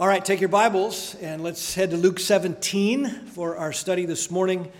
All 0.00 0.06
right, 0.06 0.24
take 0.24 0.38
your 0.38 0.48
Bibles 0.48 1.16
and 1.16 1.42
let's 1.42 1.74
head 1.74 1.90
to 1.90 1.96
Luke 1.96 2.20
17 2.20 3.26
for 3.26 3.56
our 3.56 3.72
study 3.72 4.04
this 4.06 4.30
morning. 4.30 4.70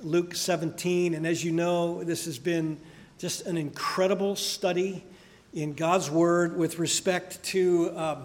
Luke 0.00 0.34
17. 0.34 1.14
And 1.14 1.24
as 1.24 1.44
you 1.44 1.52
know, 1.52 2.02
this 2.02 2.24
has 2.24 2.40
been 2.40 2.80
just 3.16 3.46
an 3.46 3.56
incredible 3.56 4.34
study 4.34 5.04
in 5.52 5.74
God's 5.74 6.10
Word 6.10 6.56
with 6.56 6.80
respect 6.80 7.40
to 7.44 7.96
um, 7.96 8.24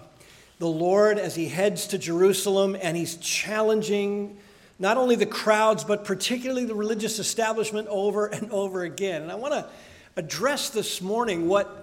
the 0.57 0.65
Lord 0.65 1.19
as 1.19 1.35
He 1.35 1.47
heads 1.47 1.85
to 1.89 1.99
Jerusalem 1.99 2.75
and 2.81 2.97
He's 2.97 3.17
challenging 3.17 4.35
not 4.79 4.97
only 4.97 5.15
the 5.15 5.27
crowds, 5.27 5.83
but 5.83 6.03
particularly 6.03 6.65
the 6.65 6.73
religious 6.73 7.19
establishment 7.19 7.87
over 7.89 8.25
and 8.25 8.49
over 8.49 8.81
again. 8.81 9.21
And 9.21 9.31
I 9.31 9.35
want 9.35 9.53
to 9.53 9.69
address 10.15 10.71
this 10.71 10.99
morning 10.99 11.47
what 11.47 11.78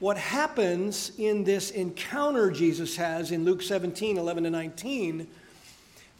what 0.00 0.16
happens 0.16 1.12
in 1.18 1.44
this 1.44 1.70
encounter 1.70 2.50
Jesus 2.50 2.96
has 2.96 3.32
in 3.32 3.44
Luke 3.44 3.62
17 3.62 4.16
11 4.16 4.44
to 4.44 4.50
19, 4.50 5.26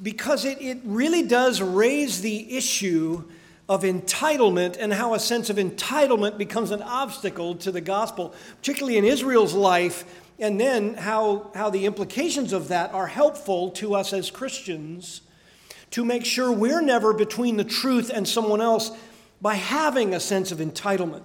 because 0.03 0.45
it, 0.45 0.61
it 0.61 0.79
really 0.85 1.23
does 1.23 1.61
raise 1.61 2.21
the 2.21 2.57
issue 2.57 3.25
of 3.69 3.83
entitlement 3.83 4.77
and 4.81 4.93
how 4.93 5.15
a 5.15 5.21
sense 5.21 5.51
of 5.51 5.57
entitlement 5.57 6.39
becomes 6.39 6.71
an 6.71 6.83
obstacle 6.83 7.55
to 7.57 7.71
the 7.71 7.81
gospel, 7.81 8.35
particularly 8.57 8.97
in 8.97 9.05
Israel's 9.05 9.55
life, 9.55 10.23
and 10.39 10.59
then 10.59 10.95
how, 10.95 11.51
how 11.55 11.69
the 11.69 11.85
implications 11.85 12.53
of 12.53 12.69
that 12.69 12.93
are 12.95 13.07
helpful 13.07 13.71
to 13.71 13.95
us 13.95 14.13
as 14.13 14.31
Christians 14.31 15.21
to 15.91 16.05
make 16.05 16.25
sure 16.25 16.51
we're 16.51 16.81
never 16.81 17.13
between 17.13 17.57
the 17.57 17.65
truth 17.65 18.11
and 18.13 18.27
someone 18.27 18.61
else 18.61 18.91
by 19.41 19.55
having 19.55 20.15
a 20.15 20.21
sense 20.21 20.51
of 20.51 20.59
entitlement. 20.59 21.23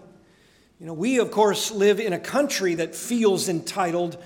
You 0.79 0.87
know, 0.87 0.93
we, 0.93 1.19
of 1.19 1.29
course, 1.29 1.71
live 1.71 1.99
in 1.99 2.13
a 2.13 2.19
country 2.19 2.75
that 2.75 2.95
feels 2.95 3.47
entitled. 3.47 4.17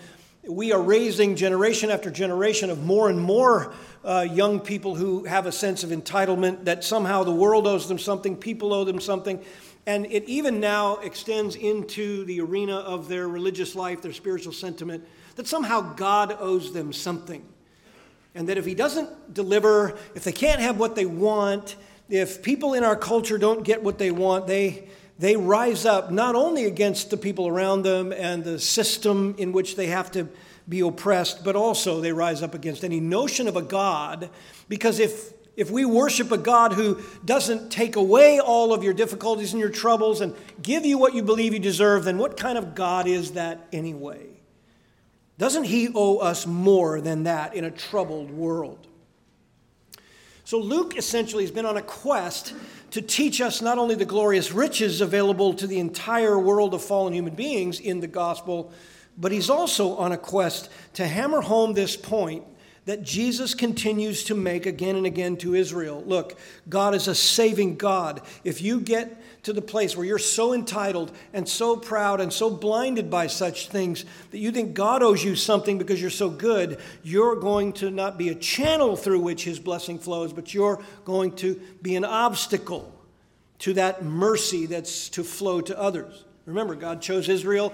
We 0.48 0.72
are 0.72 0.82
raising 0.82 1.36
generation 1.36 1.92
after 1.92 2.10
generation 2.10 2.70
of 2.70 2.84
more 2.84 3.10
and 3.10 3.20
more 3.20 3.74
uh, 4.06 4.26
young 4.32 4.62
people 4.62 4.96
who 4.96 5.26
have 5.26 5.46
a 5.46 5.52
sense 5.52 5.84
of 5.84 5.90
entitlement 5.90 6.64
that 6.64 6.86
somehow 6.86 7.24
the 7.24 7.34
world 7.34 7.68
owes 7.68 7.90
them 7.90 8.00
something, 8.00 8.38
people 8.38 8.74
owe 8.74 8.86
them 8.86 9.02
something. 9.02 9.44
And 9.86 10.06
it 10.06 10.24
even 10.26 10.60
now 10.62 10.98
extends 10.98 11.56
into 11.56 12.24
the 12.24 12.40
arena 12.40 12.78
of 12.78 13.10
their 13.10 13.28
religious 13.28 13.76
life, 13.76 14.02
their 14.02 14.14
spiritual 14.14 14.54
sentiment, 14.54 15.06
that 15.36 15.48
somehow 15.48 15.94
God 15.96 16.36
owes 16.40 16.72
them 16.72 16.94
something. 16.94 17.46
And 18.34 18.48
that 18.48 18.58
if 18.58 18.66
He 18.66 18.74
doesn't 18.74 19.34
deliver, 19.34 19.98
if 20.16 20.24
they 20.24 20.32
can't 20.32 20.62
have 20.62 20.80
what 20.80 20.96
they 20.96 21.06
want, 21.06 21.76
if 22.10 22.42
people 22.42 22.74
in 22.74 22.86
our 22.86 22.96
culture 22.96 23.38
don't 23.38 23.64
get 23.64 23.84
what 23.84 23.98
they 23.98 24.12
want, 24.12 24.48
they, 24.48 24.88
they 25.20 25.36
rise 25.36 25.86
up 25.86 26.12
not 26.12 26.36
only 26.36 26.66
against 26.66 27.10
the 27.10 27.18
people 27.18 27.48
around 27.48 27.84
them 27.84 28.14
and 28.14 28.44
the 28.44 28.60
system 28.60 29.36
in 29.38 29.52
which 29.52 29.76
they 29.76 29.88
have 29.88 30.12
to 30.12 30.30
be 30.70 30.82
oppressed, 30.82 31.44
but 31.44 31.56
also 31.56 32.02
they 32.02 32.12
rise 32.12 32.44
up 32.44 32.54
against 32.54 32.84
any 32.84 33.00
notion 33.00 33.48
of 33.48 33.56
a 33.56 33.62
God. 33.62 34.30
Because 34.68 35.00
if, 35.00 35.34
if 35.56 35.72
we 35.72 35.86
worship 35.86 36.32
a 36.32 36.38
God 36.38 36.74
who 36.74 37.02
doesn't 37.26 37.72
take 37.72 37.96
away 37.96 38.40
all 38.40 38.74
of 38.74 38.84
your 38.84 38.94
difficulties 38.94 39.54
and 39.54 39.60
your 39.60 39.70
troubles 39.70 40.22
and 40.22 40.36
give 40.62 40.86
you 40.86 40.98
what 40.98 41.16
you 41.16 41.24
believe 41.24 41.54
you 41.54 41.60
deserve, 41.60 42.04
then 42.04 42.18
what 42.18 42.38
kind 42.38 42.58
of 42.58 42.76
God 42.76 43.08
is 43.08 43.32
that 43.32 43.68
anyway? 43.72 44.28
Doesn't 45.38 45.66
he 45.66 45.90
owe 45.94 46.18
us 46.18 46.46
more 46.46 47.00
than 47.00 47.24
that 47.24 47.56
in 47.56 47.64
a 47.64 47.72
troubled 47.72 48.30
world? 48.32 48.88
So 50.44 50.60
Luke 50.60 50.98
essentially 50.98 51.44
has 51.44 51.52
been 51.52 51.66
on 51.66 51.76
a 51.76 51.82
quest 51.82 52.54
to 52.92 53.02
teach 53.02 53.42
us 53.42 53.62
not 53.62 53.78
only 53.78 53.96
the 53.96 54.06
glorious 54.06 54.52
riches 54.52 55.02
available 55.02 55.54
to 55.54 55.68
the 55.68 55.80
entire 55.80 56.40
world 56.40 56.74
of 56.74 56.82
fallen 56.82 57.14
human 57.14 57.36
beings 57.36 57.80
in 57.80 58.00
the 58.00 58.08
gospel, 58.08 58.72
but 59.18 59.32
he's 59.32 59.50
also 59.50 59.96
on 59.96 60.12
a 60.12 60.18
quest 60.18 60.70
to 60.94 61.08
hammer 61.08 61.42
home 61.42 61.74
this 61.74 61.98
point 61.98 62.44
that 62.86 63.04
Jesus 63.04 63.54
continues 63.54 64.24
to 64.24 64.34
make 64.34 64.66
again 64.66 64.96
and 64.96 65.06
again 65.06 65.36
to 65.38 65.56
Israel. 65.56 66.04
Look, 66.06 66.40
God 66.70 66.96
is 66.96 67.10
a 67.10 67.16
saving 67.16 67.76
God. 67.76 68.22
If 68.46 68.62
you 68.62 68.80
get 68.80 69.22
to 69.48 69.54
the 69.54 69.62
place 69.62 69.96
where 69.96 70.06
you're 70.06 70.20
so 70.20 70.54
entitled 70.54 71.10
and 71.32 71.48
so 71.48 71.78
proud 71.78 72.20
and 72.20 72.34
so 72.34 72.50
blinded 72.50 73.10
by 73.10 73.28
such 73.28 73.70
things 73.70 74.04
that 74.32 74.40
you 74.40 74.52
think 74.52 74.74
God 74.74 75.02
owes 75.02 75.24
you 75.24 75.38
something 75.38 75.78
because 75.78 76.02
you're 76.02 76.10
so 76.10 76.30
good, 76.30 76.78
you're 77.02 77.38
going 77.38 77.72
to 77.74 77.90
not 77.90 78.18
be 78.18 78.28
a 78.28 78.36
channel 78.36 78.98
through 78.98 79.22
which 79.22 79.46
His 79.46 79.58
blessing 79.58 80.00
flows, 80.00 80.34
but 80.34 80.54
you're 80.54 80.84
going 81.06 81.32
to 81.38 81.62
be 81.82 81.96
an 81.96 82.04
obstacle 82.04 82.94
to 83.60 83.74
that 83.76 84.04
mercy 84.04 84.66
that's 84.66 85.08
to 85.12 85.24
flow 85.24 85.62
to 85.62 85.80
others. 85.80 86.26
Remember, 86.46 86.76
God 86.76 87.02
chose 87.02 87.30
Israel 87.30 87.74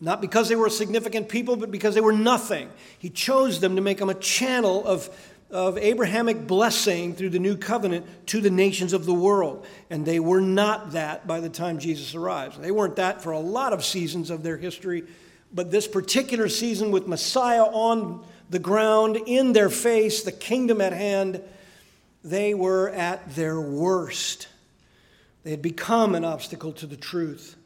not 0.00 0.22
because 0.22 0.48
they 0.48 0.56
were 0.56 0.68
a 0.68 0.70
significant 0.70 1.28
people, 1.28 1.56
but 1.56 1.70
because 1.70 1.94
they 1.94 2.00
were 2.00 2.14
nothing. 2.14 2.70
He 2.98 3.10
chose 3.10 3.60
them 3.60 3.76
to 3.76 3.82
make 3.82 3.98
them 3.98 4.08
a 4.08 4.14
channel 4.14 4.86
of, 4.86 5.10
of 5.54 5.78
Abrahamic 5.78 6.48
blessing 6.48 7.14
through 7.14 7.30
the 7.30 7.38
new 7.38 7.56
covenant 7.56 8.04
to 8.26 8.40
the 8.40 8.50
nations 8.50 8.92
of 8.92 9.06
the 9.06 9.14
world. 9.14 9.64
And 9.88 10.04
they 10.04 10.18
were 10.18 10.40
not 10.40 10.92
that 10.92 11.28
by 11.28 11.38
the 11.38 11.48
time 11.48 11.78
Jesus 11.78 12.16
arrives. 12.16 12.58
They 12.58 12.72
weren't 12.72 12.96
that 12.96 13.22
for 13.22 13.30
a 13.30 13.38
lot 13.38 13.72
of 13.72 13.84
seasons 13.84 14.30
of 14.30 14.42
their 14.42 14.56
history, 14.56 15.04
but 15.52 15.70
this 15.70 15.86
particular 15.86 16.48
season 16.48 16.90
with 16.90 17.06
Messiah 17.06 17.62
on 17.62 18.26
the 18.50 18.58
ground, 18.58 19.16
in 19.26 19.52
their 19.52 19.70
face, 19.70 20.24
the 20.24 20.32
kingdom 20.32 20.80
at 20.80 20.92
hand, 20.92 21.40
they 22.24 22.52
were 22.52 22.90
at 22.90 23.36
their 23.36 23.60
worst. 23.60 24.48
They 25.44 25.52
had 25.52 25.62
become 25.62 26.16
an 26.16 26.24
obstacle 26.24 26.72
to 26.72 26.86
the 26.86 26.96
truth 26.96 27.56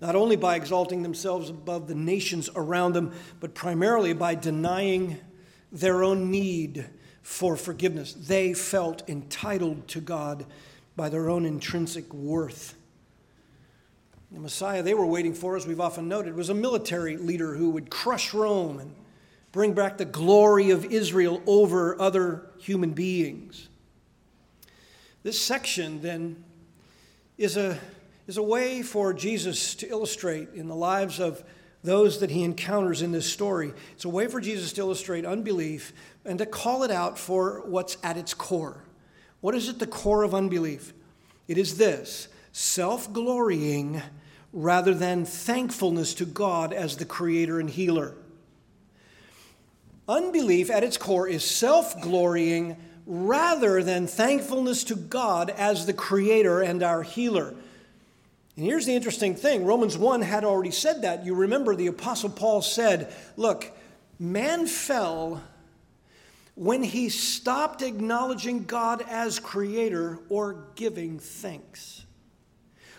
not 0.00 0.16
only 0.16 0.36
by 0.36 0.56
exalting 0.56 1.02
themselves 1.02 1.48
above 1.48 1.86
the 1.86 1.94
nations 1.94 2.50
around 2.56 2.92
them, 2.92 3.12
but 3.40 3.54
primarily 3.54 4.12
by 4.12 4.34
denying 4.34 5.18
their 5.74 6.02
own 6.02 6.30
need 6.30 6.86
for 7.20 7.56
forgiveness. 7.56 8.14
They 8.14 8.54
felt 8.54 9.06
entitled 9.08 9.86
to 9.88 10.00
God 10.00 10.46
by 10.96 11.08
their 11.10 11.28
own 11.28 11.44
intrinsic 11.44 12.12
worth. 12.14 12.74
The 14.30 14.40
Messiah 14.40 14.82
they 14.82 14.94
were 14.94 15.06
waiting 15.06 15.34
for, 15.34 15.56
as 15.56 15.66
we've 15.66 15.80
often 15.80 16.08
noted, 16.08 16.34
was 16.34 16.48
a 16.48 16.54
military 16.54 17.16
leader 17.16 17.54
who 17.54 17.70
would 17.70 17.90
crush 17.90 18.32
Rome 18.32 18.78
and 18.78 18.94
bring 19.52 19.74
back 19.74 19.98
the 19.98 20.04
glory 20.04 20.70
of 20.70 20.86
Israel 20.86 21.42
over 21.46 22.00
other 22.00 22.46
human 22.58 22.90
beings. 22.90 23.68
This 25.22 25.40
section, 25.40 26.00
then, 26.02 26.44
is 27.36 27.56
a 27.56 27.78
is 28.26 28.36
a 28.36 28.42
way 28.42 28.82
for 28.82 29.12
Jesus 29.12 29.74
to 29.74 29.88
illustrate 29.88 30.48
in 30.54 30.66
the 30.66 30.74
lives 30.74 31.20
of 31.20 31.44
those 31.84 32.20
that 32.20 32.30
he 32.30 32.42
encounters 32.42 33.02
in 33.02 33.12
this 33.12 33.30
story. 33.30 33.72
It's 33.92 34.06
a 34.06 34.08
way 34.08 34.26
for 34.26 34.40
Jesus 34.40 34.72
to 34.72 34.80
illustrate 34.80 35.26
unbelief 35.26 35.92
and 36.24 36.38
to 36.38 36.46
call 36.46 36.82
it 36.82 36.90
out 36.90 37.18
for 37.18 37.60
what's 37.66 37.98
at 38.02 38.16
its 38.16 38.32
core. 38.32 38.82
What 39.42 39.54
is 39.54 39.68
at 39.68 39.78
the 39.78 39.86
core 39.86 40.22
of 40.22 40.34
unbelief? 40.34 40.94
It 41.46 41.58
is 41.58 41.76
this 41.76 42.28
self 42.52 43.12
glorying 43.12 44.00
rather 44.52 44.94
than 44.94 45.26
thankfulness 45.26 46.14
to 46.14 46.24
God 46.24 46.72
as 46.72 46.96
the 46.96 47.04
creator 47.04 47.60
and 47.60 47.68
healer. 47.68 48.14
Unbelief 50.08 50.70
at 50.70 50.84
its 50.84 50.96
core 50.96 51.28
is 51.28 51.44
self 51.44 52.00
glorying 52.00 52.78
rather 53.06 53.82
than 53.82 54.06
thankfulness 54.06 54.84
to 54.84 54.96
God 54.96 55.50
as 55.50 55.84
the 55.84 55.92
creator 55.92 56.62
and 56.62 56.82
our 56.82 57.02
healer. 57.02 57.54
And 58.56 58.64
here's 58.64 58.86
the 58.86 58.94
interesting 58.94 59.34
thing 59.34 59.64
Romans 59.64 59.98
1 59.98 60.22
had 60.22 60.44
already 60.44 60.70
said 60.70 61.02
that. 61.02 61.24
You 61.24 61.34
remember 61.34 61.74
the 61.74 61.88
Apostle 61.88 62.30
Paul 62.30 62.62
said, 62.62 63.12
Look, 63.36 63.70
man 64.18 64.66
fell 64.66 65.42
when 66.54 66.82
he 66.82 67.08
stopped 67.08 67.82
acknowledging 67.82 68.64
God 68.64 69.02
as 69.08 69.40
creator 69.40 70.20
or 70.28 70.68
giving 70.76 71.18
thanks. 71.18 72.04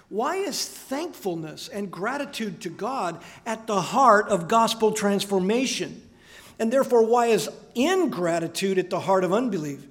Why 0.10 0.36
is 0.36 0.68
thankfulness 0.68 1.68
and 1.68 1.90
gratitude 1.90 2.62
to 2.62 2.70
God 2.70 3.22
at 3.46 3.66
the 3.66 3.82
heart 3.82 4.28
of 4.30 4.48
gospel 4.48 4.92
transformation? 4.92 6.02
And 6.60 6.72
therefore, 6.72 7.06
why 7.06 7.28
is 7.28 7.50
ingratitude 7.74 8.78
at 8.78 8.90
the 8.90 9.00
heart 9.00 9.24
of 9.24 9.34
unbelief? 9.34 9.86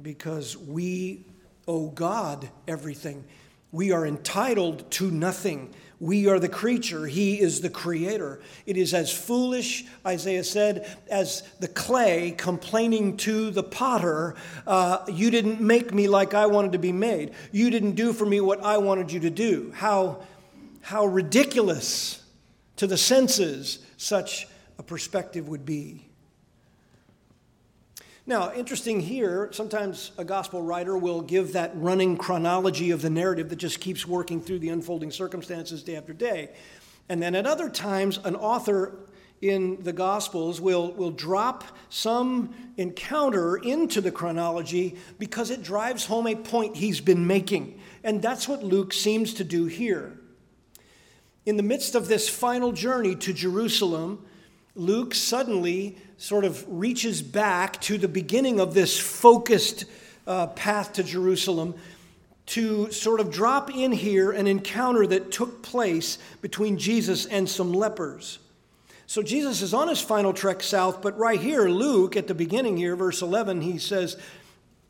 Because 0.00 0.56
we 0.56 1.24
owe 1.68 1.88
God 1.90 2.48
everything. 2.66 3.24
We 3.72 3.92
are 3.92 4.06
entitled 4.06 4.90
to 4.92 5.10
nothing. 5.10 5.74
We 5.98 6.28
are 6.28 6.38
the 6.38 6.48
creature, 6.48 7.06
He 7.06 7.40
is 7.40 7.62
the 7.62 7.70
creator. 7.70 8.40
It 8.66 8.76
is 8.76 8.92
as 8.92 9.10
foolish, 9.10 9.86
Isaiah 10.04 10.44
said, 10.44 10.86
as 11.08 11.42
the 11.58 11.68
clay 11.68 12.34
complaining 12.36 13.16
to 13.18 13.50
the 13.50 13.62
potter, 13.62 14.34
uh, 14.66 14.98
You 15.08 15.30
didn't 15.30 15.60
make 15.60 15.94
me 15.94 16.06
like 16.06 16.34
I 16.34 16.46
wanted 16.46 16.72
to 16.72 16.78
be 16.78 16.92
made. 16.92 17.32
You 17.50 17.70
didn't 17.70 17.92
do 17.92 18.12
for 18.12 18.26
me 18.26 18.40
what 18.40 18.62
I 18.62 18.76
wanted 18.76 19.10
you 19.10 19.20
to 19.20 19.30
do. 19.30 19.72
How, 19.74 20.22
how 20.82 21.06
ridiculous 21.06 22.22
to 22.76 22.86
the 22.86 22.98
senses 22.98 23.78
such 23.96 24.48
a 24.78 24.82
perspective 24.82 25.48
would 25.48 25.64
be. 25.64 26.05
Now, 28.28 28.52
interesting 28.52 28.98
here, 28.98 29.50
sometimes 29.52 30.10
a 30.18 30.24
gospel 30.24 30.60
writer 30.60 30.98
will 30.98 31.22
give 31.22 31.52
that 31.52 31.70
running 31.76 32.16
chronology 32.16 32.90
of 32.90 33.00
the 33.00 33.10
narrative 33.10 33.48
that 33.50 33.56
just 33.56 33.78
keeps 33.78 34.04
working 34.04 34.40
through 34.40 34.58
the 34.58 34.70
unfolding 34.70 35.12
circumstances 35.12 35.84
day 35.84 35.94
after 35.94 36.12
day. 36.12 36.50
And 37.08 37.22
then 37.22 37.36
at 37.36 37.46
other 37.46 37.70
times, 37.70 38.18
an 38.24 38.34
author 38.34 38.98
in 39.42 39.80
the 39.84 39.92
Gospels 39.92 40.60
will, 40.60 40.90
will 40.94 41.12
drop 41.12 41.62
some 41.88 42.52
encounter 42.76 43.58
into 43.58 44.00
the 44.00 44.10
chronology 44.10 44.96
because 45.20 45.52
it 45.52 45.62
drives 45.62 46.04
home 46.04 46.26
a 46.26 46.34
point 46.34 46.76
he's 46.76 47.00
been 47.00 47.28
making. 47.28 47.80
And 48.02 48.20
that's 48.20 48.48
what 48.48 48.64
Luke 48.64 48.92
seems 48.92 49.34
to 49.34 49.44
do 49.44 49.66
here. 49.66 50.18
In 51.44 51.56
the 51.56 51.62
midst 51.62 51.94
of 51.94 52.08
this 52.08 52.28
final 52.28 52.72
journey 52.72 53.14
to 53.14 53.32
Jerusalem, 53.32 54.26
Luke 54.76 55.14
suddenly 55.14 55.96
sort 56.18 56.44
of 56.44 56.64
reaches 56.68 57.22
back 57.22 57.80
to 57.82 57.98
the 57.98 58.08
beginning 58.08 58.60
of 58.60 58.74
this 58.74 58.98
focused 58.98 59.86
uh, 60.26 60.48
path 60.48 60.92
to 60.94 61.02
Jerusalem 61.02 61.74
to 62.46 62.90
sort 62.92 63.18
of 63.18 63.30
drop 63.30 63.74
in 63.74 63.90
here 63.90 64.30
an 64.30 64.46
encounter 64.46 65.06
that 65.06 65.32
took 65.32 65.62
place 65.62 66.18
between 66.42 66.78
Jesus 66.78 67.26
and 67.26 67.48
some 67.48 67.72
lepers. 67.72 68.38
So 69.06 69.22
Jesus 69.22 69.62
is 69.62 69.72
on 69.72 69.88
his 69.88 70.00
final 70.00 70.32
trek 70.32 70.62
south, 70.62 71.00
but 71.00 71.16
right 71.16 71.40
here, 71.40 71.68
Luke, 71.68 72.16
at 72.16 72.26
the 72.26 72.34
beginning 72.34 72.76
here, 72.76 72.96
verse 72.96 73.22
11, 73.22 73.62
he 73.62 73.78
says, 73.78 74.16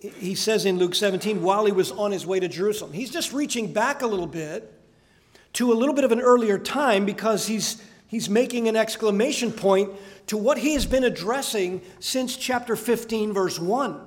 he 0.01 0.35
says 0.35 0.65
in 0.65 0.79
Luke 0.79 0.95
17, 0.95 1.43
while 1.43 1.65
he 1.65 1.73
was 1.73 1.93
on 1.93 2.13
his 2.13 2.27
way 2.27 2.41
to 2.41 2.49
Jerusalem. 2.49 2.93
He's 2.93 3.11
just 3.11 3.33
reaching 3.33 3.73
back 3.73 4.03
a 4.03 4.07
little 4.07 4.27
bit 4.27 4.73
to 5.55 5.73
a 5.73 5.75
little 5.75 5.95
bit 5.95 6.05
of 6.05 6.13
an 6.13 6.21
earlier 6.21 6.59
time 6.59 7.07
because 7.07 7.47
he's, 7.47 7.83
he's 8.07 8.29
making 8.29 8.69
an 8.69 8.77
exclamation 8.77 9.53
point 9.53 9.91
to 10.29 10.37
what 10.37 10.59
he 10.59 10.75
has 10.75 10.87
been 10.87 11.05
addressing 11.05 11.81
since 12.01 12.37
chapter 12.37 12.77
15, 12.77 13.33
verse 13.33 13.59
1. 13.59 14.01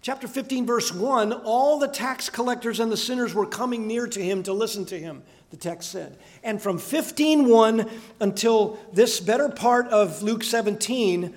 Chapter 0.00 0.28
15, 0.28 0.64
verse 0.66 0.94
1 0.94 1.32
all 1.32 1.78
the 1.78 1.88
tax 1.88 2.30
collectors 2.30 2.80
and 2.80 2.90
the 2.90 2.96
sinners 2.96 3.34
were 3.34 3.46
coming 3.46 3.86
near 3.86 4.06
to 4.06 4.22
him 4.22 4.42
to 4.44 4.52
listen 4.52 4.84
to 4.86 4.98
him, 4.98 5.22
the 5.50 5.56
text 5.56 5.90
said. 5.90 6.18
And 6.44 6.62
from 6.62 6.78
15:1 6.78 7.90
until 8.20 8.78
this 8.92 9.18
better 9.18 9.48
part 9.48 9.88
of 9.88 10.22
Luke 10.22 10.44
17, 10.44 11.34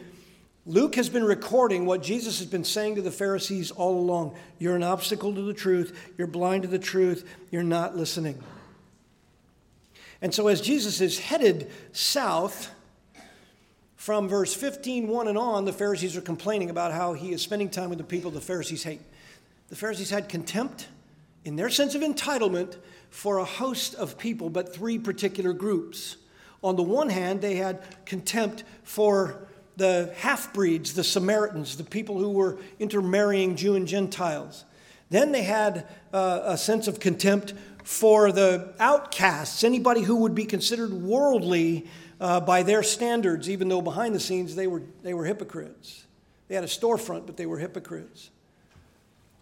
Luke 0.68 0.94
has 0.96 1.10
been 1.10 1.24
recording 1.24 1.88
what 1.88 2.04
Jesus 2.04 2.38
has 2.38 2.48
been 2.48 2.64
saying 2.64 2.96
to 2.96 3.02
the 3.02 3.12
Pharisees 3.12 3.72
all 3.72 3.98
along. 3.98 4.36
You're 4.60 4.76
an 4.76 4.84
obstacle 4.84 5.34
to 5.34 5.42
the 5.42 5.56
truth, 5.56 5.98
you're 6.18 6.28
blind 6.28 6.62
to 6.62 6.68
the 6.68 6.78
truth, 6.78 7.28
you're 7.50 7.64
not 7.64 7.98
listening. 7.98 8.42
And 10.22 10.34
so, 10.34 10.48
as 10.48 10.62
Jesus 10.62 11.02
is 11.02 11.20
headed 11.20 11.72
south, 11.94 12.72
from 13.96 14.28
verse 14.28 14.54
15, 14.54 15.08
1 15.08 15.28
and 15.28 15.38
on, 15.38 15.66
the 15.66 15.74
Pharisees 15.74 16.18
are 16.18 16.22
complaining 16.22 16.72
about 16.72 16.92
how 16.92 17.14
he 17.14 17.34
is 17.34 17.42
spending 17.44 17.70
time 17.70 17.90
with 17.90 18.00
the 18.00 18.04
people 18.04 18.32
the 18.32 18.42
Pharisees 18.42 18.84
hate. 18.84 19.02
The 19.70 19.76
Pharisees 19.76 20.10
had 20.10 20.28
contempt 20.28 20.88
in 21.46 21.56
their 21.56 21.70
sense 21.70 21.94
of 21.94 22.02
entitlement 22.02 22.78
for 23.12 23.38
a 23.38 23.46
host 23.46 23.94
of 23.96 24.18
people, 24.18 24.50
but 24.50 24.74
three 24.74 24.98
particular 24.98 25.54
groups. 25.54 26.18
On 26.64 26.76
the 26.76 26.84
one 26.84 27.10
hand, 27.10 27.42
they 27.42 27.56
had 27.56 27.84
contempt 28.06 28.64
for 28.84 29.48
the 29.78 30.14
half 30.18 30.54
breeds, 30.54 30.94
the 30.94 31.04
Samaritans, 31.04 31.78
the 31.78 31.84
people 31.84 32.18
who 32.18 32.32
were 32.32 32.58
intermarrying 32.80 33.56
Jew 33.56 33.76
and 33.76 33.88
Gentiles. 33.88 34.66
Then 35.12 35.32
they 35.32 35.44
had 35.44 35.88
uh, 36.14 36.42
a 36.46 36.58
sense 36.58 36.88
of 36.88 37.00
contempt 37.00 37.54
for 37.84 38.32
the 38.32 38.74
outcasts, 38.80 39.64
anybody 39.64 40.02
who 40.02 40.18
would 40.18 40.36
be 40.36 40.46
considered 40.46 40.94
worldly 40.94 41.88
uh, 42.20 42.40
by 42.40 42.64
their 42.64 42.84
standards, 42.84 43.50
even 43.50 43.68
though 43.68 43.82
behind 43.82 44.14
the 44.14 44.20
scenes 44.20 44.56
they 44.56 44.68
were, 44.68 44.84
they 45.02 45.14
were 45.14 45.26
hypocrites. 45.26 46.06
They 46.48 46.56
had 46.56 46.64
a 46.64 46.68
storefront, 46.68 47.26
but 47.26 47.38
they 47.38 47.46
were 47.46 47.58
hypocrites. 47.58 48.30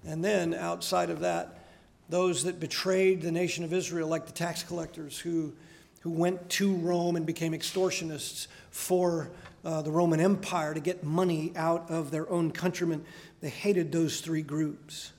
And 0.06 0.24
then 0.24 0.54
outside 0.54 1.10
of 1.10 1.20
that, 1.22 1.60
those 2.08 2.44
that 2.46 2.60
betrayed 2.60 3.22
the 3.22 3.32
nation 3.32 3.64
of 3.64 3.74
Israel, 3.74 4.08
like 4.08 4.26
the 4.26 4.32
tax 4.32 4.64
collectors 4.64 5.20
who, 5.20 5.54
who 6.02 6.10
went 6.10 6.50
to 6.52 6.74
Rome 6.76 7.16
and 7.16 7.26
became 7.26 7.52
extortionists 7.52 8.48
for 8.72 9.30
uh, 9.66 9.82
the 9.82 9.92
Roman 9.92 10.20
Empire 10.20 10.74
to 10.74 10.80
get 10.80 11.04
money 11.04 11.52
out 11.56 11.92
of 11.92 12.12
their 12.12 12.30
own 12.30 12.52
countrymen. 12.52 13.04
They 13.42 13.50
hated 13.50 13.92
those 13.92 14.22
three 14.22 14.42
groups. 14.42 15.12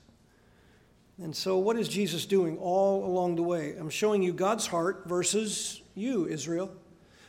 And 1.21 1.35
so, 1.35 1.59
what 1.59 1.77
is 1.77 1.87
Jesus 1.87 2.25
doing 2.25 2.57
all 2.57 3.05
along 3.05 3.35
the 3.35 3.43
way? 3.43 3.75
I'm 3.79 3.91
showing 3.91 4.23
you 4.23 4.33
God's 4.33 4.65
heart 4.65 5.03
versus 5.05 5.79
you, 5.93 6.25
Israel. 6.27 6.71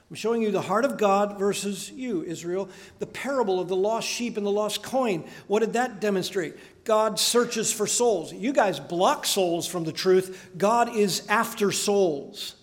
I'm 0.08 0.16
showing 0.16 0.40
you 0.40 0.50
the 0.50 0.62
heart 0.62 0.86
of 0.86 0.96
God 0.96 1.38
versus 1.38 1.90
you, 1.90 2.22
Israel. 2.22 2.70
The 3.00 3.06
parable 3.06 3.60
of 3.60 3.68
the 3.68 3.76
lost 3.76 4.08
sheep 4.08 4.38
and 4.38 4.46
the 4.46 4.50
lost 4.50 4.82
coin. 4.82 5.24
What 5.46 5.60
did 5.60 5.74
that 5.74 6.00
demonstrate? 6.00 6.56
God 6.84 7.18
searches 7.18 7.70
for 7.70 7.86
souls. 7.86 8.32
You 8.32 8.54
guys 8.54 8.80
block 8.80 9.26
souls 9.26 9.66
from 9.66 9.84
the 9.84 9.92
truth. 9.92 10.50
God 10.56 10.96
is 10.96 11.26
after 11.28 11.70
souls. 11.70 12.56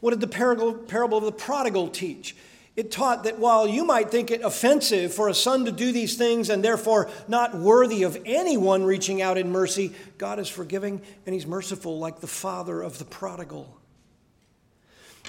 What 0.00 0.10
did 0.10 0.20
the 0.20 0.26
parable, 0.26 0.74
parable 0.74 1.18
of 1.18 1.24
the 1.24 1.32
prodigal 1.32 1.88
teach? 1.88 2.36
It 2.78 2.92
taught 2.92 3.24
that 3.24 3.40
while 3.40 3.66
you 3.66 3.84
might 3.84 4.08
think 4.08 4.30
it 4.30 4.42
offensive 4.42 5.12
for 5.12 5.28
a 5.28 5.34
son 5.34 5.64
to 5.64 5.72
do 5.72 5.90
these 5.90 6.16
things 6.16 6.48
and 6.48 6.62
therefore 6.62 7.10
not 7.26 7.56
worthy 7.56 8.04
of 8.04 8.16
anyone 8.24 8.84
reaching 8.84 9.20
out 9.20 9.36
in 9.36 9.50
mercy, 9.50 9.92
God 10.16 10.38
is 10.38 10.48
forgiving 10.48 11.02
and 11.26 11.34
He's 11.34 11.44
merciful, 11.44 11.98
like 11.98 12.20
the 12.20 12.28
father 12.28 12.80
of 12.80 13.00
the 13.00 13.04
prodigal. 13.04 13.76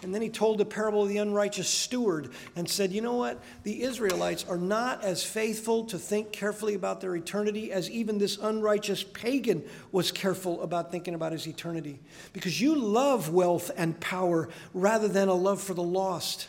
And 0.04 0.14
then 0.14 0.22
he 0.22 0.30
told 0.30 0.60
the 0.60 0.66
parable 0.66 1.02
of 1.02 1.10
the 1.10 1.18
unrighteous 1.18 1.68
steward 1.68 2.30
and 2.56 2.70
said, 2.70 2.92
You 2.92 3.02
know 3.02 3.16
what? 3.16 3.42
The 3.64 3.82
Israelites 3.82 4.46
are 4.48 4.56
not 4.56 5.04
as 5.04 5.24
faithful 5.24 5.86
to 5.86 5.98
think 5.98 6.32
carefully 6.32 6.76
about 6.76 7.02
their 7.02 7.16
eternity 7.16 7.72
as 7.72 7.90
even 7.90 8.20
this 8.20 8.38
unrighteous 8.38 9.04
pagan 9.04 9.64
was 9.92 10.12
careful 10.12 10.62
about 10.62 10.92
thinking 10.92 11.16
about 11.16 11.32
his 11.32 11.48
eternity. 11.48 12.00
Because 12.32 12.62
you 12.62 12.76
love 12.76 13.34
wealth 13.34 13.72
and 13.76 14.00
power 14.00 14.50
rather 14.72 15.08
than 15.08 15.30
a 15.30 15.34
love 15.34 15.60
for 15.60 15.74
the 15.74 15.82
lost. 15.82 16.48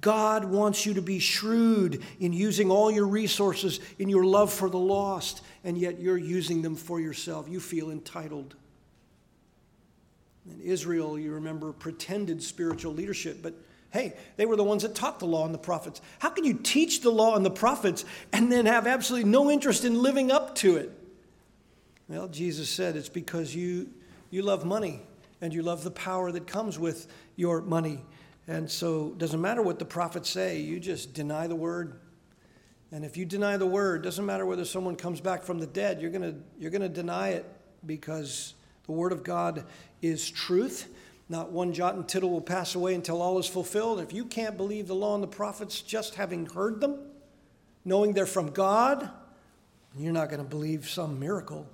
God 0.00 0.44
wants 0.44 0.84
you 0.84 0.94
to 0.94 1.02
be 1.02 1.20
shrewd 1.20 2.02
in 2.18 2.32
using 2.32 2.70
all 2.70 2.90
your 2.90 3.06
resources 3.06 3.78
in 3.98 4.08
your 4.08 4.24
love 4.24 4.52
for 4.52 4.68
the 4.68 4.78
lost, 4.78 5.42
and 5.62 5.78
yet 5.78 6.00
you're 6.00 6.18
using 6.18 6.62
them 6.62 6.74
for 6.74 7.00
yourself. 7.00 7.48
You 7.48 7.60
feel 7.60 7.90
entitled. 7.90 8.56
And 10.50 10.60
Israel, 10.60 11.18
you 11.18 11.32
remember, 11.32 11.72
pretended 11.72 12.42
spiritual 12.42 12.94
leadership, 12.94 13.38
but 13.42 13.54
hey, 13.90 14.14
they 14.36 14.46
were 14.46 14.56
the 14.56 14.64
ones 14.64 14.82
that 14.82 14.94
taught 14.94 15.20
the 15.20 15.26
law 15.26 15.44
and 15.44 15.54
the 15.54 15.58
prophets. 15.58 16.00
How 16.18 16.30
can 16.30 16.44
you 16.44 16.54
teach 16.54 17.00
the 17.00 17.10
law 17.10 17.36
and 17.36 17.44
the 17.46 17.50
prophets 17.50 18.04
and 18.32 18.50
then 18.50 18.66
have 18.66 18.86
absolutely 18.86 19.30
no 19.30 19.50
interest 19.50 19.84
in 19.84 20.02
living 20.02 20.30
up 20.30 20.54
to 20.56 20.76
it? 20.76 20.90
Well, 22.08 22.28
Jesus 22.28 22.68
said 22.68 22.96
it's 22.96 23.08
because 23.08 23.54
you, 23.54 23.88
you 24.30 24.42
love 24.42 24.64
money 24.64 25.00
and 25.40 25.52
you 25.52 25.62
love 25.62 25.82
the 25.82 25.90
power 25.90 26.30
that 26.32 26.46
comes 26.46 26.78
with 26.78 27.06
your 27.36 27.60
money. 27.60 28.00
And 28.48 28.70
so 28.70 29.08
it 29.08 29.18
doesn't 29.18 29.40
matter 29.40 29.62
what 29.62 29.78
the 29.78 29.84
prophets 29.84 30.30
say, 30.30 30.60
you 30.60 30.78
just 30.78 31.14
deny 31.14 31.46
the 31.46 31.56
word. 31.56 32.00
And 32.92 33.04
if 33.04 33.16
you 33.16 33.24
deny 33.24 33.56
the 33.56 33.66
word, 33.66 34.02
doesn't 34.02 34.24
matter 34.24 34.46
whether 34.46 34.64
someone 34.64 34.94
comes 34.94 35.20
back 35.20 35.42
from 35.42 35.58
the 35.58 35.66
dead, 35.66 36.00
you're 36.00 36.10
to 36.12 36.36
you're 36.58 36.70
going 36.70 36.82
to 36.82 36.88
deny 36.88 37.30
it 37.30 37.44
because 37.84 38.54
the 38.86 38.92
word 38.92 39.12
of 39.12 39.24
God 39.24 39.64
is 40.00 40.30
truth. 40.30 40.88
Not 41.28 41.50
one 41.50 41.72
jot 41.72 41.96
and 41.96 42.08
tittle 42.08 42.30
will 42.30 42.40
pass 42.40 42.76
away 42.76 42.94
until 42.94 43.20
all 43.20 43.38
is 43.40 43.48
fulfilled. 43.48 43.98
If 43.98 44.12
you 44.12 44.24
can't 44.24 44.56
believe 44.56 44.86
the 44.86 44.94
law 44.94 45.14
and 45.14 45.22
the 45.22 45.28
prophets 45.28 45.82
just 45.82 46.14
having 46.14 46.46
heard 46.46 46.80
them, 46.80 47.00
knowing 47.84 48.12
they're 48.12 48.26
from 48.26 48.50
God, 48.50 49.10
you're 49.98 50.12
not 50.12 50.28
going 50.28 50.42
to 50.42 50.48
believe 50.48 50.88
some 50.88 51.18
miracle. 51.18 51.66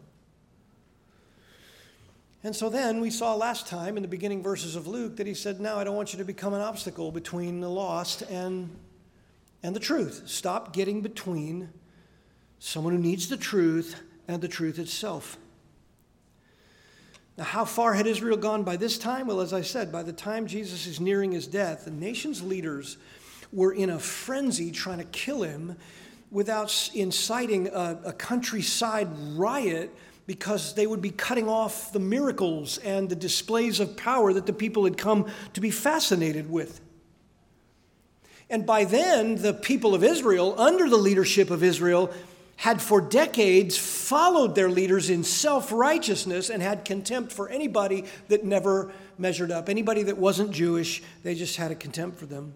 And 2.44 2.56
so 2.56 2.68
then 2.68 3.00
we 3.00 3.10
saw 3.10 3.34
last 3.34 3.68
time 3.68 3.96
in 3.96 4.02
the 4.02 4.08
beginning 4.08 4.42
verses 4.42 4.74
of 4.74 4.88
Luke 4.88 5.16
that 5.16 5.28
he 5.28 5.34
said, 5.34 5.60
Now 5.60 5.78
I 5.78 5.84
don't 5.84 5.94
want 5.94 6.12
you 6.12 6.18
to 6.18 6.24
become 6.24 6.54
an 6.54 6.60
obstacle 6.60 7.12
between 7.12 7.60
the 7.60 7.70
lost 7.70 8.22
and, 8.22 8.68
and 9.62 9.76
the 9.76 9.80
truth. 9.80 10.24
Stop 10.26 10.72
getting 10.72 11.02
between 11.02 11.70
someone 12.58 12.94
who 12.94 13.00
needs 13.00 13.28
the 13.28 13.36
truth 13.36 14.00
and 14.26 14.42
the 14.42 14.48
truth 14.48 14.80
itself. 14.80 15.36
Now, 17.38 17.44
how 17.44 17.64
far 17.64 17.94
had 17.94 18.08
Israel 18.08 18.36
gone 18.36 18.64
by 18.64 18.76
this 18.76 18.98
time? 18.98 19.28
Well, 19.28 19.40
as 19.40 19.52
I 19.52 19.62
said, 19.62 19.92
by 19.92 20.02
the 20.02 20.12
time 20.12 20.46
Jesus 20.46 20.86
is 20.86 21.00
nearing 21.00 21.32
his 21.32 21.46
death, 21.46 21.84
the 21.84 21.92
nation's 21.92 22.42
leaders 22.42 22.98
were 23.52 23.72
in 23.72 23.88
a 23.88 23.98
frenzy 23.98 24.72
trying 24.72 24.98
to 24.98 25.04
kill 25.04 25.42
him 25.42 25.76
without 26.30 26.90
inciting 26.94 27.68
a, 27.68 28.00
a 28.06 28.12
countryside 28.12 29.08
riot 29.36 29.94
because 30.32 30.72
they 30.72 30.86
would 30.86 31.02
be 31.02 31.10
cutting 31.10 31.46
off 31.46 31.92
the 31.92 31.98
miracles 31.98 32.78
and 32.78 33.10
the 33.10 33.14
displays 33.14 33.80
of 33.80 33.98
power 33.98 34.32
that 34.32 34.46
the 34.46 34.52
people 34.54 34.84
had 34.84 34.96
come 34.96 35.26
to 35.52 35.60
be 35.60 35.70
fascinated 35.70 36.50
with. 36.50 36.80
And 38.48 38.64
by 38.64 38.86
then, 38.86 39.42
the 39.42 39.52
people 39.52 39.94
of 39.94 40.02
Israel, 40.02 40.58
under 40.58 40.88
the 40.88 40.96
leadership 40.96 41.50
of 41.50 41.62
Israel, 41.62 42.10
had 42.56 42.80
for 42.80 43.02
decades 43.02 43.76
followed 43.76 44.54
their 44.54 44.70
leaders 44.70 45.10
in 45.10 45.22
self 45.22 45.70
righteousness 45.70 46.48
and 46.48 46.62
had 46.62 46.86
contempt 46.86 47.30
for 47.30 47.50
anybody 47.50 48.06
that 48.28 48.42
never 48.42 48.90
measured 49.18 49.50
up. 49.50 49.68
Anybody 49.68 50.02
that 50.04 50.16
wasn't 50.16 50.50
Jewish, 50.50 51.02
they 51.24 51.34
just 51.34 51.56
had 51.56 51.70
a 51.70 51.74
contempt 51.74 52.18
for 52.18 52.24
them. 52.24 52.54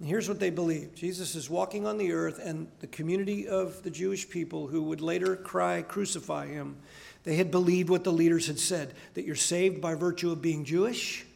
And 0.00 0.08
here's 0.08 0.28
what 0.30 0.40
they 0.40 0.48
believed 0.48 0.96
Jesus 0.96 1.34
is 1.34 1.48
walking 1.48 1.86
on 1.86 1.98
the 1.98 2.12
earth, 2.12 2.40
and 2.42 2.66
the 2.80 2.86
community 2.86 3.46
of 3.46 3.82
the 3.82 3.90
Jewish 3.90 4.28
people 4.28 4.66
who 4.66 4.82
would 4.84 5.02
later 5.02 5.36
cry, 5.36 5.82
Crucify 5.82 6.46
him, 6.46 6.78
they 7.22 7.36
had 7.36 7.50
believed 7.50 7.90
what 7.90 8.02
the 8.02 8.12
leaders 8.12 8.46
had 8.46 8.58
said 8.58 8.94
that 9.12 9.26
you're 9.26 9.36
saved 9.36 9.82
by 9.82 9.94
virtue 9.94 10.32
of 10.32 10.40
being 10.40 10.64
Jewish 10.64 11.26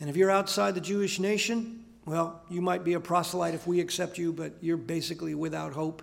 And 0.00 0.10
if 0.10 0.16
you're 0.16 0.30
outside 0.30 0.74
the 0.74 0.80
Jewish 0.80 1.20
nation, 1.20 1.84
well, 2.06 2.42
you 2.48 2.60
might 2.60 2.84
be 2.84 2.94
a 2.94 3.00
proselyte 3.00 3.54
if 3.54 3.66
we 3.66 3.80
accept 3.80 4.18
you, 4.18 4.32
but 4.32 4.54
you're 4.60 4.76
basically 4.76 5.34
without 5.34 5.72
hope. 5.72 6.02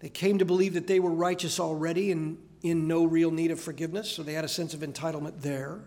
They 0.00 0.08
came 0.08 0.38
to 0.38 0.44
believe 0.44 0.74
that 0.74 0.86
they 0.86 1.00
were 1.00 1.10
righteous 1.10 1.60
already 1.60 2.10
and 2.10 2.38
in 2.62 2.88
no 2.88 3.04
real 3.04 3.30
need 3.30 3.50
of 3.50 3.60
forgiveness, 3.60 4.10
so 4.10 4.22
they 4.22 4.32
had 4.32 4.44
a 4.44 4.48
sense 4.48 4.74
of 4.74 4.80
entitlement 4.80 5.40
there. 5.40 5.80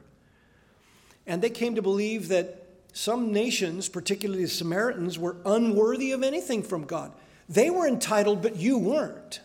And 1.26 1.42
they 1.42 1.50
came 1.50 1.76
to 1.76 1.82
believe 1.82 2.28
that 2.30 2.67
some 2.94 3.32
nations, 3.32 3.90
particularly 3.90 4.44
the 4.44 4.50
Samaritans, 4.50 5.20
were 5.20 5.38
unworthy 5.46 6.12
of 6.12 6.24
anything 6.24 6.64
from 6.64 6.86
God. 6.86 7.12
They 7.50 7.70
were 7.70 7.88
entitled, 7.88 8.42
but 8.42 8.56
you 8.56 8.78
weren't. 8.78 9.40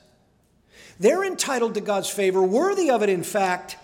They're 0.99 1.25
entitled 1.25 1.75
to 1.75 1.81
God's 1.81 2.09
favor, 2.09 2.43
worthy 2.43 2.91
of 2.91 3.03
it, 3.03 3.09
in 3.09 3.23
fact, 3.23 3.77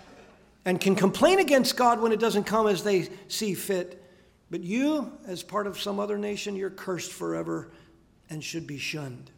and 0.65 0.79
can 0.79 0.95
complain 0.95 1.39
against 1.39 1.77
God 1.77 2.01
when 2.01 2.11
it 2.11 2.19
doesn't 2.19 2.45
come 2.45 2.67
as 2.67 2.83
they 2.83 3.09
see 3.27 3.53
fit. 3.53 4.03
But 4.51 4.61
you, 4.61 5.11
as 5.25 5.43
part 5.43 5.67
of 5.67 5.79
some 5.79 5.99
other 5.99 6.17
nation, 6.17 6.55
you're 6.55 6.69
cursed 6.69 7.11
forever 7.11 7.71
and 8.29 8.43
should 8.43 8.67
be 8.67 8.77
shunned. 8.77 9.31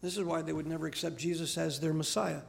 This 0.00 0.16
is 0.16 0.24
why 0.24 0.42
they 0.42 0.52
would 0.52 0.66
never 0.66 0.86
accept 0.86 1.16
Jesus 1.16 1.56
as 1.56 1.80
their 1.80 1.92
Messiah. 1.92 2.42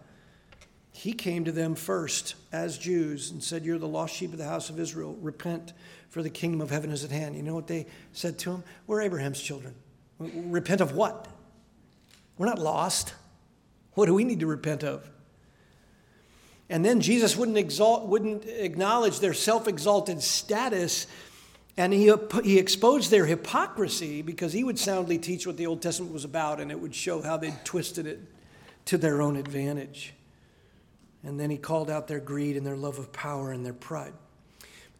He 0.92 1.14
came 1.14 1.46
to 1.46 1.52
them 1.52 1.76
first 1.76 2.36
as 2.52 2.78
Jews 2.78 3.32
and 3.32 3.44
said, 3.44 3.66
You're 3.66 3.80
the 3.80 3.88
lost 3.88 4.16
sheep 4.16 4.32
of 4.32 4.38
the 4.38 4.46
house 4.46 4.70
of 4.70 4.80
Israel. 4.80 5.18
Repent, 5.22 5.74
for 6.14 6.22
the 6.22 6.30
kingdom 6.30 6.62
of 6.62 6.70
heaven 6.70 6.92
is 6.92 7.04
at 7.04 7.10
hand. 7.10 7.36
You 7.36 7.42
know 7.42 7.56
what 7.56 7.66
they 7.66 7.88
said 8.12 8.38
to 8.40 8.52
him? 8.52 8.64
We're 8.86 9.02
Abraham's 9.02 9.42
children. 9.42 9.74
Repent 10.20 10.80
of 10.80 10.94
what? 10.94 11.28
We're 12.38 12.46
not 12.46 12.60
lost. 12.60 13.16
What 13.94 14.06
do 14.06 14.14
we 14.14 14.24
need 14.24 14.42
to 14.42 14.46
repent 14.46 14.84
of? 14.84 15.10
And 16.70 16.86
then 16.86 17.02
Jesus 17.02 17.36
wouldn't, 17.36 17.58
exalt, 17.58 18.06
wouldn't 18.06 18.46
acknowledge 18.46 19.22
their 19.22 19.34
self 19.34 19.68
exalted 19.68 20.22
status, 20.22 21.08
and 21.78 21.92
he, 21.92 22.14
he 22.44 22.60
exposed 22.60 23.10
their 23.10 23.26
hypocrisy 23.26 24.22
because 24.22 24.54
he 24.54 24.64
would 24.64 24.78
soundly 24.78 25.18
teach 25.18 25.48
what 25.48 25.58
the 25.58 25.66
Old 25.66 25.82
Testament 25.82 26.14
was 26.14 26.26
about, 26.26 26.60
and 26.60 26.70
it 26.70 26.80
would 26.80 26.94
show 26.94 27.24
how 27.24 27.38
they'd 27.38 27.66
twisted 27.66 28.06
it 28.06 28.20
to 28.86 29.00
their 29.00 29.20
own 29.20 29.36
advantage. 29.36 30.14
And 31.24 31.40
then 31.40 31.50
he 31.50 31.58
called 31.58 31.90
out 31.90 32.08
their 32.08 32.20
greed 32.20 32.56
and 32.56 32.64
their 32.64 32.78
love 32.78 33.00
of 33.00 33.12
power 33.12 33.52
and 33.52 33.66
their 33.66 33.74
pride. 33.74 34.14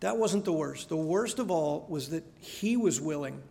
That 0.04 0.18
wasn't 0.18 0.44
the 0.44 0.52
worst. 0.52 0.90
The 0.90 0.98
worst 0.98 1.40
of 1.40 1.50
all 1.50 1.86
was 1.88 2.10
that 2.10 2.26
he 2.42 2.76
was 2.76 3.00
willing 3.00 3.42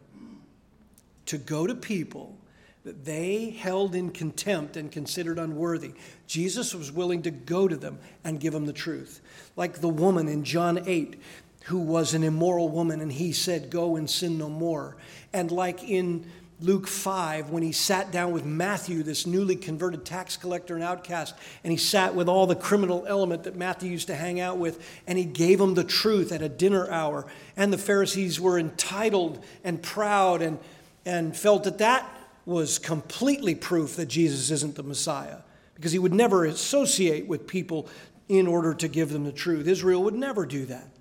to 1.25 1.39
go 1.39 1.67
to 1.67 1.75
people 1.75 2.37
that 2.85 3.07
they 3.07 3.49
held 3.49 3.95
in 3.95 4.11
contempt 4.11 4.77
and 4.77 4.93
considered 4.93 5.39
unworthy. 5.39 5.95
Jesus 6.27 6.75
was 6.75 6.93
willing 6.93 7.23
to 7.23 7.31
go 7.31 7.69
to 7.69 7.77
them 7.77 7.99
and 8.23 8.39
give 8.39 8.53
them 8.53 8.67
the 8.67 8.73
truth. 8.75 9.23
Like 9.57 9.81
the 9.81 9.89
woman 9.89 10.29
in 10.29 10.45
John 10.45 10.83
8 10.87 11.19
who 11.65 11.79
was 11.79 12.13
an 12.13 12.23
immoral 12.23 12.69
woman 12.69 13.01
and 13.01 13.13
he 13.13 13.33
said, 13.33 13.71
Go 13.71 13.97
and 13.97 14.11
sin 14.11 14.37
no 14.37 14.51
more. 14.51 14.99
And 15.33 15.51
like 15.51 15.83
in 15.83 16.31
Luke 16.63 16.87
5 16.87 17.51
when 17.51 17.63
he 17.63 17.73
sat 17.73 18.13
down 18.13 18.33
with 18.33 18.45
Matthew, 18.45 19.03
this 19.03 19.27
newly 19.27 19.57
converted 19.57 20.05
tax 20.05 20.37
collector 20.37 20.75
and 20.75 20.85
outcast, 20.85 21.35
and 21.65 21.71
he 21.71 21.77
sat 21.77 22.15
with 22.15 22.29
all 22.29 22.47
the 22.47 22.55
criminal 22.55 23.05
element 23.09 23.45
that 23.45 23.57
Matthew 23.57 23.91
used 23.91 24.07
to 24.07 24.15
hang 24.15 24.39
out 24.39 24.59
with, 24.59 24.85
and 25.07 25.19
he 25.19 25.25
gave 25.25 25.61
him 25.61 25.75
the 25.75 25.85
truth 25.85 26.31
at 26.31 26.41
a 26.41 26.49
dinner 26.49 26.89
hour. 26.91 27.27
And 27.57 27.73
the 27.73 27.79
Pharisees 27.79 28.41
were 28.41 28.59
entitled 28.59 29.43
and 29.65 29.83
proud 29.83 30.41
and, 30.41 30.59
and 31.05 31.37
felt 31.37 31.65
that 31.65 31.79
that 31.79 32.09
was 32.47 32.79
completely 32.79 33.55
proof 33.55 33.97
that 33.97 34.07
Jesus 34.07 34.51
isn't 34.51 34.77
the 34.77 34.83
Messiah 34.83 35.39
because 35.75 35.93
he 35.93 35.99
would 35.99 36.15
never 36.15 36.45
associate 36.45 37.27
with 37.27 37.47
people 37.47 37.89
in 38.29 38.47
order 38.47 38.73
to 38.73 38.89
give 38.89 39.11
them 39.11 39.25
the 39.25 39.33
truth. 39.33 39.67
Israel 39.67 40.03
would 40.05 40.15
never 40.15 40.47
do 40.47 40.65
that. 40.67 40.92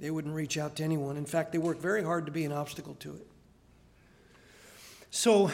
They 0.00 0.10
wouldn't 0.10 0.34
reach 0.34 0.56
out 0.56 0.76
to 0.76 0.82
anyone. 0.82 1.18
In 1.18 1.26
fact, 1.26 1.52
they 1.52 1.58
work 1.58 1.78
very 1.78 2.02
hard 2.02 2.24
to 2.24 2.32
be 2.32 2.44
an 2.44 2.52
obstacle 2.52 2.94
to 3.00 3.16
it. 3.16 3.26
So 5.10 5.50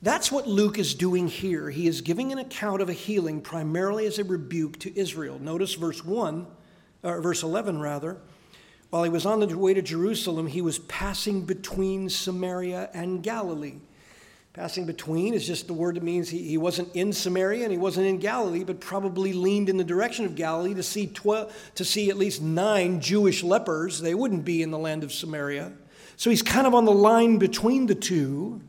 that's 0.00 0.30
what 0.30 0.46
Luke 0.46 0.78
is 0.78 0.94
doing 0.94 1.26
here. 1.26 1.70
He 1.70 1.88
is 1.88 2.00
giving 2.00 2.30
an 2.30 2.38
account 2.38 2.80
of 2.82 2.88
a 2.88 2.92
healing 2.92 3.40
primarily 3.40 4.06
as 4.06 4.18
a 4.20 4.24
rebuke 4.24 4.78
to 4.80 4.96
Israel. 4.96 5.40
Notice 5.40 5.74
verse 5.74 6.04
1, 6.04 6.46
or 7.02 7.20
verse 7.20 7.42
11 7.42 7.80
rather. 7.80 8.18
While 8.90 9.02
he 9.02 9.10
was 9.10 9.26
on 9.26 9.40
the 9.40 9.58
way 9.58 9.74
to 9.74 9.82
Jerusalem, 9.82 10.46
he 10.46 10.62
was 10.62 10.78
passing 10.78 11.42
between 11.42 12.08
Samaria 12.08 12.90
and 12.94 13.24
Galilee. 13.24 13.78
Passing 14.54 14.86
between 14.86 15.34
is 15.34 15.44
just 15.44 15.66
the 15.66 15.72
word 15.72 15.96
that 15.96 16.04
means 16.04 16.28
he, 16.28 16.38
he 16.38 16.58
wasn't 16.58 16.94
in 16.94 17.12
Samaria 17.12 17.64
and 17.64 17.72
he 17.72 17.78
wasn't 17.78 18.06
in 18.06 18.18
Galilee, 18.18 18.62
but 18.62 18.78
probably 18.78 19.32
leaned 19.32 19.68
in 19.68 19.78
the 19.78 19.84
direction 19.84 20.24
of 20.24 20.36
Galilee 20.36 20.74
to 20.74 20.82
see, 20.82 21.08
12, 21.08 21.72
to 21.74 21.84
see 21.84 22.08
at 22.08 22.16
least 22.16 22.40
nine 22.40 23.00
Jewish 23.00 23.42
lepers. 23.42 24.00
They 24.00 24.14
wouldn't 24.14 24.44
be 24.44 24.62
in 24.62 24.70
the 24.70 24.78
land 24.78 25.02
of 25.02 25.12
Samaria. 25.12 25.72
So 26.16 26.30
he's 26.30 26.40
kind 26.40 26.68
of 26.68 26.74
on 26.74 26.84
the 26.84 26.92
line 26.92 27.38
between 27.38 27.86
the 27.86 27.96
two. 27.96 28.62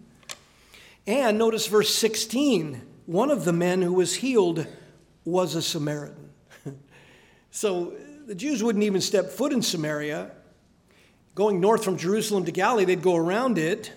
And 1.05 1.37
notice 1.37 1.67
verse 1.67 1.93
16 1.93 2.81
one 3.05 3.29
of 3.29 3.45
the 3.45 3.53
men 3.53 3.83
who 3.83 3.93
was 3.93 4.15
healed 4.15 4.65
was 5.23 5.53
a 5.53 5.61
Samaritan. 5.61 6.31
so 7.51 7.93
the 8.25 8.33
Jews 8.33 8.63
wouldn't 8.63 8.83
even 8.83 9.01
step 9.01 9.29
foot 9.29 9.53
in 9.53 9.61
Samaria. 9.61 10.31
Going 11.35 11.59
north 11.59 11.83
from 11.83 11.97
Jerusalem 11.97 12.45
to 12.45 12.51
Galilee, 12.51 12.85
they'd 12.85 13.03
go 13.03 13.15
around 13.15 13.59
it. 13.59 13.91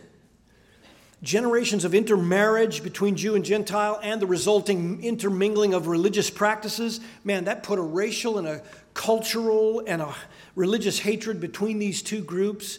Generations 1.23 1.85
of 1.85 1.95
intermarriage 1.95 2.83
between 2.85 3.17
Jew 3.17 3.35
and 3.35 3.45
Gentile 3.45 3.99
and 4.03 4.23
the 4.23 4.27
resulting 4.27 5.03
intermingling 5.03 5.75
of 5.75 5.89
religious 5.89 6.31
practices, 6.31 7.01
man, 7.25 7.45
that 7.45 7.65
put 7.65 7.79
a 7.79 7.83
racial 7.83 8.39
and 8.39 8.47
a 8.47 8.63
cultural 8.95 9.83
and 9.87 10.01
a 10.01 10.15
religious 10.55 11.01
hatred 11.01 11.41
between 11.41 11.81
these 11.81 12.03
two 12.03 12.23
groups 12.23 12.79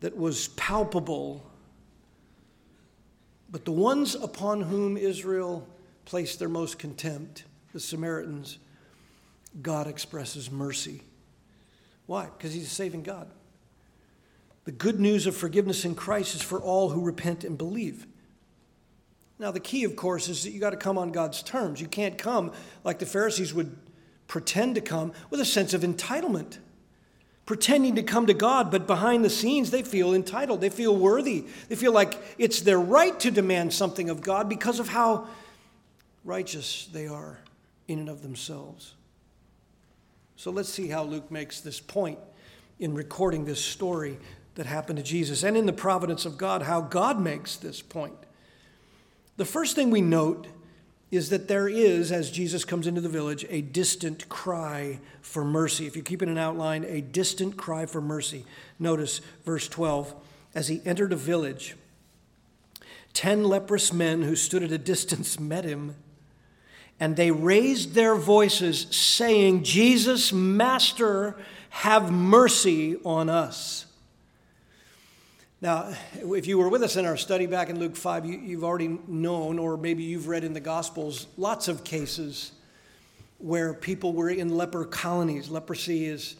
that 0.00 0.16
was 0.16 0.48
palpable. 0.48 1.44
But 3.50 3.64
the 3.64 3.72
ones 3.72 4.14
upon 4.14 4.60
whom 4.60 4.98
Israel 4.98 5.66
placed 6.04 6.38
their 6.38 6.48
most 6.48 6.78
contempt, 6.78 7.44
the 7.72 7.80
Samaritans, 7.80 8.58
God 9.62 9.86
expresses 9.86 10.50
mercy. 10.50 11.02
Why? 12.04 12.26
Because 12.26 12.52
He's 12.52 12.66
a 12.66 12.74
saving 12.74 13.02
God. 13.02 13.30
The 14.68 14.72
good 14.72 15.00
news 15.00 15.26
of 15.26 15.34
forgiveness 15.34 15.86
in 15.86 15.94
Christ 15.94 16.34
is 16.34 16.42
for 16.42 16.60
all 16.60 16.90
who 16.90 17.00
repent 17.00 17.42
and 17.42 17.56
believe. 17.56 18.06
Now, 19.38 19.50
the 19.50 19.60
key, 19.60 19.84
of 19.84 19.96
course, 19.96 20.28
is 20.28 20.44
that 20.44 20.50
you 20.50 20.60
got 20.60 20.72
to 20.72 20.76
come 20.76 20.98
on 20.98 21.10
God's 21.10 21.42
terms. 21.42 21.80
You 21.80 21.86
can't 21.86 22.18
come 22.18 22.52
like 22.84 22.98
the 22.98 23.06
Pharisees 23.06 23.54
would 23.54 23.74
pretend 24.26 24.74
to 24.74 24.82
come 24.82 25.14
with 25.30 25.40
a 25.40 25.46
sense 25.46 25.72
of 25.72 25.80
entitlement, 25.80 26.58
pretending 27.46 27.94
to 27.94 28.02
come 28.02 28.26
to 28.26 28.34
God, 28.34 28.70
but 28.70 28.86
behind 28.86 29.24
the 29.24 29.30
scenes, 29.30 29.70
they 29.70 29.82
feel 29.82 30.12
entitled. 30.12 30.60
They 30.60 30.68
feel 30.68 30.94
worthy. 30.94 31.46
They 31.70 31.74
feel 31.74 31.92
like 31.92 32.18
it's 32.36 32.60
their 32.60 32.78
right 32.78 33.18
to 33.20 33.30
demand 33.30 33.72
something 33.72 34.10
of 34.10 34.20
God 34.20 34.50
because 34.50 34.80
of 34.80 34.88
how 34.88 35.28
righteous 36.26 36.90
they 36.92 37.06
are 37.06 37.38
in 37.86 38.00
and 38.00 38.10
of 38.10 38.20
themselves. 38.20 38.96
So 40.36 40.50
let's 40.50 40.68
see 40.68 40.88
how 40.88 41.04
Luke 41.04 41.30
makes 41.30 41.62
this 41.62 41.80
point 41.80 42.18
in 42.78 42.94
recording 42.94 43.46
this 43.46 43.64
story 43.64 44.18
that 44.58 44.66
happened 44.66 44.96
to 44.96 45.04
Jesus 45.04 45.44
and 45.44 45.56
in 45.56 45.66
the 45.66 45.72
providence 45.72 46.26
of 46.26 46.36
God, 46.36 46.62
how 46.62 46.80
God 46.80 47.20
makes 47.20 47.54
this 47.54 47.80
point. 47.80 48.16
The 49.36 49.44
first 49.44 49.76
thing 49.76 49.92
we 49.92 50.00
note 50.00 50.48
is 51.12 51.30
that 51.30 51.46
there 51.46 51.68
is, 51.68 52.10
as 52.10 52.28
Jesus 52.28 52.64
comes 52.64 52.88
into 52.88 53.00
the 53.00 53.08
village, 53.08 53.46
a 53.48 53.60
distant 53.60 54.28
cry 54.28 54.98
for 55.22 55.44
mercy. 55.44 55.86
If 55.86 55.94
you 55.94 56.02
keep 56.02 56.22
it 56.22 56.24
in 56.24 56.32
an 56.32 56.38
outline, 56.38 56.84
a 56.84 57.00
distant 57.00 57.56
cry 57.56 57.86
for 57.86 58.00
mercy. 58.00 58.44
Notice 58.80 59.20
verse 59.44 59.68
12 59.68 60.12
as 60.56 60.66
he 60.66 60.82
entered 60.84 61.12
a 61.12 61.16
village, 61.16 61.76
ten 63.12 63.44
leprous 63.44 63.92
men 63.92 64.22
who 64.22 64.34
stood 64.34 64.64
at 64.64 64.72
a 64.72 64.78
distance 64.78 65.38
met 65.40 65.64
him 65.64 65.94
and 66.98 67.14
they 67.14 67.30
raised 67.30 67.94
their 67.94 68.16
voices, 68.16 68.88
saying, 68.90 69.62
Jesus, 69.62 70.32
Master, 70.32 71.36
have 71.70 72.10
mercy 72.10 72.96
on 73.04 73.30
us. 73.30 73.86
Now, 75.60 75.92
if 76.14 76.46
you 76.46 76.56
were 76.56 76.68
with 76.68 76.84
us 76.84 76.94
in 76.94 77.04
our 77.04 77.16
study 77.16 77.46
back 77.46 77.68
in 77.68 77.80
Luke 77.80 77.96
5, 77.96 78.24
you, 78.24 78.56
have 78.56 78.62
already 78.62 78.96
known, 79.08 79.58
or 79.58 79.76
maybe 79.76 80.04
you've 80.04 80.28
read 80.28 80.44
in 80.44 80.52
the 80.52 80.60
Gospels, 80.60 81.26
lots 81.36 81.66
of 81.66 81.82
cases 81.82 82.52
where 83.38 83.74
people 83.74 84.12
were 84.12 84.30
in 84.30 84.56
leper 84.56 84.84
colonies. 84.84 85.48
Leprosy 85.48 86.06
is 86.06 86.36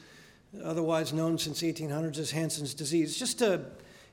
otherwise 0.63 1.13
known 1.13 1.37
since 1.37 1.59
the 1.59 1.73
1800s 1.73 2.19
as 2.19 2.31
Hansen's 2.31 2.75
disease. 2.75 3.11
It's 3.11 3.19
just 3.19 3.43
a, 3.43 3.63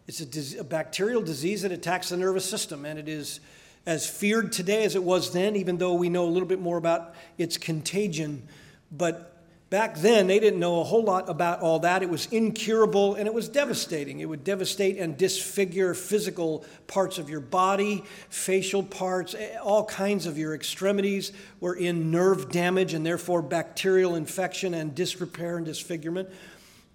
it's 0.07 0.21
a, 0.55 0.61
a 0.61 0.63
bacterial 0.63 1.21
disease 1.21 1.61
that 1.61 1.71
attacks 1.71 2.09
the 2.09 2.17
nervous 2.17 2.49
system, 2.49 2.83
and 2.83 2.97
it 2.97 3.07
is 3.07 3.41
as 3.85 4.09
feared 4.09 4.51
today 4.51 4.85
as 4.85 4.95
it 4.95 5.03
was 5.03 5.33
then, 5.33 5.55
even 5.55 5.77
though 5.77 5.93
we 5.93 6.09
know 6.09 6.25
a 6.25 6.31
little 6.31 6.47
bit 6.47 6.59
more 6.59 6.77
about 6.77 7.13
its 7.37 7.59
contagion. 7.59 8.47
But 8.91 9.34
Back 9.71 9.95
then, 9.97 10.27
they 10.27 10.39
didn't 10.39 10.59
know 10.59 10.79
a 10.79 10.83
whole 10.83 11.03
lot 11.03 11.27
about 11.27 11.61
all 11.61 11.79
that. 11.79 12.03
It 12.03 12.09
was 12.09 12.27
incurable 12.27 13.15
and 13.15 13.27
it 13.27 13.33
was 13.33 13.49
devastating. 13.49 14.19
It 14.19 14.29
would 14.29 14.43
devastate 14.43 14.97
and 14.97 15.17
disfigure 15.17 15.95
physical 15.95 16.63
parts 16.85 17.17
of 17.17 17.31
your 17.31 17.39
body, 17.39 18.03
facial 18.29 18.83
parts, 18.83 19.33
eh, 19.33 19.57
all 19.57 19.83
kinds 19.85 20.27
of 20.27 20.37
your 20.37 20.53
extremities 20.53 21.31
were 21.59 21.75
in 21.75 22.11
nerve 22.11 22.51
damage 22.51 22.93
and 22.93 23.03
therefore 23.03 23.41
bacterial 23.41 24.13
infection 24.13 24.75
and 24.75 24.93
disrepair 24.93 25.57
and 25.57 25.65
disfigurement. 25.65 26.29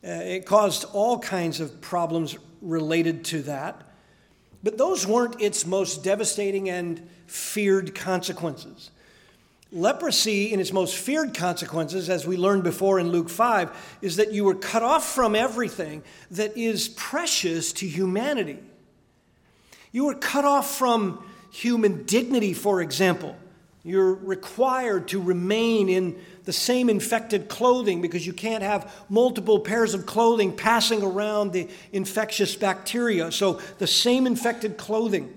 Uh, 0.04 0.08
it 0.08 0.46
caused 0.46 0.84
all 0.92 1.18
kinds 1.18 1.58
of 1.58 1.80
problems 1.80 2.38
related 2.62 3.24
to 3.24 3.42
that. 3.42 3.82
But 4.62 4.78
those 4.78 5.06
weren't 5.06 5.40
its 5.40 5.66
most 5.66 6.04
devastating 6.04 6.68
and 6.68 7.08
feared 7.26 7.94
consequences. 7.94 8.90
Leprosy, 9.72 10.52
in 10.52 10.58
its 10.58 10.72
most 10.72 10.96
feared 10.96 11.32
consequences, 11.32 12.10
as 12.10 12.26
we 12.26 12.36
learned 12.36 12.64
before 12.64 12.98
in 12.98 13.10
Luke 13.10 13.28
5, 13.28 13.98
is 14.02 14.16
that 14.16 14.32
you 14.32 14.44
were 14.44 14.54
cut 14.54 14.82
off 14.82 15.14
from 15.14 15.36
everything 15.36 16.02
that 16.32 16.56
is 16.56 16.88
precious 16.88 17.72
to 17.74 17.86
humanity. 17.86 18.58
You 19.92 20.06
were 20.06 20.14
cut 20.14 20.44
off 20.44 20.76
from 20.76 21.24
human 21.52 22.04
dignity, 22.04 22.52
for 22.52 22.82
example. 22.82 23.36
You're 23.84 24.14
required 24.14 25.08
to 25.08 25.22
remain 25.22 25.88
in 25.88 26.20
the 26.44 26.52
same 26.52 26.90
infected 26.90 27.48
clothing 27.48 28.02
because 28.02 28.26
you 28.26 28.32
can't 28.32 28.62
have 28.62 28.92
multiple 29.08 29.60
pairs 29.60 29.94
of 29.94 30.04
clothing 30.04 30.54
passing 30.54 31.02
around 31.02 31.52
the 31.52 31.68
infectious 31.92 32.56
bacteria. 32.56 33.30
So, 33.30 33.60
the 33.78 33.86
same 33.86 34.26
infected 34.26 34.76
clothing. 34.76 35.32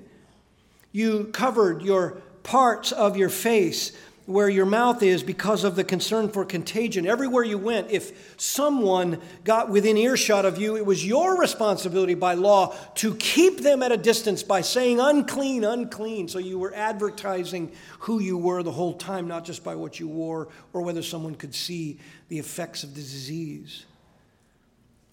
You 0.92 1.26
covered 1.34 1.84
your 1.84 2.22
parts 2.44 2.92
of 2.92 3.16
your 3.16 3.30
face 3.30 3.94
where 4.26 4.48
your 4.48 4.66
mouth 4.66 5.04
is 5.04 5.22
because 5.22 5.64
of 5.64 5.76
the 5.76 5.84
concern 5.84 6.30
for 6.30 6.46
contagion. 6.46 7.06
Everywhere 7.06 7.44
you 7.44 7.58
went, 7.58 7.92
if 7.92 8.40
someone 8.40 9.20
got 9.44 9.70
within 9.70 9.98
earshot 9.98 10.46
of 10.46 10.58
you, 10.58 10.78
it 10.78 10.86
was 10.86 11.06
your 11.06 11.38
responsibility 11.38 12.14
by 12.14 12.34
law 12.34 12.74
to 12.96 13.16
keep 13.16 13.62
them 13.62 13.84
at 13.84 13.92
a 13.92 13.98
distance 13.98 14.42
by 14.42 14.62
saying 14.62 15.00
unclean, 15.00 15.66
unclean. 15.66 16.30
So 16.30 16.40
you 16.40 16.58
were 16.58 16.74
advertising 16.74 17.74
who 18.00 18.20
you 18.20 18.38
were 18.38 18.64
the 18.64 18.72
whole 18.72 18.94
time, 18.94 19.28
not 19.28 19.44
just 19.44 19.64
by 19.64 19.76
what 19.76 20.00
you 20.00 20.08
wore 20.08 20.48
or 20.72 20.82
whether 20.82 21.02
someone 21.02 21.36
could 21.36 21.54
see 21.54 22.00
the 22.30 22.40
effects 22.40 22.84
of 22.84 22.96
the 22.96 23.02
disease. 23.02 23.86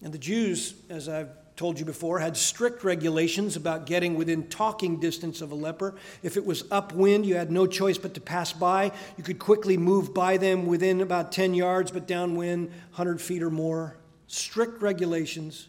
And 0.01 0.13
the 0.13 0.17
Jews, 0.17 0.73
as 0.89 1.09
I've 1.09 1.29
told 1.61 1.77
you 1.77 1.85
before, 1.85 2.17
had 2.17 2.35
strict 2.35 2.83
regulations 2.83 3.55
about 3.55 3.85
getting 3.85 4.15
within 4.15 4.47
talking 4.47 4.99
distance 4.99 5.41
of 5.41 5.51
a 5.51 5.55
leper. 5.55 5.93
If 6.23 6.35
it 6.35 6.43
was 6.43 6.63
upwind, 6.71 7.23
you 7.23 7.35
had 7.35 7.51
no 7.51 7.67
choice 7.67 7.99
but 7.99 8.15
to 8.15 8.19
pass 8.19 8.51
by. 8.51 8.91
You 9.15 9.23
could 9.23 9.37
quickly 9.37 9.77
move 9.77 10.11
by 10.11 10.37
them 10.37 10.65
within 10.65 11.01
about 11.01 11.31
10 11.31 11.53
yards, 11.53 11.91
but 11.91 12.07
downwind, 12.07 12.69
100 12.69 13.21
feet 13.21 13.43
or 13.43 13.51
more. 13.51 13.95
Strict 14.25 14.81
regulations. 14.81 15.67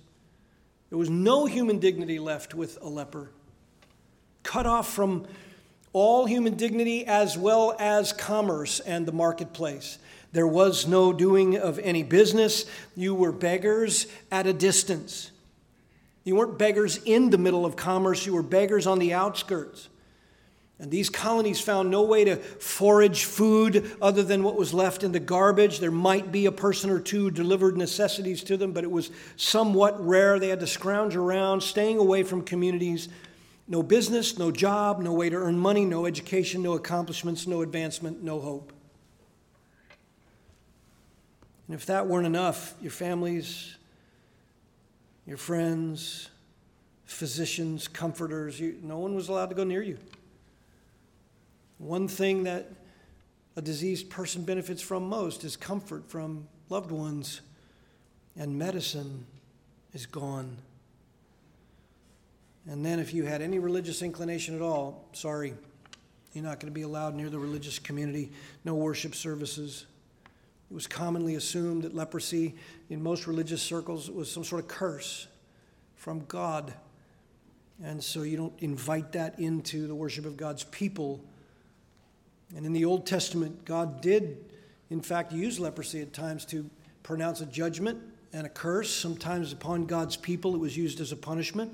There 0.89 0.97
was 0.97 1.11
no 1.11 1.45
human 1.45 1.79
dignity 1.79 2.19
left 2.19 2.55
with 2.55 2.79
a 2.81 2.89
leper. 2.89 3.29
Cut 4.45 4.65
off 4.65 4.91
from 4.91 5.27
all 5.93 6.25
human 6.25 6.55
dignity 6.55 7.05
as 7.05 7.37
well 7.37 7.77
as 7.79 8.15
commerce 8.15 8.81
and 8.81 9.05
the 9.05 9.13
marketplace. 9.13 9.99
There 10.33 10.47
was 10.47 10.87
no 10.87 11.13
doing 11.13 11.59
of 11.59 11.79
any 11.81 12.03
business. 12.03 12.65
You 12.97 13.15
were 13.15 13.31
beggars 13.31 14.07
at 14.31 14.47
a 14.47 14.55
distance. 14.55 15.32
You 16.25 16.37
weren't 16.37 16.59
beggars 16.59 16.99
in 17.05 17.31
the 17.31 17.39
middle 17.39 17.67
of 17.67 17.77
commerce, 17.77 18.27
you 18.27 18.35
were 18.35 18.43
beggars 18.43 18.87
on 18.87 18.99
the 18.99 19.13
outskirts. 19.13 19.89
And 20.79 20.91
these 20.91 21.09
colonies 21.09 21.61
found 21.61 21.91
no 21.91 22.03
way 22.03 22.25
to 22.25 22.37
forage 22.37 23.25
food 23.25 23.93
other 24.03 24.25
than 24.25 24.43
what 24.43 24.57
was 24.57 24.75
left 24.75 25.05
in 25.05 25.13
the 25.13 25.21
garbage. 25.21 25.79
There 25.79 25.93
might 25.93 26.33
be 26.33 26.47
a 26.47 26.53
person 26.53 26.91
or 26.91 26.99
two 26.99 27.31
delivered 27.31 27.77
necessities 27.77 28.43
to 28.45 28.57
them, 28.57 28.73
but 28.73 28.83
it 28.83 28.91
was 28.91 29.13
somewhat 29.37 30.05
rare. 30.05 30.41
They 30.41 30.49
had 30.49 30.59
to 30.59 30.67
scrounge 30.67 31.15
around, 31.15 31.63
staying 31.63 31.99
away 31.99 32.25
from 32.25 32.43
communities. 32.43 33.09
No 33.69 33.81
business, 33.85 34.39
no 34.39 34.51
job, 34.51 35.01
no 35.01 35.13
way 35.13 35.31
to 35.31 35.37
earn 35.37 35.57
money, 35.57 35.85
no 35.85 36.05
education, 36.05 36.63
no 36.63 36.73
accomplishments, 36.73 37.47
no 37.47 37.63
advancement, 37.63 38.25
no 38.25 38.41
hope. 38.41 38.73
And 41.69 41.77
if 41.77 41.87
that 41.87 42.09
weren't 42.09 42.27
enough, 42.27 42.75
your 42.83 42.91
families 42.91 43.77
your 45.27 45.37
friends, 45.37 46.29
physicians, 47.05 47.89
comforters. 47.89 48.59
You, 48.59 48.79
no 48.83 48.99
one 48.99 49.15
was 49.15 49.29
allowed 49.29 49.51
to 49.51 49.55
go 49.55 49.65
near 49.65 49.83
you. 49.83 49.99
One 51.79 52.09
thing 52.09 52.45
that 52.45 52.71
a 53.57 53.63
diseased 53.63 54.09
person 54.09 54.45
benefits 54.45 54.81
from 54.81 55.09
most 55.09 55.45
is 55.45 55.57
comfort 55.57 56.09
from 56.09 56.49
loved 56.69 56.91
ones, 56.91 57.41
and 58.37 58.59
medicine 58.59 59.27
is 59.93 60.07
gone. 60.07 60.57
And 62.69 62.87
then, 62.87 63.01
if 63.01 63.13
you 63.13 63.25
had 63.25 63.43
any 63.43 63.59
religious 63.59 64.03
inclination 64.03 64.55
at 64.55 64.63
all, 64.63 65.05
sorry, 65.13 65.55
you're 66.33 66.45
not 66.45 66.61
going 66.61 66.73
to 66.73 66.75
be 66.75 66.83
allowed 66.83 67.15
near 67.15 67.29
the 67.29 67.39
religious 67.39 67.79
community, 67.79 68.31
no 68.65 68.75
worship 68.75 69.15
services. 69.15 69.87
It 70.73 70.75
was 70.75 70.87
commonly 70.87 71.35
assumed 71.35 71.83
that 71.83 71.95
leprosy 71.95 72.55
in 72.89 73.03
most 73.03 73.27
religious 73.27 73.61
circles 73.61 74.11
was 74.11 74.31
some 74.33 74.43
sort 74.43 74.63
of 74.63 74.69
curse 74.69 75.27
from 75.97 76.25
God. 76.29 76.73
And 77.85 78.03
so 78.03 78.23
you 78.23 78.39
don't 78.39 78.55
invite 78.61 79.13
that 79.13 79.39
into 79.39 79.87
the 79.87 79.95
worship 79.95 80.25
of 80.25 80.39
God's 80.39 80.65
people. 80.65 81.23
And 82.57 82.65
in 82.65 82.73
the 82.73 82.87
Old 82.87 83.05
Testament, 83.05 83.67
God 83.67 84.01
did, 84.01 84.47
in 84.89 85.03
fact, 85.03 85.31
use 85.31 85.61
leprosy 85.61 86.01
at 86.01 86.15
times 86.15 86.47
to 86.47 86.71
pronounce 87.03 87.43
a 87.43 87.47
judgment 87.47 88.01
and 88.33 88.47
a 88.47 88.49
curse. 88.49 88.91
Sometimes 88.91 89.53
upon 89.53 89.85
God's 89.85 90.17
people, 90.17 90.55
it 90.55 90.59
was 90.59 90.75
used 90.75 91.03
as 91.03 91.13
a 91.13 91.17
punishment. 91.17 91.71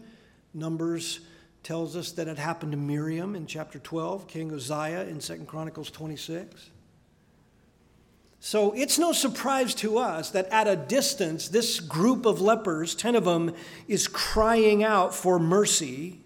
Numbers 0.55 1.21
tells 1.63 1.95
us 1.95 2.11
that 2.11 2.27
it 2.27 2.37
happened 2.37 2.73
to 2.73 2.79
Miriam 2.79 3.37
in 3.37 3.47
chapter 3.47 3.79
12, 3.79 4.27
King 4.27 4.53
Uzziah 4.53 5.07
in 5.07 5.21
2 5.21 5.45
Chronicles 5.47 5.89
26. 5.93 6.71
So 8.40 8.72
it's 8.72 8.98
no 8.98 9.12
surprise 9.12 9.74
to 9.77 9.98
us 9.98 10.31
that 10.31 10.46
at 10.48 10.68
a 10.68 10.77
distance, 10.77 11.48
this 11.48 11.81
group 11.81 12.24
of 12.24 12.40
lepers, 12.40 12.94
10 12.94 13.16
of 13.16 13.24
them, 13.24 13.55
is 13.88 14.07
crying 14.07 14.85
out 14.85 15.14
for 15.14 15.38
mercy. 15.38 16.20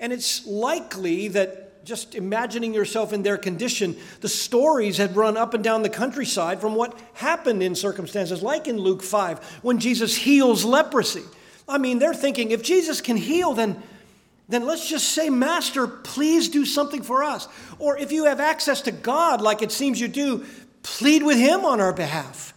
And 0.00 0.12
it's 0.12 0.46
likely 0.46 1.28
that 1.28 1.84
just 1.84 2.16
imagining 2.16 2.74
yourself 2.74 3.12
in 3.12 3.22
their 3.22 3.38
condition, 3.38 3.96
the 4.20 4.28
stories 4.28 4.96
had 4.96 5.14
run 5.14 5.36
up 5.36 5.54
and 5.54 5.62
down 5.62 5.82
the 5.82 5.88
countryside 5.88 6.60
from 6.60 6.74
what 6.74 6.98
happened 7.14 7.62
in 7.62 7.76
circumstances 7.76 8.42
like 8.42 8.66
in 8.66 8.76
Luke 8.76 9.02
5 9.02 9.38
when 9.62 9.78
Jesus 9.78 10.16
heals 10.16 10.64
leprosy. 10.64 11.22
I 11.68 11.78
mean, 11.78 12.00
they're 12.00 12.12
thinking 12.12 12.50
if 12.50 12.62
Jesus 12.62 13.00
can 13.00 13.16
heal, 13.16 13.54
then 13.54 13.80
then 14.48 14.64
let's 14.64 14.88
just 14.88 15.08
say, 15.08 15.28
Master, 15.28 15.88
please 15.88 16.48
do 16.48 16.64
something 16.64 17.02
for 17.02 17.24
us. 17.24 17.48
Or 17.80 17.98
if 17.98 18.12
you 18.12 18.26
have 18.26 18.38
access 18.38 18.80
to 18.82 18.92
God, 18.92 19.40
like 19.40 19.60
it 19.60 19.72
seems 19.72 20.00
you 20.00 20.06
do, 20.06 20.44
plead 20.86 21.24
with 21.24 21.36
Him 21.36 21.64
on 21.64 21.80
our 21.80 21.92
behalf. 21.92 22.54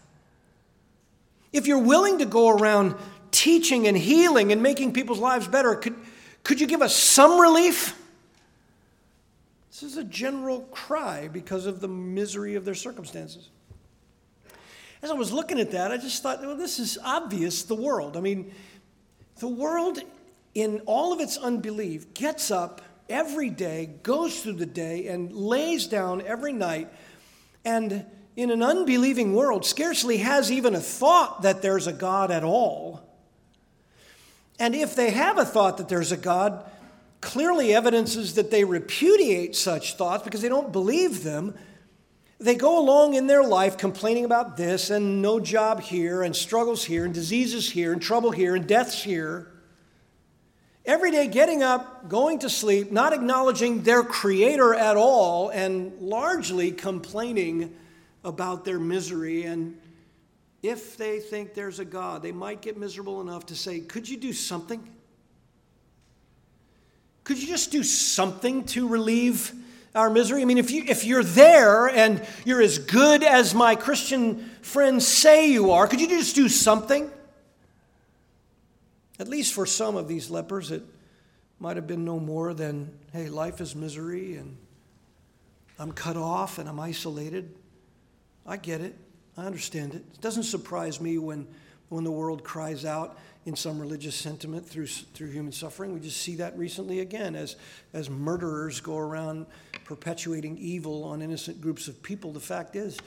If 1.51 1.65
you're 1.65 1.79
willing 1.79 2.19
to 2.19 2.25
go 2.25 2.49
around 2.49 2.95
teaching 3.31 3.87
and 3.87 3.97
healing 3.97 4.51
and 4.51 4.61
making 4.61 4.93
people's 4.93 5.17
lives 5.17 5.47
better, 5.47 5.73
could, 5.75 5.95
could 6.43 6.61
you 6.61 6.67
give 6.67 6.83
us 6.83 6.95
some 6.95 7.41
relief? 7.41 7.99
This 9.71 9.81
is 9.81 9.97
a 9.97 10.03
general 10.03 10.61
cry 10.71 11.27
because 11.27 11.65
of 11.65 11.79
the 11.79 11.87
misery 11.87 12.53
of 12.53 12.65
their 12.65 12.75
circumstances. 12.75 13.49
As 15.01 15.09
I 15.09 15.15
was 15.15 15.31
looking 15.31 15.59
at 15.59 15.71
that, 15.71 15.91
I 15.91 15.97
just 15.97 16.21
thought, 16.21 16.39
well, 16.41 16.55
this 16.55 16.77
is 16.77 16.99
obvious 17.03 17.63
the 17.63 17.73
world. 17.73 18.15
I 18.15 18.19
mean, 18.19 18.51
the 19.39 19.47
world, 19.47 19.99
in 20.53 20.81
all 20.85 21.13
of 21.13 21.19
its 21.19 21.35
unbelief, 21.35 22.13
gets 22.13 22.51
up 22.51 22.83
every 23.09 23.49
day, 23.49 23.89
goes 24.03 24.43
through 24.43 24.53
the 24.53 24.67
day, 24.67 25.07
and 25.07 25.33
lays 25.33 25.87
down 25.87 26.21
every 26.21 26.53
night 26.53 26.89
and 27.65 28.05
in 28.39 28.51
an 28.51 28.63
unbelieving 28.63 29.33
world 29.33 29.65
scarcely 29.65 30.19
has 30.19 30.49
even 30.49 30.73
a 30.73 30.79
thought 30.79 31.41
that 31.41 31.61
there's 31.61 31.87
a 31.87 31.93
God 31.93 32.31
at 32.31 32.41
all. 32.41 33.01
And 34.57 34.73
if 34.73 34.95
they 34.95 35.09
have 35.09 35.37
a 35.37 35.43
thought 35.43 35.75
that 35.77 35.89
there's 35.89 36.13
a 36.13 36.17
God, 36.17 36.63
clearly 37.19 37.73
evidences 37.75 38.35
that 38.35 38.49
they 38.49 38.63
repudiate 38.63 39.57
such 39.57 39.95
thoughts 39.95 40.23
because 40.23 40.41
they 40.41 40.47
don't 40.47 40.71
believe 40.71 41.23
them. 41.23 41.53
They 42.39 42.55
go 42.55 42.79
along 42.79 43.15
in 43.15 43.27
their 43.27 43.43
life 43.43 43.77
complaining 43.77 44.23
about 44.23 44.55
this 44.55 44.89
and 44.89 45.21
no 45.21 45.41
job 45.41 45.81
here 45.81 46.23
and 46.23 46.33
struggles 46.33 46.85
here 46.85 47.03
and 47.03 47.13
diseases 47.13 47.69
here 47.69 47.91
and 47.91 48.01
trouble 48.01 48.31
here 48.31 48.55
and 48.55 48.65
deaths 48.65 49.03
here. 49.03 49.51
Every 50.85 51.11
day 51.11 51.27
getting 51.27 51.61
up, 51.61 52.07
going 52.07 52.39
to 52.39 52.49
sleep, 52.49 52.89
not 52.89 53.11
acknowledging 53.11 53.83
their 53.83 54.01
creator 54.01 54.73
at 54.73 54.95
all, 54.95 55.49
and 55.49 55.91
largely 55.99 56.71
complaining 56.71 57.75
about 58.23 58.65
their 58.65 58.79
misery. 58.79 59.43
And 59.43 59.79
if 60.61 60.97
they 60.97 61.19
think 61.19 61.53
there's 61.53 61.79
a 61.79 61.85
God, 61.85 62.21
they 62.21 62.31
might 62.31 62.61
get 62.61 62.77
miserable 62.77 63.21
enough 63.21 63.47
to 63.47 63.55
say, 63.55 63.79
Could 63.79 64.07
you 64.07 64.17
do 64.17 64.33
something? 64.33 64.87
Could 67.23 67.39
you 67.39 67.47
just 67.47 67.71
do 67.71 67.83
something 67.83 68.63
to 68.65 68.87
relieve 68.87 69.53
our 69.93 70.09
misery? 70.09 70.41
I 70.41 70.45
mean, 70.45 70.57
if, 70.57 70.71
you, 70.71 70.83
if 70.87 71.05
you're 71.05 71.23
there 71.23 71.87
and 71.87 72.25
you're 72.43 72.61
as 72.61 72.79
good 72.79 73.23
as 73.23 73.53
my 73.53 73.75
Christian 73.75 74.49
friends 74.63 75.07
say 75.07 75.51
you 75.51 75.71
are, 75.71 75.87
could 75.87 76.01
you 76.01 76.07
just 76.07 76.35
do 76.35 76.49
something? 76.49 77.11
At 79.19 79.27
least 79.27 79.53
for 79.53 79.67
some 79.67 79.95
of 79.95 80.07
these 80.07 80.31
lepers, 80.31 80.71
it 80.71 80.81
might 81.59 81.75
have 81.75 81.85
been 81.85 82.03
no 82.03 82.19
more 82.19 82.53
than, 82.55 82.97
hey, 83.13 83.29
life 83.29 83.61
is 83.61 83.75
misery 83.75 84.35
and 84.35 84.57
I'm 85.77 85.91
cut 85.91 86.17
off 86.17 86.57
and 86.57 86.67
I'm 86.67 86.79
isolated. 86.79 87.53
I 88.45 88.57
get 88.57 88.81
it. 88.81 88.95
I 89.37 89.45
understand 89.45 89.93
it. 89.93 90.03
It 90.13 90.21
doesn't 90.21 90.43
surprise 90.43 90.99
me 90.99 91.17
when, 91.17 91.47
when 91.89 92.03
the 92.03 92.11
world 92.11 92.43
cries 92.43 92.83
out 92.85 93.17
in 93.45 93.55
some 93.55 93.79
religious 93.79 94.15
sentiment 94.15 94.67
through, 94.67 94.87
through 94.87 95.29
human 95.29 95.51
suffering. 95.51 95.93
We 95.93 95.99
just 95.99 96.17
see 96.17 96.35
that 96.35 96.57
recently 96.57 96.99
again 96.99 97.35
as, 97.35 97.55
as 97.93 98.09
murderers 98.09 98.81
go 98.81 98.97
around 98.97 99.45
perpetuating 99.85 100.57
evil 100.57 101.03
on 101.03 101.21
innocent 101.21 101.61
groups 101.61 101.87
of 101.87 102.01
people. 102.03 102.31
The 102.31 102.39
fact 102.39 102.75
is, 102.75 102.97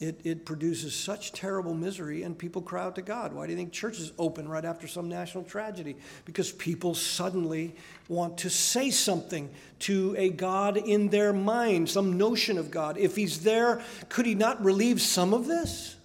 it, 0.00 0.20
it 0.24 0.44
produces 0.44 0.94
such 0.94 1.32
terrible 1.32 1.72
misery, 1.72 2.24
and 2.24 2.36
people 2.36 2.60
cry 2.60 2.82
out 2.82 2.96
to 2.96 3.02
God. 3.02 3.32
Why 3.32 3.46
do 3.46 3.52
you 3.52 3.56
think 3.56 3.72
churches 3.72 4.12
open 4.18 4.48
right 4.48 4.64
after 4.64 4.88
some 4.88 5.08
national 5.08 5.44
tragedy? 5.44 5.96
Because 6.24 6.50
people 6.50 6.94
suddenly 6.94 7.76
want 8.08 8.38
to 8.38 8.50
say 8.50 8.90
something 8.90 9.50
to 9.80 10.14
a 10.18 10.30
God 10.30 10.76
in 10.76 11.10
their 11.10 11.32
mind, 11.32 11.88
some 11.88 12.18
notion 12.18 12.58
of 12.58 12.72
God. 12.72 12.98
If 12.98 13.14
He's 13.14 13.44
there, 13.44 13.82
could 14.08 14.26
He 14.26 14.34
not 14.34 14.62
relieve 14.64 15.00
some 15.00 15.32
of 15.32 15.46
this? 15.46 15.96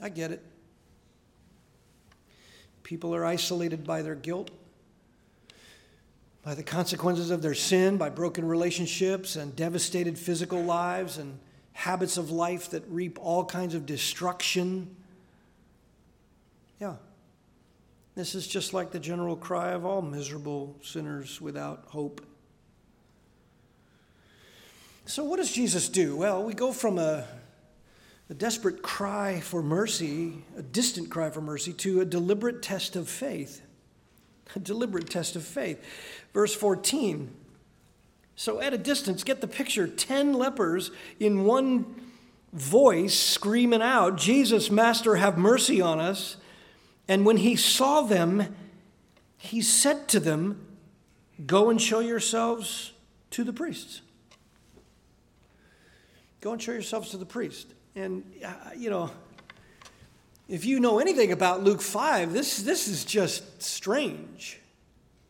I 0.00 0.10
get 0.10 0.30
it. 0.30 0.44
People 2.82 3.14
are 3.14 3.24
isolated 3.24 3.84
by 3.84 4.02
their 4.02 4.14
guilt, 4.14 4.50
by 6.44 6.54
the 6.54 6.62
consequences 6.62 7.30
of 7.30 7.40
their 7.40 7.54
sin, 7.54 7.96
by 7.96 8.10
broken 8.10 8.46
relationships 8.46 9.36
and 9.36 9.56
devastated 9.56 10.18
physical 10.18 10.62
lives 10.62 11.16
and 11.16 11.38
habits 11.72 12.16
of 12.16 12.30
life 12.30 12.70
that 12.70 12.84
reap 12.88 13.18
all 13.20 13.44
kinds 13.44 13.74
of 13.74 13.86
destruction. 13.86 14.94
Yeah. 16.80 16.96
This 18.14 18.34
is 18.34 18.46
just 18.46 18.74
like 18.74 18.90
the 18.90 18.98
general 18.98 19.36
cry 19.36 19.72
of 19.72 19.84
all 19.84 20.02
miserable 20.02 20.76
sinners 20.82 21.40
without 21.40 21.84
hope. 21.86 22.24
So, 25.06 25.24
what 25.24 25.38
does 25.38 25.50
Jesus 25.50 25.88
do? 25.88 26.16
Well, 26.16 26.44
we 26.44 26.54
go 26.54 26.72
from 26.72 26.98
a, 26.98 27.24
a 28.30 28.34
desperate 28.34 28.82
cry 28.82 29.40
for 29.40 29.62
mercy, 29.62 30.44
a 30.56 30.62
distant 30.62 31.10
cry 31.10 31.30
for 31.30 31.40
mercy, 31.40 31.72
to 31.74 32.00
a 32.00 32.04
deliberate 32.04 32.62
test 32.62 32.96
of 32.96 33.08
faith. 33.08 33.62
A 34.54 34.58
deliberate 34.58 35.08
test 35.08 35.34
of 35.34 35.44
faith. 35.44 35.82
Verse 36.34 36.54
14 36.54 37.34
so, 38.42 38.60
at 38.60 38.74
a 38.74 38.76
distance, 38.76 39.22
get 39.22 39.40
the 39.40 39.46
picture 39.46 39.86
10 39.86 40.32
lepers 40.32 40.90
in 41.20 41.44
one 41.44 41.94
voice 42.52 43.16
screaming 43.16 43.82
out, 43.82 44.16
Jesus, 44.16 44.68
Master, 44.68 45.14
have 45.14 45.38
mercy 45.38 45.80
on 45.80 46.00
us. 46.00 46.38
And 47.06 47.24
when 47.24 47.36
he 47.36 47.54
saw 47.54 48.00
them, 48.00 48.52
he 49.38 49.62
said 49.62 50.08
to 50.08 50.18
them, 50.18 50.66
Go 51.46 51.70
and 51.70 51.80
show 51.80 52.00
yourselves 52.00 52.90
to 53.30 53.44
the 53.44 53.52
priests. 53.52 54.00
Go 56.40 56.50
and 56.50 56.60
show 56.60 56.72
yourselves 56.72 57.10
to 57.10 57.18
the 57.18 57.24
priest. 57.24 57.68
And, 57.94 58.24
uh, 58.44 58.52
you 58.76 58.90
know, 58.90 59.12
if 60.48 60.64
you 60.64 60.80
know 60.80 60.98
anything 60.98 61.30
about 61.30 61.62
Luke 61.62 61.80
5, 61.80 62.32
this, 62.32 62.60
this 62.64 62.88
is 62.88 63.04
just 63.04 63.62
strange. 63.62 64.58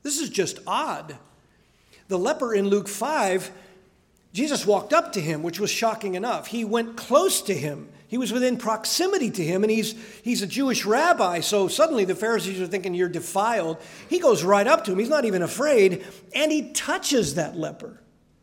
This 0.02 0.18
is 0.18 0.30
just 0.30 0.60
odd. 0.66 1.18
The 2.08 2.18
leper 2.18 2.54
in 2.54 2.68
Luke 2.68 2.88
5, 2.88 3.50
Jesus 4.32 4.66
walked 4.66 4.92
up 4.92 5.12
to 5.12 5.20
him, 5.20 5.42
which 5.42 5.60
was 5.60 5.70
shocking 5.70 6.14
enough. 6.14 6.48
He 6.48 6.64
went 6.64 6.96
close 6.96 7.42
to 7.42 7.54
him. 7.54 7.88
He 8.08 8.18
was 8.18 8.32
within 8.32 8.58
proximity 8.58 9.30
to 9.30 9.42
him, 9.42 9.64
and 9.64 9.70
he's, 9.70 9.94
he's 10.22 10.42
a 10.42 10.46
Jewish 10.46 10.84
rabbi, 10.84 11.40
so 11.40 11.66
suddenly 11.66 12.04
the 12.04 12.14
Pharisees 12.14 12.60
are 12.60 12.66
thinking, 12.66 12.92
You're 12.92 13.08
defiled. 13.08 13.78
He 14.10 14.18
goes 14.18 14.44
right 14.44 14.66
up 14.66 14.84
to 14.84 14.92
him. 14.92 14.98
He's 14.98 15.08
not 15.08 15.24
even 15.24 15.40
afraid, 15.40 16.04
and 16.34 16.52
he 16.52 16.72
touches 16.72 17.36
that 17.36 17.56
leper. 17.56 18.02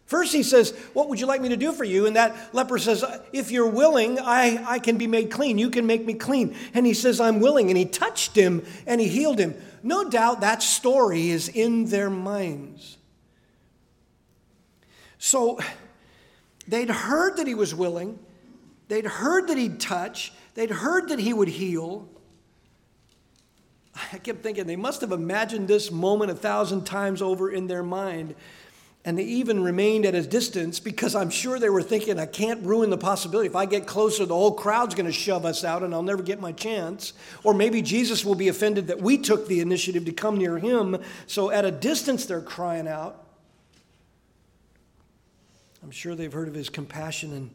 First, 0.10 0.34
he 0.34 0.41
says, 0.41 0.72
What 0.93 1.08
would 1.08 1.19
you 1.19 1.28
like 1.28 1.39
me 1.39 1.50
to 1.50 1.56
do 1.56 1.72
for 1.72 1.84
you? 1.84 2.08
And 2.08 2.15
that 2.15 2.36
leper 2.52 2.80
says, 2.80 3.06
If 3.32 3.52
you're 3.52 3.69
willing, 3.69 4.17
I, 4.17 4.63
I 4.67 4.80
can 4.80 4.98
be 4.98 5.06
made 5.06 5.30
clean. 5.30 5.60
You 5.60 5.69
can 5.69 5.86
make 5.86 6.04
me 6.04 6.15
clean. 6.15 6.56
And 6.74 6.84
he 6.88 6.95
says, 6.95 7.22
I'm 7.22 7.39
willing. 7.39 7.69
And 7.69 7.78
he 7.78 7.86
touched 7.86 8.36
him 8.36 8.65
and 8.88 9.00
he 9.00 9.08
healed 9.08 9.38
him. 9.38 9.54
No 9.84 10.10
doubt 10.10 10.41
that 10.41 10.63
story 10.63 11.30
is 11.30 11.48
in 11.48 11.86
their 11.86 12.10
minds. 12.10 12.98
So 15.19 15.60
they'd 16.67 16.89
heard 16.89 17.38
that 17.38 17.45
he 17.45 17.53
was 17.53 17.75
willing, 17.75 18.17
they'd 18.88 19.05
heard 19.05 19.47
that 19.49 19.58
he'd 19.58 19.79
touch, 19.79 20.34
they'd 20.55 20.71
heard 20.71 21.10
that 21.10 21.19
he 21.19 21.34
would 21.34 21.49
heal. 21.49 22.08
I 24.13 24.17
kept 24.17 24.41
thinking 24.41 24.65
they 24.65 24.77
must 24.77 25.01
have 25.01 25.12
imagined 25.12 25.67
this 25.67 25.91
moment 25.91 26.32
a 26.32 26.36
thousand 26.36 26.86
times 26.86 27.21
over 27.21 27.51
in 27.51 27.67
their 27.67 27.84
mind. 27.84 28.34
And 29.05 29.17
they 29.17 29.23
even 29.23 29.63
remained 29.63 30.05
at 30.05 30.13
a 30.13 30.21
distance 30.21 30.79
because 30.79 31.15
I'm 31.15 31.29
sure 31.29 31.58
they 31.58 31.69
were 31.69 31.82
thinking, 31.82 32.19
I 32.19 32.25
can't 32.25 32.62
ruin 32.65 32.89
the 32.89 32.97
possibility. 32.97 33.47
If 33.47 33.55
I 33.55 33.65
get 33.65 33.88
closer, 33.88 34.25
the 34.25 34.36
whole 34.36 34.51
crowd's 34.51 34.93
going 34.93 35.05
to 35.05 35.12
shove 35.12 35.45
us 35.45 35.63
out 35.63 35.84
and 35.84 35.93
I'll 35.93 36.03
never 36.03 36.21
get 36.21 36.41
my 36.41 36.51
chance. 36.51 37.13
Or 37.43 37.53
maybe 37.53 37.82
Jesus 37.82 38.25
will 38.25 38.36
be 38.36 38.49
offended 38.49 38.88
that 38.88 39.01
we 39.01 39.17
took 39.17 39.47
the 39.47 39.62
initiative 39.62 40.05
to 40.05 40.12
come 40.12 40.38
near 40.38 40.58
him. 40.58 41.01
So 41.27 41.49
at 41.49 41.63
a 41.65 41.71
distance, 41.71 42.25
they're 42.25 42.41
crying 42.41 42.88
out. 42.88 43.25
I'm 45.84 45.92
sure 45.92 46.15
they've 46.15 46.32
heard 46.32 46.48
of 46.48 46.54
his 46.54 46.70
compassion 46.70 47.34
and 47.34 47.50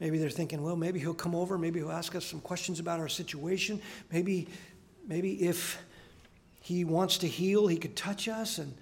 maybe 0.00 0.18
they're 0.18 0.30
thinking, 0.30 0.62
well, 0.62 0.76
maybe 0.76 0.98
he'll 0.98 1.14
come 1.14 1.34
over, 1.34 1.56
maybe 1.56 1.78
he'll 1.80 1.92
ask 1.92 2.14
us 2.14 2.24
some 2.24 2.40
questions 2.40 2.80
about 2.80 2.98
our 2.98 3.08
situation. 3.08 3.80
Maybe, 4.12 4.48
maybe 5.06 5.42
if 5.42 5.80
he 6.60 6.84
wants 6.84 7.18
to 7.18 7.28
heal, 7.28 7.66
he 7.66 7.76
could 7.76 7.94
touch 7.96 8.28
us 8.28 8.58
and, 8.58 8.74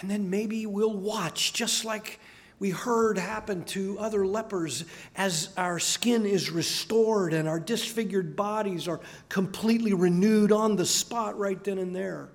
and 0.00 0.10
then 0.10 0.30
maybe 0.30 0.66
we'll 0.66 0.96
watch 0.96 1.52
just 1.52 1.84
like 1.84 2.20
we 2.58 2.70
heard 2.70 3.18
happen 3.18 3.64
to 3.64 3.98
other 3.98 4.24
lepers 4.24 4.84
as 5.16 5.48
our 5.56 5.80
skin 5.80 6.24
is 6.24 6.48
restored 6.48 7.32
and 7.32 7.48
our 7.48 7.58
disfigured 7.58 8.36
bodies 8.36 8.86
are 8.86 9.00
completely 9.28 9.94
renewed 9.94 10.52
on 10.52 10.76
the 10.76 10.86
spot 10.86 11.36
right 11.36 11.62
then 11.64 11.78
and 11.78 11.94
there. 11.94 12.28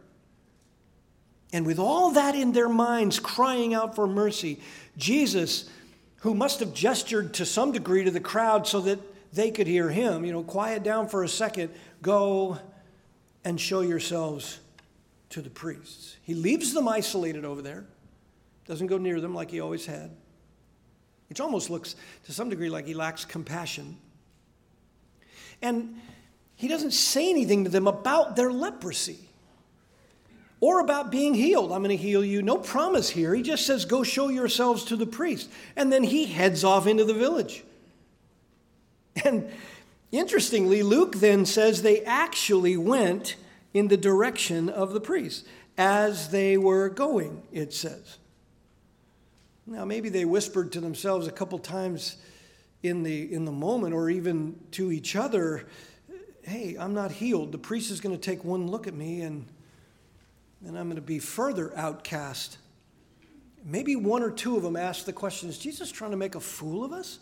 And 1.54 1.66
with 1.66 1.80
all 1.80 2.12
that 2.12 2.36
in 2.36 2.52
their 2.52 2.68
minds, 2.68 3.20
crying 3.20 3.74
out 3.74 3.96
for 3.96 4.06
mercy, 4.06 4.60
Jesus 4.98 5.70
who 6.22 6.34
must 6.34 6.60
have 6.60 6.74
gestured 6.74 7.34
to 7.36 7.46
some 7.46 7.72
degree 7.72 8.04
to 8.04 8.12
the 8.12 8.20
crowd 8.20 8.68
so 8.68 8.82
that 8.82 9.00
they 9.34 9.52
could 9.52 9.68
hear 9.68 9.90
him. 9.90 10.26
You 10.26 10.32
know, 10.32 10.44
quiet 10.44 10.84
down 10.84 11.08
for 11.08 11.24
a 11.24 11.30
second, 11.30 11.72
go 12.02 12.58
and 13.44 13.60
show 13.60 13.82
yourselves 13.82 14.60
to 15.30 15.42
the 15.42 15.50
priests. 15.50 16.18
He 16.24 16.34
leaves 16.34 16.74
them 16.74 16.88
isolated 16.88 17.46
over 17.46 17.62
there, 17.62 17.86
doesn't 18.66 18.88
go 18.88 18.98
near 18.98 19.22
them 19.22 19.34
like 19.34 19.52
he 19.52 19.60
always 19.60 19.86
had. 19.86 20.12
It 21.30 21.40
almost 21.40 21.70
looks 21.70 21.96
to 22.26 22.32
some 22.32 22.50
degree 22.50 22.70
like 22.70 22.86
he 22.86 22.94
lacks 22.94 23.26
compassion. 23.26 23.98
And 25.62 26.00
he 26.56 26.68
doesn't 26.68 26.92
say 26.92 27.30
anything 27.30 27.66
to 27.66 27.70
them 27.70 27.88
about 27.88 28.36
their 28.36 28.52
leprosy 28.52 29.27
or 30.60 30.80
about 30.80 31.12
being 31.12 31.34
healed. 31.34 31.72
I'm 31.72 31.84
going 31.84 31.96
to 31.96 32.04
heal 32.04 32.26
you. 32.26 32.42
No 32.42 32.58
promise 32.58 33.10
here. 33.10 33.36
He 33.36 33.44
just 33.44 33.66
says, 33.66 33.86
Go 33.86 34.04
show 34.04 34.30
yourselves 34.30 34.84
to 34.86 34.96
the 34.96 35.06
priest. 35.06 35.50
And 35.76 35.92
then 35.92 36.04
he 36.04 36.26
heads 36.26 36.64
off 36.64 36.88
into 36.88 37.06
the 37.06 37.14
village. 37.14 37.64
And 39.24 39.50
interestingly, 40.12 40.84
Luke 40.84 41.16
then 41.16 41.46
says 41.46 41.82
they 41.82 42.04
actually 42.04 42.78
went 42.78 43.36
in 43.74 43.88
the 43.88 43.98
direction 43.98 44.70
of 44.70 44.94
the 44.94 45.02
priest 45.02 45.48
as 45.78 46.30
they 46.30 46.58
were 46.58 46.90
going, 46.90 47.44
it 47.52 47.74
says. 47.74 48.18
Now, 49.68 49.86
maybe 49.86 50.10
they 50.10 50.26
whispered 50.26 50.72
to 50.74 50.82
themselves 50.82 51.28
a 51.28 51.32
couple 51.32 51.60
times 51.60 52.18
in 52.82 53.04
the, 53.04 53.32
in 53.34 53.46
the 53.46 53.52
moment 53.52 53.94
or 53.94 54.10
even 54.10 54.60
to 54.72 54.92
each 54.92 55.16
other, 55.16 55.68
Hey, 56.44 56.78
I'm 56.80 56.94
not 56.94 57.12
healed. 57.12 57.52
The 57.52 57.58
priest 57.58 57.92
is 57.92 58.00
going 58.00 58.16
to 58.16 58.22
take 58.22 58.46
one 58.46 58.68
look 58.68 58.88
at 58.88 58.94
me 58.94 59.22
and 59.22 59.46
and 60.66 60.78
I'm 60.78 60.86
going 60.86 60.96
to 60.96 61.02
be 61.02 61.20
further 61.20 61.76
outcast. 61.76 62.58
Maybe 63.64 63.96
one 63.96 64.24
or 64.24 64.32
two 64.32 64.56
of 64.58 64.64
them 64.64 64.76
asked 64.76 65.06
the 65.06 65.14
question 65.14 65.50
Is 65.50 65.58
Jesus 65.58 65.92
trying 65.92 66.12
to 66.12 66.18
make 66.18 66.36
a 66.36 66.40
fool 66.40 66.84
of 66.84 66.92
us? 66.92 67.20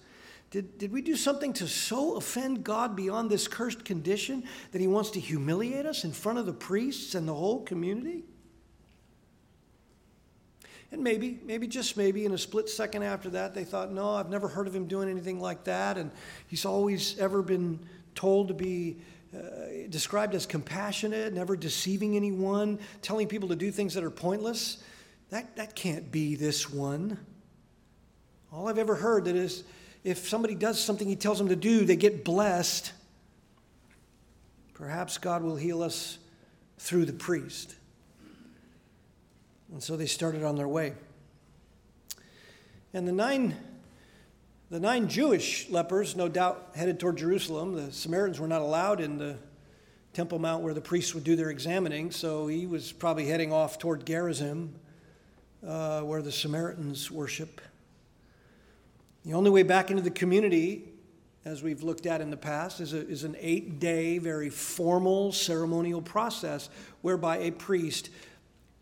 Did, 0.52 0.78
did 0.78 0.92
we 0.92 1.02
do 1.02 1.16
something 1.16 1.52
to 1.54 1.68
so 1.68 2.16
offend 2.16 2.64
God 2.64 2.96
beyond 2.96 3.30
this 3.30 3.48
cursed 3.48 3.84
condition 3.84 4.44
that 4.72 4.80
he 4.80 4.88
wants 4.88 5.10
to 5.12 5.20
humiliate 5.20 5.86
us 5.86 6.04
in 6.04 6.12
front 6.12 6.38
of 6.38 6.46
the 6.46 6.54
priests 6.54 7.16
and 7.16 7.28
the 7.28 7.34
whole 7.34 7.62
community? 7.64 8.24
And 10.92 11.04
maybe, 11.04 11.40
maybe 11.44 11.68
just 11.68 11.98
maybe 11.98 12.26
in 12.26 12.32
a 12.32 12.38
split 12.38 12.70
second 12.70 13.04
after 13.04 13.30
that, 13.32 13.54
they 13.54 13.66
thought, 13.66 13.92
no, 13.92 14.12
I've 14.12 14.30
never 14.30 14.48
heard 14.48 14.68
of 14.68 14.74
him 14.74 14.88
doing 14.88 15.10
anything 15.10 15.42
like 15.42 15.66
that. 15.66 15.98
And 15.98 16.12
he's 16.48 16.64
always 16.64 17.18
ever 17.18 17.42
been 17.42 17.80
told 18.14 18.48
to 18.48 18.54
be 18.54 18.98
uh, 19.34 19.88
described 19.90 20.36
as 20.36 20.46
compassionate, 20.46 21.34
never 21.34 21.56
deceiving 21.56 22.16
anyone, 22.16 22.80
telling 23.02 23.28
people 23.28 23.50
to 23.50 23.56
do 23.56 23.72
things 23.72 23.94
that 23.94 24.04
are 24.04 24.12
pointless. 24.12 24.84
That, 25.30 25.56
that 25.56 25.76
can't 25.76 26.12
be 26.12 26.36
this 26.36 26.70
one. 26.70 27.18
All 28.52 28.68
I've 28.68 28.78
ever 28.78 28.96
heard 28.96 29.26
that 29.26 29.36
is 29.36 29.64
if 30.04 30.30
somebody 30.30 30.56
does 30.56 30.82
something 30.82 31.08
he 31.08 31.16
tells 31.16 31.38
them 31.38 31.50
to 31.50 31.56
do, 31.56 31.84
they 31.84 31.96
get 31.96 32.24
blessed. 32.24 32.94
Perhaps 34.74 35.18
God 35.18 35.42
will 35.42 35.56
heal 35.56 35.82
us 35.82 36.20
through 36.78 37.06
the 37.06 37.14
priest. 37.14 37.76
And 39.72 39.82
so 39.82 39.98
they 39.98 40.06
started 40.06 40.44
on 40.44 40.56
their 40.56 40.68
way. 40.68 40.94
And 42.94 43.08
the 43.08 43.12
nine, 43.12 43.56
the 44.76 44.82
nine 44.82 45.08
Jewish 45.08 45.70
lepers, 45.70 46.18
no 46.18 46.28
doubt, 46.28 46.72
headed 46.76 47.00
toward 47.00 47.16
Jerusalem. 47.16 47.76
The 47.76 47.94
Samaritans 47.94 48.42
were 48.42 48.48
not 48.50 48.62
allowed 48.62 49.00
in 49.00 49.18
the 49.18 49.38
Temple 50.12 50.38
Mount 50.38 50.64
where 50.64 50.74
the 50.74 50.82
priests 50.82 51.16
would 51.16 51.24
do 51.24 51.38
their 51.38 51.50
examining, 51.50 52.12
so 52.12 52.48
he 52.48 52.68
was 52.68 52.92
probably 52.92 53.26
heading 53.26 53.54
off 53.54 53.80
toward 53.80 54.06
Gerizim, 54.06 54.76
uh, 55.66 56.02
where 56.02 56.22
the 56.22 56.32
Samaritans 56.34 57.10
worship. 57.10 57.62
The 59.24 59.34
only 59.34 59.50
way 59.50 59.64
back 59.64 59.92
into 59.92 60.04
the 60.04 60.12
community, 60.12 60.84
as 61.46 61.64
we've 61.64 61.82
looked 61.82 62.06
at 62.06 62.20
in 62.20 62.30
the 62.30 62.36
past, 62.36 62.82
is, 62.82 62.92
a, 62.92 63.08
is 63.08 63.24
an 63.24 63.38
eight 63.40 63.80
day, 63.80 64.18
very 64.18 64.50
formal 64.50 65.32
ceremonial 65.32 66.02
process 66.02 66.68
whereby 67.02 67.38
a 67.38 67.52
priest 67.52 68.10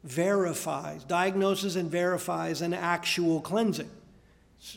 verifies, 0.04 1.04
diagnoses, 1.04 1.76
and 1.76 1.92
verifies 1.92 2.64
an 2.64 2.74
actual 2.74 3.42
cleansing. 3.42 3.92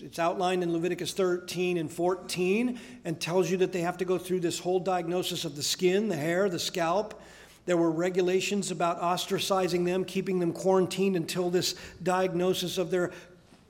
It's 0.03 0.18
outlined 0.18 0.64
in 0.64 0.72
Leviticus 0.72 1.12
13 1.12 1.77
and 1.79 1.90
14 1.90 2.81
and 3.05 3.20
tells 3.20 3.49
you 3.49 3.59
that 3.59 3.72
they 3.72 3.83
have 3.83 3.96
to 3.99 4.05
go 4.05 4.18
through 4.18 4.40
this 4.40 4.59
whole 4.59 4.81
diagnosis 4.81 5.44
of 5.44 5.55
the 5.55 5.62
skin, 5.62 6.09
the 6.09 6.16
hair, 6.16 6.49
the 6.49 6.59
scalp. 6.59 7.22
There 7.66 7.77
were 7.77 7.92
regulations 7.92 8.72
about 8.72 9.01
ostracizing 9.01 9.85
them, 9.85 10.05
keeping 10.05 10.40
them 10.40 10.53
quarantined 10.53 11.14
until 11.14 11.51
this 11.51 11.77
diagnosis 12.03 12.79
of 12.79 12.90
their, 12.90 13.12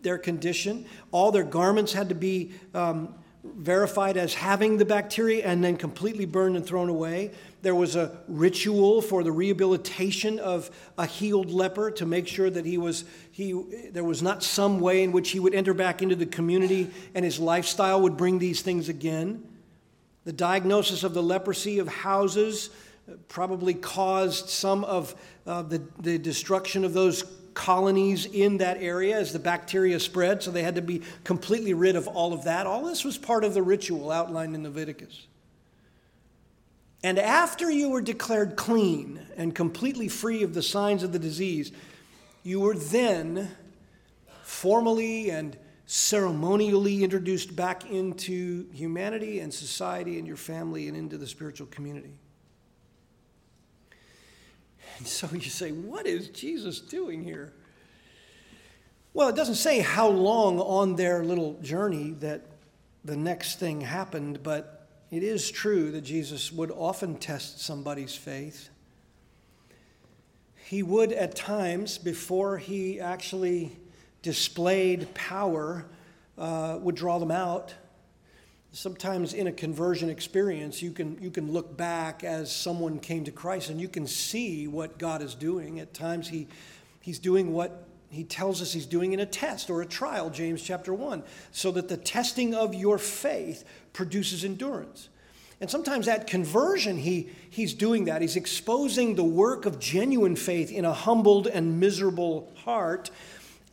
their 0.01 0.17
condition. 0.17 0.87
All 1.13 1.33
their 1.33 1.45
garments 1.45 1.93
had 1.93 2.09
to 2.09 2.15
be 2.15 2.53
um, 2.73 3.15
verified 3.45 4.17
as 4.17 4.33
having 4.33 4.79
the 4.79 4.87
bacteria 4.87 5.45
and 5.45 5.63
then 5.63 5.77
completely 5.77 6.25
burned 6.25 6.57
and 6.57 6.65
thrown 6.65 6.89
away. 6.89 7.33
There 7.67 7.75
was 7.75 7.97
a 7.97 8.17
ritual 8.29 9.03
for 9.03 9.25
the 9.25 9.33
rehabilitation 9.33 10.39
of 10.39 10.71
a 10.97 11.05
healed 11.05 11.51
leper 11.51 11.91
to 11.91 12.07
make 12.07 12.29
sure 12.29 12.49
that 12.49 12.65
he 12.65 12.79
was 12.79 13.05
he 13.33 13.61
there 13.91 14.05
was 14.05 14.23
not 14.23 14.45
some 14.45 14.79
way 14.79 15.03
in 15.03 15.11
which 15.11 15.31
he 15.31 15.41
would 15.41 15.53
enter 15.53 15.75
back 15.75 16.01
into 16.01 16.15
the 16.15 16.27
community 16.27 16.89
and 17.13 17.25
his 17.25 17.41
lifestyle 17.41 18.03
would 18.03 18.17
bring 18.17 18.39
these 18.39 18.63
things 18.63 18.89
again. 18.89 19.43
The 20.23 20.33
diagnosis 20.33 21.03
of 21.03 21.13
the 21.13 21.25
leprosy 21.25 21.81
of 21.81 21.89
houses 21.89 22.71
probably 23.27 23.75
caused 23.75 24.49
some 24.49 24.85
of 24.85 25.17
uh, 25.45 25.63
the, 25.63 25.83
the 25.99 26.19
destruction 26.19 26.85
of 26.85 26.93
those 26.93 27.25
colonies 27.55 28.27
in 28.27 28.59
that 28.59 28.81
area 28.81 29.19
as 29.19 29.33
the 29.33 29.41
bacteria 29.41 29.99
spread, 29.99 30.41
so 30.41 30.53
they 30.53 30.63
had 30.63 30.77
to 30.77 30.83
be 30.83 31.03
completely 31.25 31.75
rid 31.75 31.97
of 31.97 32.07
all 32.07 32.33
of 32.33 32.45
that. 32.45 32.65
All 32.65 32.85
this 32.85 33.05
was 33.05 33.19
part 33.19 33.43
of 33.43 33.55
the 33.55 33.63
ritual 33.63 34.13
outlined 34.13 34.55
in 34.55 34.63
Leviticus. 34.63 35.27
And 37.07 37.21
after 37.21 37.71
you 37.71 37.91
were 37.91 38.01
declared 38.01 38.57
clean 38.57 39.21
and 39.37 39.55
completely 39.55 40.09
free 40.09 40.43
of 40.43 40.55
the 40.55 40.63
signs 40.63 41.05
of 41.05 41.13
the 41.13 41.21
disease, 41.21 41.71
you 42.43 42.59
were 42.59 42.75
then 42.75 43.49
formally 44.43 45.31
and 45.31 45.57
ceremonially 45.87 47.05
introduced 47.05 47.55
back 47.55 47.89
into 47.89 48.69
humanity 48.73 49.39
and 49.39 49.55
society 49.55 50.19
and 50.19 50.27
your 50.27 50.37
family 50.37 50.89
and 50.89 50.97
into 50.97 51.17
the 51.17 51.29
spiritual 51.29 51.69
community. 51.69 52.19
And 54.99 55.07
so 55.07 55.29
you 55.33 55.43
say, 55.43 55.71
what 55.71 56.09
is 56.09 56.31
Jesus 56.31 56.81
doing 56.81 57.23
here? 57.23 57.53
Well, 59.15 59.29
it 59.29 59.37
doesn't 59.37 59.55
say 59.55 59.79
how 59.79 60.09
long 60.09 60.59
on 60.59 60.97
their 60.97 61.23
little 61.23 61.55
journey 61.63 62.17
that 62.19 62.41
the 63.05 63.17
next 63.17 63.61
thing 63.61 63.81
happened, 63.83 64.43
but 64.43 64.76
it 65.11 65.23
is 65.23 65.51
true 65.51 65.91
that 65.93 66.03
Jesus 66.03 66.53
would 66.53 66.71
often 66.71 67.17
test 67.17 67.61
somebody's 67.61 68.15
faith. 68.15 68.71
He 70.57 70.83
would, 70.83 71.13
at 71.13 71.37
times, 71.37 71.99
before 71.99 72.59
he 72.59 73.01
actually 73.01 73.77
displayed 74.23 75.15
power, 75.15 75.87
uh, 76.37 76.79
would 76.81 76.97
draw 76.97 77.19
them 77.19 77.31
out 77.31 77.75
sometimes 78.77 79.33
in 79.33 79.47
a 79.47 79.53
conversion 79.53 80.11
experience, 80.11 80.83
you 80.83 80.91
can, 80.91 81.17
you 81.19 81.31
can 81.31 81.51
look 81.51 81.79
back 81.79 82.23
as 82.23 82.55
someone 82.55 82.99
came 82.99 83.25
to 83.25 83.31
Christ 83.31 83.71
and 83.71 83.81
you 83.81 83.89
can 83.89 84.07
see 84.07 84.67
what 84.69 84.99
God 84.99 85.23
is 85.23 85.35
doing. 85.35 85.81
At 85.81 85.95
times, 85.95 86.29
he, 86.29 86.47
He's 87.01 87.19
doing 87.19 87.55
what 87.55 87.87
He 88.11 88.23
tells 88.23 88.61
us 88.61 88.75
He's 88.75 88.85
doing 88.85 89.15
in 89.15 89.21
a 89.21 89.27
test 89.27 89.71
or 89.71 89.81
a 89.81 89.87
trial, 89.87 90.29
James 90.29 90.63
chapter 90.63 90.93
1, 90.93 91.23
so 91.53 91.71
that 91.73 91.89
the 91.89 91.97
testing 91.97 92.55
of 92.55 92.75
your 92.75 92.99
faith 92.99 93.65
produces 93.97 94.45
endurance. 94.45 95.09
And 95.59 95.71
sometimes 95.71 96.07
at 96.07 96.27
conversion, 96.27 96.99
he, 96.99 97.31
he's 97.49 97.73
doing 97.73 98.05
that. 98.05 98.21
He's 98.21 98.37
exposing 98.37 99.17
the 99.17 99.25
work 99.25 99.65
of 99.65 99.81
genuine 99.81 100.37
faith 100.37 100.71
in 100.71 100.85
a 100.85 100.93
humbled 100.93 101.47
and 101.47 101.81
miserable 101.81 102.53
heart, 102.65 103.11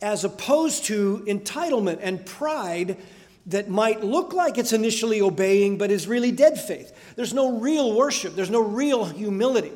as 0.00 0.24
opposed 0.24 0.86
to 0.86 1.22
entitlement 1.28 1.98
and 2.00 2.24
pride 2.24 2.96
that 3.46 3.68
might 3.68 4.02
look 4.02 4.32
like 4.32 4.56
it's 4.56 4.72
initially 4.72 5.20
obeying, 5.20 5.76
but 5.76 5.90
is 5.90 6.08
really 6.08 6.32
dead 6.32 6.58
faith. 6.58 6.96
There's 7.16 7.34
no 7.34 7.58
real 7.58 7.94
worship, 7.94 8.34
there's 8.34 8.50
no 8.50 8.62
real 8.62 9.04
humility. 9.04 9.72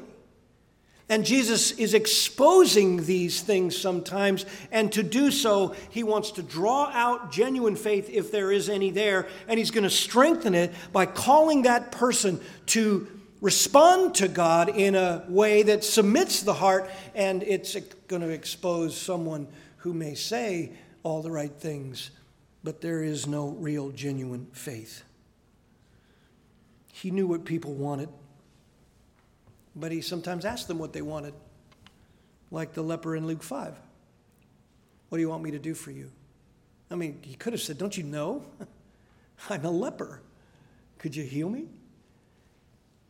And 1.09 1.25
Jesus 1.25 1.73
is 1.73 1.95
exposing 1.95 3.05
these 3.05 3.41
things 3.41 3.77
sometimes, 3.77 4.45
and 4.71 4.93
to 4.93 5.03
do 5.03 5.31
so, 5.31 5.75
he 5.89 6.03
wants 6.03 6.33
to 6.33 6.43
draw 6.43 6.91
out 6.93 7.33
genuine 7.33 7.77
faith 7.77 8.11
if 8.11 8.31
there 8.31 8.53
is 8.53 8.69
any 8.69 8.91
there, 8.91 9.27
and 9.47 9.59
he's 9.59 9.71
going 9.71 9.85
to 9.85 9.91
strengthen 9.91 10.55
it 10.55 10.73
by 10.93 11.07
calling 11.07 11.63
that 11.63 11.93
person 11.93 12.41
to 12.67 13.09
respond 13.41 14.17
to 14.17 14.29
God 14.29 14.69
in 14.69 14.95
a 14.95 15.25
way 15.29 15.63
that 15.63 15.83
submits 15.83 16.43
the 16.43 16.55
heart, 16.55 16.91
and 17.15 17.43
it's 17.43 17.75
going 18.07 18.23
to 18.23 18.29
expose 18.29 18.95
someone 18.95 19.49
who 19.79 19.95
may 19.95 20.15
say 20.15 20.73
all 21.05 21.23
the 21.23 21.31
right 21.31 21.53
things 21.53 22.11
but 22.65 22.81
there 22.81 23.03
is 23.03 23.27
no 23.27 23.49
real, 23.49 23.91
genuine 23.91 24.47
faith. 24.53 25.03
He 26.93 27.11
knew 27.11 27.27
what 27.27 27.45
people 27.45 27.73
wanted, 27.73 28.09
but 29.77 29.93
he 29.93 30.01
sometimes 30.01 30.45
asked 30.45 30.69
them 30.69 30.79
what 30.79 30.93
they 30.93 31.03
wanted, 31.03 31.35
like 32.51 32.75
the 32.75 32.83
leper 32.83 33.17
in 33.17 33.27
Luke 33.27 33.43
5. 33.43 33.75
What 35.09 35.19
do 35.19 35.23
you 35.23 35.29
want 35.29 35.43
me 35.43 35.51
to 35.53 35.59
do 35.59 35.75
for 35.75 35.91
you? 35.91 36.11
I 36.91 36.95
mean, 36.95 37.21
he 37.23 37.35
could 37.35 37.53
have 37.53 37.63
said, 37.63 37.79
Don't 37.79 37.97
you 37.97 38.05
know? 38.05 38.45
I'm 39.51 39.65
a 39.65 39.71
leper. 39.71 40.23
Could 40.99 41.15
you 41.15 41.25
heal 41.25 41.49
me? 41.49 41.67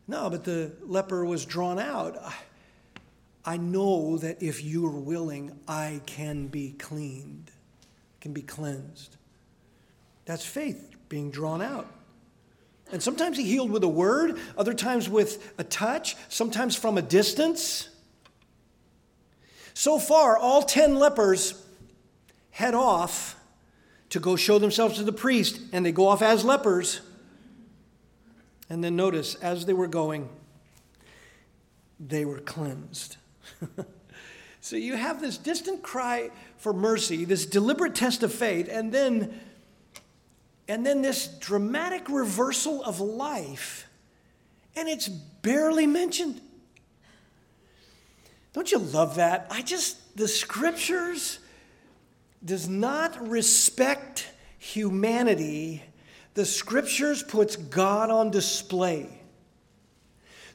No, 0.06 0.30
but 0.30 0.44
the 0.44 0.72
leper 0.82 1.24
was 1.24 1.44
drawn 1.44 1.78
out. 1.78 2.18
I 3.44 3.56
know 3.56 4.18
that 4.18 4.42
if 4.42 4.62
you 4.62 4.86
are 4.86 4.98
willing, 4.98 5.58
I 5.66 6.00
can 6.06 6.48
be 6.48 6.72
cleaned, 6.72 7.50
can 8.20 8.32
be 8.32 8.42
cleansed. 8.42 9.16
That's 10.24 10.44
faith 10.44 10.96
being 11.08 11.30
drawn 11.30 11.62
out. 11.62 11.90
And 12.90 13.02
sometimes 13.02 13.36
he 13.36 13.44
healed 13.44 13.70
with 13.70 13.84
a 13.84 13.88
word, 13.88 14.38
other 14.56 14.72
times 14.72 15.08
with 15.08 15.54
a 15.58 15.64
touch, 15.64 16.16
sometimes 16.28 16.74
from 16.74 16.96
a 16.96 17.02
distance. 17.02 17.88
So 19.74 19.98
far, 19.98 20.36
all 20.36 20.62
10 20.62 20.96
lepers 20.96 21.62
head 22.50 22.74
off 22.74 23.36
to 24.10 24.20
go 24.20 24.36
show 24.36 24.58
themselves 24.58 24.96
to 24.96 25.04
the 25.04 25.12
priest, 25.12 25.60
and 25.72 25.84
they 25.84 25.92
go 25.92 26.08
off 26.08 26.22
as 26.22 26.44
lepers. 26.44 27.00
And 28.70 28.82
then 28.82 28.96
notice, 28.96 29.34
as 29.36 29.66
they 29.66 29.72
were 29.72 29.86
going, 29.86 30.28
they 32.00 32.24
were 32.24 32.40
cleansed. 32.40 33.16
so 34.60 34.76
you 34.76 34.96
have 34.96 35.20
this 35.20 35.36
distant 35.36 35.82
cry 35.82 36.30
for 36.56 36.72
mercy, 36.72 37.24
this 37.24 37.46
deliberate 37.46 37.94
test 37.94 38.22
of 38.22 38.32
faith, 38.32 38.68
and 38.70 38.92
then 38.92 39.38
and 40.68 40.84
then 40.84 41.00
this 41.00 41.26
dramatic 41.26 42.08
reversal 42.08 42.84
of 42.84 43.00
life, 43.00 43.88
and 44.76 44.88
it's 44.88 45.08
barely 45.08 45.86
mentioned. 45.86 46.40
Don't 48.52 48.70
you 48.70 48.78
love 48.78 49.16
that? 49.16 49.46
I 49.50 49.62
just, 49.62 50.16
the 50.16 50.28
scriptures 50.28 51.38
does 52.44 52.68
not 52.68 53.28
respect 53.28 54.30
humanity. 54.58 55.82
The 56.34 56.44
scriptures 56.44 57.22
puts 57.22 57.56
God 57.56 58.10
on 58.10 58.30
display. 58.30 59.08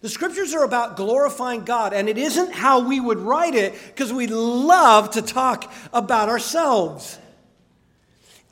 The 0.02 0.10
scriptures 0.10 0.54
are 0.54 0.66
about 0.66 0.98
glorifying 0.98 1.64
God, 1.64 1.94
and 1.94 2.10
it 2.10 2.18
isn't 2.18 2.52
how 2.52 2.88
we 2.88 3.00
would 3.00 3.20
write 3.20 3.56
it 3.56 3.74
because 3.88 4.12
we 4.12 4.28
love 4.28 5.12
to 5.12 5.22
talk 5.22 5.72
about 5.94 6.28
ourselves. 6.28 7.18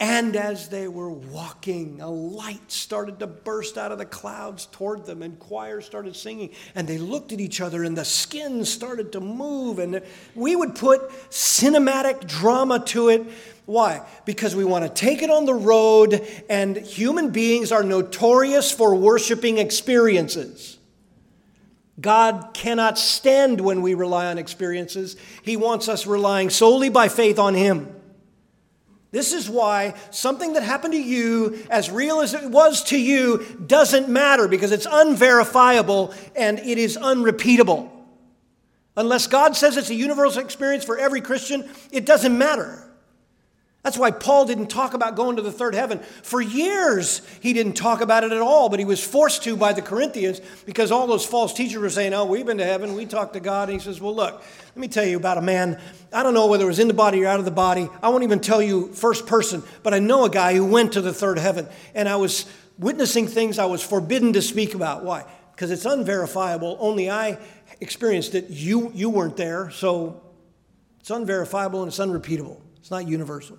And 0.02 0.36
as 0.36 0.68
they 0.70 0.88
were 0.88 1.12
walking, 1.12 2.02
a 2.02 2.10
light 2.10 2.72
started 2.72 3.20
to 3.20 3.28
burst 3.28 3.78
out 3.78 3.92
of 3.92 4.00
the 4.00 4.06
clouds 4.06 4.66
toward 4.66 5.06
them, 5.06 5.22
and 5.22 5.38
choirs 5.38 5.86
started 5.86 6.16
singing. 6.16 6.50
And 6.74 6.88
they 6.88 6.98
looked 6.98 7.32
at 7.32 7.40
each 7.40 7.62
other, 7.62 7.84
and 7.84 7.96
the 7.96 8.04
skin 8.04 8.66
started 8.66 9.12
to 9.12 9.20
move. 9.20 9.78
And 9.78 10.02
we 10.34 10.56
would 10.56 10.74
put 10.74 11.08
cinematic 11.30 12.28
drama 12.28 12.80
to 12.88 13.10
it 13.10 13.28
Why? 13.68 14.06
Because 14.26 14.56
we 14.56 14.66
want 14.66 14.84
to 14.84 14.90
take 14.90 15.22
it 15.22 15.30
on 15.30 15.46
the 15.46 15.54
road, 15.54 16.28
and 16.50 16.76
human 16.76 17.30
beings 17.30 17.72
are 17.72 17.84
notorious 17.84 18.72
for 18.72 18.96
worshiping 18.96 19.60
experiences. 19.60 20.80
God 22.00 22.50
cannot 22.54 22.98
stand 22.98 23.62
when 23.62 23.84
we 23.84 23.94
rely 23.94 24.26
on 24.26 24.40
experiences. 24.40 25.16
He 25.44 25.58
wants 25.58 25.88
us 25.88 26.08
relying 26.08 26.50
solely 26.50 26.90
by 26.90 27.08
faith 27.08 27.38
on 27.38 27.54
Him. 27.54 28.01
This 29.12 29.34
is 29.34 29.50
why 29.50 29.96
something 30.10 30.54
that 30.54 30.64
happened 30.64 30.94
to 30.94 31.02
you, 31.02 31.66
as 31.70 31.92
real 31.92 32.22
as 32.22 32.34
it 32.34 32.50
was 32.50 32.84
to 32.86 32.98
you, 32.98 33.46
doesn't 33.66 34.08
matter 34.08 34.48
because 34.48 34.72
it's 34.72 34.88
unverifiable 34.90 36.14
and 36.36 36.60
it 36.60 36.78
is 36.78 36.96
unrepeatable. 36.96 37.92
Unless 38.96 39.28
God 39.28 39.56
says 39.56 39.78
it's 39.78 39.90
a 39.90 39.96
universal 39.96 40.42
experience 40.42 40.86
for 40.86 40.98
every 40.98 41.22
Christian, 41.22 41.70
it 41.92 42.06
doesn't 42.06 42.38
matter. 42.38 42.91
That's 43.84 43.98
why 43.98 44.12
Paul 44.12 44.46
didn't 44.46 44.68
talk 44.68 44.94
about 44.94 45.16
going 45.16 45.38
to 45.38 45.42
the 45.42 45.52
third 45.52 45.74
heaven. 45.74 46.00
For 46.22 46.40
years, 46.40 47.24
he 47.40 47.52
didn't 47.52 47.74
talk 47.74 48.02
about 48.02 48.24
it 48.24 48.32
at 48.32 48.40
all, 48.40 48.70
but 48.70 48.78
he 48.78 48.86
was 48.86 49.04
forced 49.04 49.44
to 49.46 49.58
by 49.58 49.74
the 49.74 49.82
Corinthians 49.82 50.40
because 50.68 50.92
all 50.92 51.08
those 51.08 51.26
false 51.26 51.52
teachers 51.52 51.82
were 51.82 51.90
saying, 51.90 52.14
Oh, 52.14 52.26
we've 52.26 52.46
been 52.46 52.60
to 52.60 52.64
heaven, 52.64 52.94
we 52.94 53.08
talked 53.08 53.34
to 53.34 53.40
God. 53.40 53.70
And 53.70 53.80
he 53.80 53.84
says, 53.84 54.00
Well, 54.00 54.16
look, 54.16 54.36
let 54.36 54.78
me 54.78 54.88
tell 54.88 55.06
you 55.06 55.18
about 55.18 55.40
a 55.40 55.42
man. 55.42 55.82
I 56.14 56.22
don't 56.22 56.36
know 56.36 56.46
whether 56.46 56.66
it 56.66 56.68
was 56.68 56.78
in 56.78 56.90
the 56.90 56.94
body 56.94 57.24
or 57.24 57.28
out 57.28 57.40
of 57.40 57.46
the 57.46 57.52
body. 57.52 57.90
I 58.04 58.10
won't 58.10 58.24
even 58.24 58.40
tell 58.40 58.62
you 58.62 58.94
first 58.94 59.26
person, 59.26 59.64
but 59.82 59.96
I 59.96 60.00
know 60.00 60.26
a 60.26 60.30
guy 60.30 60.54
who 60.54 60.66
went 60.66 60.94
to 60.94 61.02
the 61.02 61.14
third 61.14 61.40
heaven. 61.40 61.68
And 61.96 62.08
I 62.08 62.18
was 62.18 62.46
witnessing 62.78 63.28
things 63.28 63.58
I 63.58 63.66
was 63.66 63.82
forbidden 63.82 64.34
to 64.34 64.44
speak 64.44 64.76
about. 64.76 65.04
Why? 65.04 65.26
Because 65.54 65.72
it's 65.72 65.86
unverifiable. 65.86 66.78
Only 66.80 67.10
I 67.10 67.40
experienced 67.80 68.36
it. 68.36 68.52
You, 68.52 68.92
you 68.94 69.10
weren't 69.10 69.38
there, 69.38 69.72
so 69.72 70.22
it's 71.00 71.10
unverifiable 71.10 71.82
and 71.82 71.90
it's 71.90 72.00
unrepeatable. 72.00 72.62
It's 72.78 72.92
not 72.92 73.08
universal. 73.08 73.58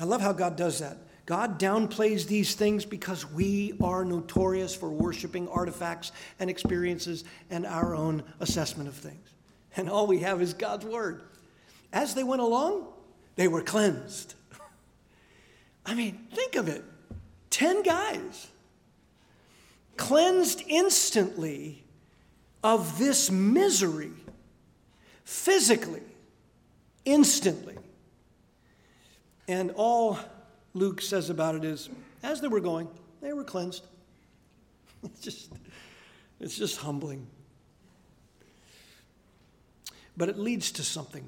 I 0.00 0.04
love 0.04 0.20
how 0.20 0.32
God 0.32 0.56
does 0.56 0.78
that. 0.78 0.96
God 1.26 1.58
downplays 1.60 2.26
these 2.26 2.54
things 2.54 2.86
because 2.86 3.30
we 3.30 3.74
are 3.82 4.04
notorious 4.04 4.74
for 4.74 4.88
worshiping 4.88 5.46
artifacts 5.48 6.12
and 6.40 6.48
experiences 6.48 7.24
and 7.50 7.66
our 7.66 7.94
own 7.94 8.22
assessment 8.40 8.88
of 8.88 8.94
things. 8.94 9.28
And 9.76 9.90
all 9.90 10.06
we 10.06 10.20
have 10.20 10.40
is 10.40 10.54
God's 10.54 10.86
word. 10.86 11.22
As 11.92 12.14
they 12.14 12.24
went 12.24 12.40
along, 12.40 12.86
they 13.36 13.46
were 13.46 13.62
cleansed. 13.62 14.34
I 15.86 15.94
mean, 15.94 16.26
think 16.32 16.54
of 16.54 16.68
it 16.68 16.82
10 17.50 17.82
guys 17.82 18.48
cleansed 19.98 20.62
instantly 20.66 21.84
of 22.64 22.98
this 22.98 23.30
misery, 23.30 24.12
physically, 25.24 26.02
instantly. 27.04 27.76
And 29.48 29.72
all 29.76 30.18
Luke 30.74 31.00
says 31.00 31.30
about 31.30 31.54
it 31.54 31.64
is, 31.64 31.88
as 32.22 32.40
they 32.40 32.48
were 32.48 32.60
going, 32.60 32.88
they 33.20 33.32
were 33.32 33.44
cleansed. 33.44 33.84
It's 35.04 35.20
just, 35.20 35.52
it's 36.40 36.56
just 36.56 36.78
humbling. 36.78 37.28
But 40.16 40.28
it 40.28 40.36
leads 40.36 40.72
to 40.72 40.82
something. 40.82 41.24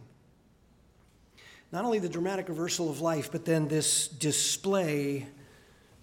Not 1.70 1.84
only 1.84 2.00
the 2.00 2.08
dramatic 2.08 2.48
reversal 2.48 2.90
of 2.90 3.00
life, 3.00 3.30
but 3.30 3.44
then 3.44 3.68
this 3.68 4.08
display 4.08 5.28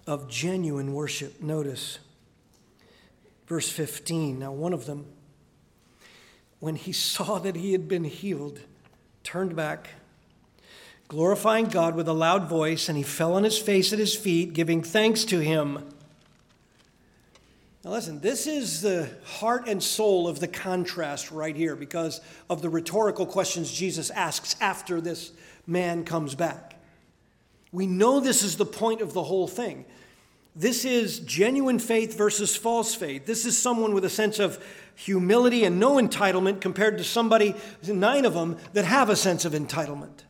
of 0.07 0.29
genuine 0.29 0.93
worship. 0.93 1.41
Notice 1.41 1.99
verse 3.47 3.69
15. 3.69 4.39
Now, 4.39 4.53
one 4.53 4.71
of 4.71 4.85
them, 4.85 5.07
when 6.59 6.77
he 6.77 6.91
saw 6.93 7.37
that 7.39 7.57
he 7.57 7.73
had 7.73 7.89
been 7.89 8.05
healed, 8.05 8.61
turned 9.23 9.57
back 9.57 9.89
glorifying 11.07 11.65
God 11.65 11.95
with 11.95 12.07
a 12.07 12.13
loud 12.13 12.49
voice, 12.49 12.89
and 12.89 12.97
he 12.97 13.03
fell 13.03 13.33
on 13.33 13.43
his 13.43 13.57
face 13.57 13.93
at 13.93 13.99
his 13.99 14.15
feet, 14.15 14.53
giving 14.53 14.83
thanks 14.83 15.23
to 15.25 15.39
him. 15.39 15.87
Now, 17.83 17.91
listen, 17.91 18.19
this 18.19 18.47
is 18.47 18.81
the 18.81 19.09
heart 19.23 19.67
and 19.67 19.81
soul 19.81 20.27
of 20.27 20.39
the 20.39 20.47
contrast 20.47 21.31
right 21.31 21.55
here 21.55 21.75
because 21.75 22.19
of 22.49 22.61
the 22.61 22.69
rhetorical 22.69 23.25
questions 23.25 23.71
Jesus 23.71 24.09
asks 24.09 24.57
after 24.59 24.99
this 24.99 25.31
man 25.65 26.03
comes 26.03 26.35
back. 26.35 26.75
We 27.71 27.87
know 27.87 28.19
this 28.19 28.43
is 28.43 28.57
the 28.57 28.65
point 28.65 29.01
of 29.01 29.13
the 29.13 29.23
whole 29.23 29.47
thing. 29.47 29.85
This 30.55 30.83
is 30.83 31.19
genuine 31.19 31.79
faith 31.79 32.17
versus 32.17 32.55
false 32.55 32.95
faith. 32.95 33.25
This 33.25 33.45
is 33.45 33.57
someone 33.57 33.93
with 33.93 34.03
a 34.03 34.09
sense 34.09 34.39
of 34.39 34.61
humility 34.95 35.63
and 35.63 35.79
no 35.79 35.95
entitlement 35.95 36.59
compared 36.59 36.97
to 36.97 37.03
somebody, 37.03 37.55
nine 37.87 38.25
of 38.25 38.33
them, 38.33 38.57
that 38.73 38.83
have 38.83 39.09
a 39.09 39.15
sense 39.15 39.45
of 39.45 39.53
entitlement. 39.53 40.23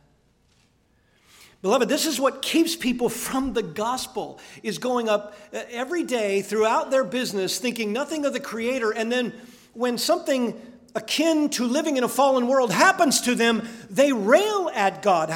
Beloved, 1.60 1.88
this 1.88 2.06
is 2.06 2.20
what 2.20 2.40
keeps 2.40 2.76
people 2.76 3.08
from 3.08 3.52
the 3.52 3.62
gospel 3.62 4.38
is 4.62 4.78
going 4.78 5.08
up 5.08 5.36
uh, 5.52 5.62
every 5.70 6.04
day 6.04 6.40
throughout 6.40 6.90
their 6.90 7.02
business 7.02 7.58
thinking 7.58 7.92
nothing 7.92 8.24
of 8.24 8.32
the 8.32 8.40
creator 8.40 8.92
and 8.92 9.10
then 9.10 9.32
when 9.74 9.98
something 9.98 10.60
akin 10.94 11.48
to 11.50 11.64
living 11.64 11.96
in 11.96 12.04
a 12.04 12.08
fallen 12.08 12.46
world 12.48 12.72
happens 12.72 13.20
to 13.22 13.34
them, 13.34 13.68
they 13.90 14.12
rail 14.12 14.70
at 14.74 15.02
God. 15.02 15.32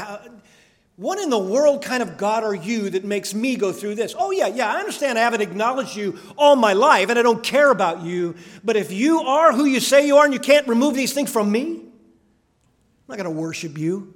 What 0.96 1.18
in 1.18 1.30
the 1.30 1.38
world 1.38 1.82
kind 1.82 2.02
of 2.02 2.16
God 2.16 2.44
are 2.44 2.54
you 2.54 2.90
that 2.90 3.04
makes 3.04 3.34
me 3.34 3.56
go 3.56 3.72
through 3.72 3.94
this? 3.94 4.14
Oh, 4.16 4.30
yeah, 4.30 4.48
yeah, 4.48 4.72
I 4.72 4.78
understand 4.78 5.18
I 5.18 5.22
haven't 5.22 5.40
acknowledged 5.40 5.96
you 5.96 6.18
all 6.36 6.54
my 6.54 6.72
life 6.72 7.08
and 7.08 7.18
I 7.18 7.22
don't 7.22 7.42
care 7.42 7.70
about 7.70 8.02
you, 8.02 8.36
but 8.62 8.76
if 8.76 8.92
you 8.92 9.20
are 9.20 9.52
who 9.52 9.64
you 9.64 9.80
say 9.80 10.06
you 10.06 10.18
are 10.18 10.24
and 10.24 10.34
you 10.34 10.40
can't 10.40 10.68
remove 10.68 10.94
these 10.94 11.12
things 11.12 11.32
from 11.32 11.50
me, 11.50 11.62
I'm 11.62 11.88
not 13.08 13.16
going 13.16 13.24
to 13.24 13.40
worship 13.40 13.78
you. 13.78 14.14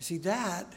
You 0.00 0.04
see, 0.04 0.18
that 0.18 0.72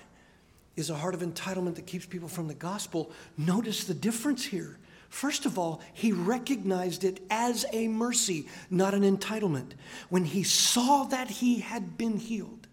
is 0.75 0.89
a 0.89 0.95
heart 0.95 1.13
of 1.13 1.21
entitlement 1.21 1.75
that 1.75 1.87
keeps 1.87 2.05
people 2.05 2.27
from 2.27 2.47
the 2.47 2.53
gospel. 2.53 3.11
Notice 3.37 3.85
the 3.85 3.93
difference 3.93 4.43
here. 4.43 4.77
First 5.09 5.45
of 5.45 5.57
all, 5.57 5.81
he 5.93 6.11
recognized 6.11 7.03
it 7.03 7.21
as 7.29 7.65
a 7.71 7.87
mercy, 7.87 8.47
not 8.69 8.93
an 8.93 9.03
entitlement. 9.03 9.73
When 10.09 10.25
he 10.25 10.43
saw 10.43 11.05
that 11.05 11.29
he 11.29 11.59
had 11.59 11.97
been 11.97 12.17
healed. 12.17 12.67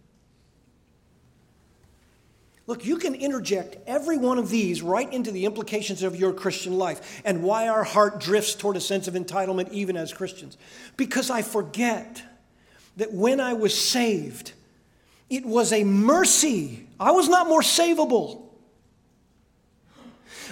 Look, 2.66 2.84
you 2.84 2.96
can 2.96 3.14
interject 3.14 3.76
every 3.86 4.16
one 4.16 4.38
of 4.38 4.48
these 4.48 4.80
right 4.80 5.12
into 5.12 5.30
the 5.30 5.44
implications 5.44 6.02
of 6.02 6.16
your 6.16 6.32
Christian 6.32 6.78
life 6.78 7.20
and 7.24 7.42
why 7.42 7.68
our 7.68 7.84
heart 7.84 8.20
drifts 8.20 8.54
toward 8.54 8.76
a 8.76 8.80
sense 8.80 9.06
of 9.06 9.14
entitlement 9.14 9.70
even 9.70 9.96
as 9.96 10.12
Christians. 10.12 10.56
Because 10.96 11.30
I 11.30 11.42
forget 11.42 12.22
that 12.96 13.12
when 13.12 13.40
I 13.40 13.52
was 13.52 13.78
saved, 13.78 14.52
it 15.30 15.46
was 15.46 15.72
a 15.72 15.84
mercy. 15.84 16.86
I 16.98 17.12
was 17.12 17.28
not 17.28 17.46
more 17.46 17.62
savable. 17.62 18.42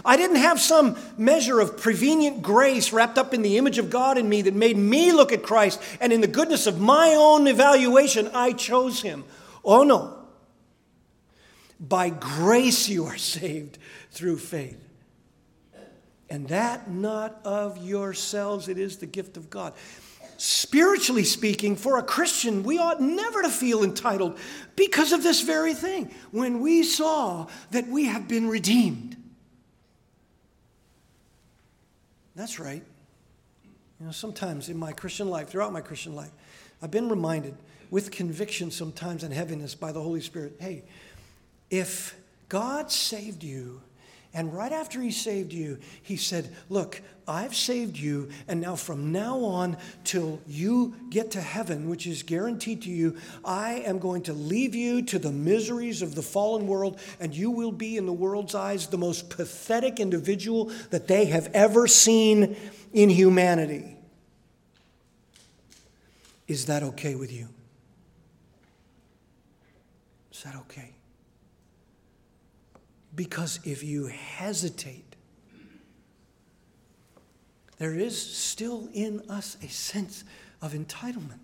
I 0.05 0.17
didn't 0.17 0.37
have 0.37 0.61
some 0.61 0.97
measure 1.19 1.59
of 1.59 1.77
prevenient 1.77 2.41
grace 2.41 2.93
wrapped 2.93 3.19
up 3.19 3.35
in 3.35 3.43
the 3.43 3.59
image 3.59 3.79
of 3.79 3.91
God 3.91 4.17
in 4.17 4.29
me 4.29 4.43
that 4.43 4.55
made 4.55 4.77
me 4.77 5.11
look 5.11 5.33
at 5.33 5.43
Christ, 5.43 5.83
and 6.01 6.13
in 6.13 6.21
the 6.21 6.29
goodness 6.29 6.69
of 6.69 6.81
my 6.81 7.17
own 7.19 7.49
evaluation, 7.49 8.31
I 8.33 8.53
chose 8.53 9.03
him. 9.03 9.25
Oh 9.65 9.83
no. 9.83 10.15
By 11.81 12.11
grace 12.11 12.89
you 12.89 13.07
are 13.07 13.17
saved 13.19 13.79
through 14.13 14.39
faith. 14.39 14.85
And 16.31 16.47
that 16.49 16.91
not 16.91 17.41
of 17.45 17.79
yourselves, 17.79 18.69
it 18.69 18.79
is 18.79 18.99
the 18.99 19.07
gift 19.07 19.37
of 19.37 19.51
God 19.51 19.73
spiritually 20.39 21.25
speaking, 21.25 21.77
for 21.77 21.99
a 21.99 22.03
Christian, 22.03 22.63
we 22.63 22.79
ought 22.79 23.01
never 23.01 23.43
to 23.43 23.51
feel 23.51 23.85
entitled 23.85 24.39
because 24.77 25.13
of 25.13 25.23
this 25.23 25.43
very 25.43 25.75
thing. 25.75 26.15
When 26.31 26.61
we 26.61 26.85
saw 26.85 27.49
that 27.73 27.87
we 27.89 28.07
have 28.07 28.27
been 28.27 28.49
redeemed. 28.49 29.17
That's 32.35 32.61
right. 32.61 32.85
You 33.99 34.07
know, 34.07 34.13
sometimes 34.13 34.69
in 34.69 34.79
my 34.79 34.93
Christian 34.93 35.29
life, 35.29 35.49
throughout 35.49 35.73
my 35.73 35.81
Christian 35.81 36.15
life, 36.15 36.31
I've 36.81 36.93
been 36.93 37.09
reminded 37.09 37.57
with 37.91 38.13
conviction 38.13 38.71
sometimes 38.71 39.25
and 39.25 39.35
heaviness 39.35 39.75
by 39.75 39.91
the 39.91 40.01
Holy 40.01 40.21
Spirit 40.21 40.57
hey, 40.61 40.85
if 41.69 42.17
God 42.49 42.93
saved 42.93 43.43
you 43.43 43.83
and 44.35 44.55
right 44.55 44.73
after 44.73 45.01
he 45.01 45.11
saved 45.11 45.53
you, 45.53 45.79
he 46.03 46.17
said, 46.17 46.55
Look, 46.69 47.01
I've 47.27 47.55
saved 47.55 47.97
you, 47.99 48.31
and 48.47 48.61
now 48.61 48.77
from 48.77 49.11
now 49.11 49.39
on 49.41 49.77
till 50.05 50.41
you 50.47 50.95
get 51.11 51.31
to 51.33 51.41
heaven, 51.41 51.89
which 51.89 52.07
is 52.07 52.23
guaranteed 52.23 52.83
to 52.83 52.91
you, 52.91 53.17
I 53.45 53.83
am 53.87 53.99
going 53.99 54.23
to 54.25 54.33
leave 54.33 54.75
you 54.75 55.03
to 55.03 55.19
the 55.19 55.33
miseries 55.33 56.03
of 56.03 56.15
the 56.15 56.23
fallen 56.23 56.67
world, 56.67 57.01
and 57.21 57.35
you 57.35 57.51
will 57.51 57.73
be, 57.73 57.97
in 57.97 58.07
the 58.07 58.13
world's 58.13 58.55
eyes, 58.55 58.87
the 58.87 58.99
most 58.99 59.31
pathetic 59.31 60.01
individual 60.01 60.73
that 60.91 61.07
they 61.07 61.27
have 61.27 61.51
ever 61.53 61.87
seen 61.87 62.57
in 62.93 63.11
humanity. 63.11 63.97
Is 66.47 66.67
that 66.67 66.83
okay 66.83 67.15
with 67.15 67.31
you? 67.31 67.49
Is 70.33 70.43
that 70.45 70.57
okay? 70.57 70.88
Because 73.19 73.59
if 73.65 73.83
you 73.83 74.07
hesitate, 74.07 75.17
there 77.79 77.93
is 77.93 78.17
still 78.17 78.89
in 78.93 79.29
us 79.29 79.57
a 79.61 79.67
sense 79.67 80.23
of 80.63 80.73
entitlement. 80.73 81.41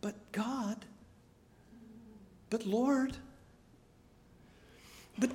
But 0.00 0.16
God 0.32 0.84
But 2.50 2.66
Lord, 2.66 3.16
but 5.18 5.30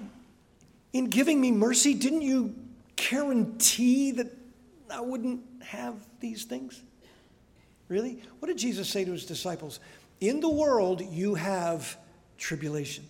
in 0.93 1.05
giving 1.09 1.39
me 1.39 1.51
mercy, 1.51 1.93
didn't 1.93 2.21
you 2.21 2.55
guarantee 2.95 4.11
that 4.11 4.27
I 4.89 5.01
wouldn't 5.01 5.41
have 5.61 5.95
these 6.19 6.45
things? 6.45 6.81
Really? 7.87 8.21
What 8.39 8.47
did 8.47 8.57
Jesus 8.57 8.89
say 8.89 9.05
to 9.05 9.11
his 9.11 9.25
disciples? 9.25 9.79
In 10.21 10.39
the 10.39 10.49
world, 10.49 11.01
you 11.01 11.35
have 11.35 11.97
tribulation. 12.37 13.05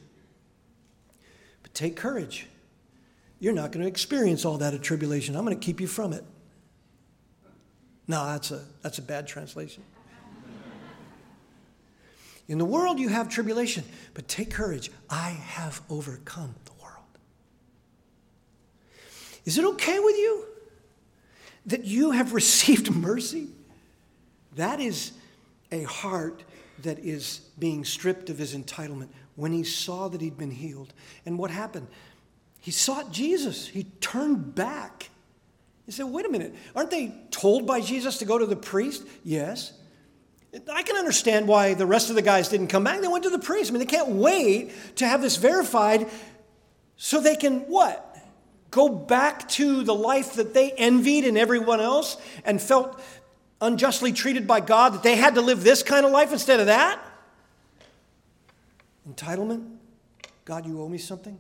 Take 1.74 1.96
courage. 1.96 2.48
You're 3.40 3.54
not 3.54 3.72
going 3.72 3.84
to 3.84 3.90
experience 3.90 4.46
all 4.46 4.58
that 4.60 4.80
tribulation. 4.82 5.36
I'm 5.36 5.44
going 5.46 5.60
to 5.60 5.66
keep 5.66 5.82
you 5.82 5.88
from 5.88 6.14
it. 6.14 6.24
No, 8.08 8.26
that's 8.26 8.52
a, 8.52 8.64
that's 8.82 8.98
a 9.00 9.02
bad 9.02 9.28
translation. 9.28 9.84
In 12.48 12.58
the 12.58 12.66
world, 12.66 13.00
you 13.00 13.08
have 13.10 13.30
tribulation, 13.30 13.84
but 14.14 14.28
take 14.28 14.52
courage. 14.52 14.92
I 15.10 15.30
have 15.30 15.82
overcome 15.90 16.56
the 16.66 16.74
world. 16.84 17.06
Is 19.46 19.58
it 19.58 19.66
okay 19.66 20.00
with 20.00 20.16
you 20.16 20.46
that 21.66 21.86
you 21.86 22.12
have 22.12 22.34
received 22.34 22.94
mercy? 22.94 23.48
That 24.56 24.80
is 24.80 25.14
a 25.72 25.84
heart 25.84 26.44
that 26.80 27.00
is 27.00 27.40
being 27.58 27.86
stripped 27.86 28.30
of 28.30 28.38
his 28.38 28.56
entitlement 28.56 29.10
when 29.36 29.52
he 29.52 29.64
saw 29.64 30.08
that 30.08 30.22
he'd 30.22 30.38
been 30.38 30.52
healed. 30.52 30.94
And 31.26 31.38
what 31.38 31.52
happened? 31.52 31.88
He 32.60 32.72
sought 32.72 33.12
Jesus, 33.12 33.68
he 33.68 33.84
turned 34.00 34.56
back. 34.56 35.10
He 35.86 35.92
said, 35.92 36.06
Wait 36.06 36.26
a 36.26 36.30
minute, 36.30 36.56
aren't 36.76 36.92
they 36.92 37.14
told 37.30 37.68
by 37.68 37.82
Jesus 37.82 38.20
to 38.20 38.26
go 38.26 38.38
to 38.38 38.46
the 38.46 38.56
priest? 38.56 39.06
Yes. 39.24 39.74
I 40.72 40.84
can 40.84 40.96
understand 40.96 41.48
why 41.48 41.74
the 41.74 41.86
rest 41.86 42.10
of 42.10 42.16
the 42.16 42.22
guys 42.22 42.48
didn't 42.48 42.68
come 42.68 42.84
back. 42.84 43.02
They 43.02 43.08
went 43.08 43.24
to 43.24 43.32
the 43.32 43.40
priest. 43.40 43.72
I 43.72 43.74
mean, 43.74 43.80
they 43.80 43.86
can't 43.86 44.10
wait 44.10 44.72
to 44.98 45.08
have 45.08 45.22
this 45.22 45.36
verified 45.38 46.10
so 46.96 47.20
they 47.20 47.36
can 47.36 47.62
what? 47.62 48.18
Go 48.70 48.88
back 48.88 49.50
to 49.50 49.84
the 49.84 49.96
life 49.96 50.34
that 50.34 50.54
they 50.54 50.72
envied 50.72 51.26
in 51.26 51.38
everyone 51.38 51.80
else 51.80 52.18
and 52.46 52.62
felt 52.62 53.02
unjustly 53.62 54.14
treated 54.14 54.46
by 54.46 54.60
God, 54.60 54.94
that 54.94 55.04
they 55.04 55.16
had 55.16 55.36
to 55.36 55.42
live 55.42 55.64
this 55.64 55.82
kind 55.84 56.06
of 56.06 56.12
life 56.12 56.32
instead 56.32 56.60
of 56.60 56.68
that? 56.68 57.00
Entitlement? 59.10 59.78
God, 60.46 60.66
you 60.66 60.82
owe 60.82 60.90
me 60.90 60.98
something? 60.98 61.38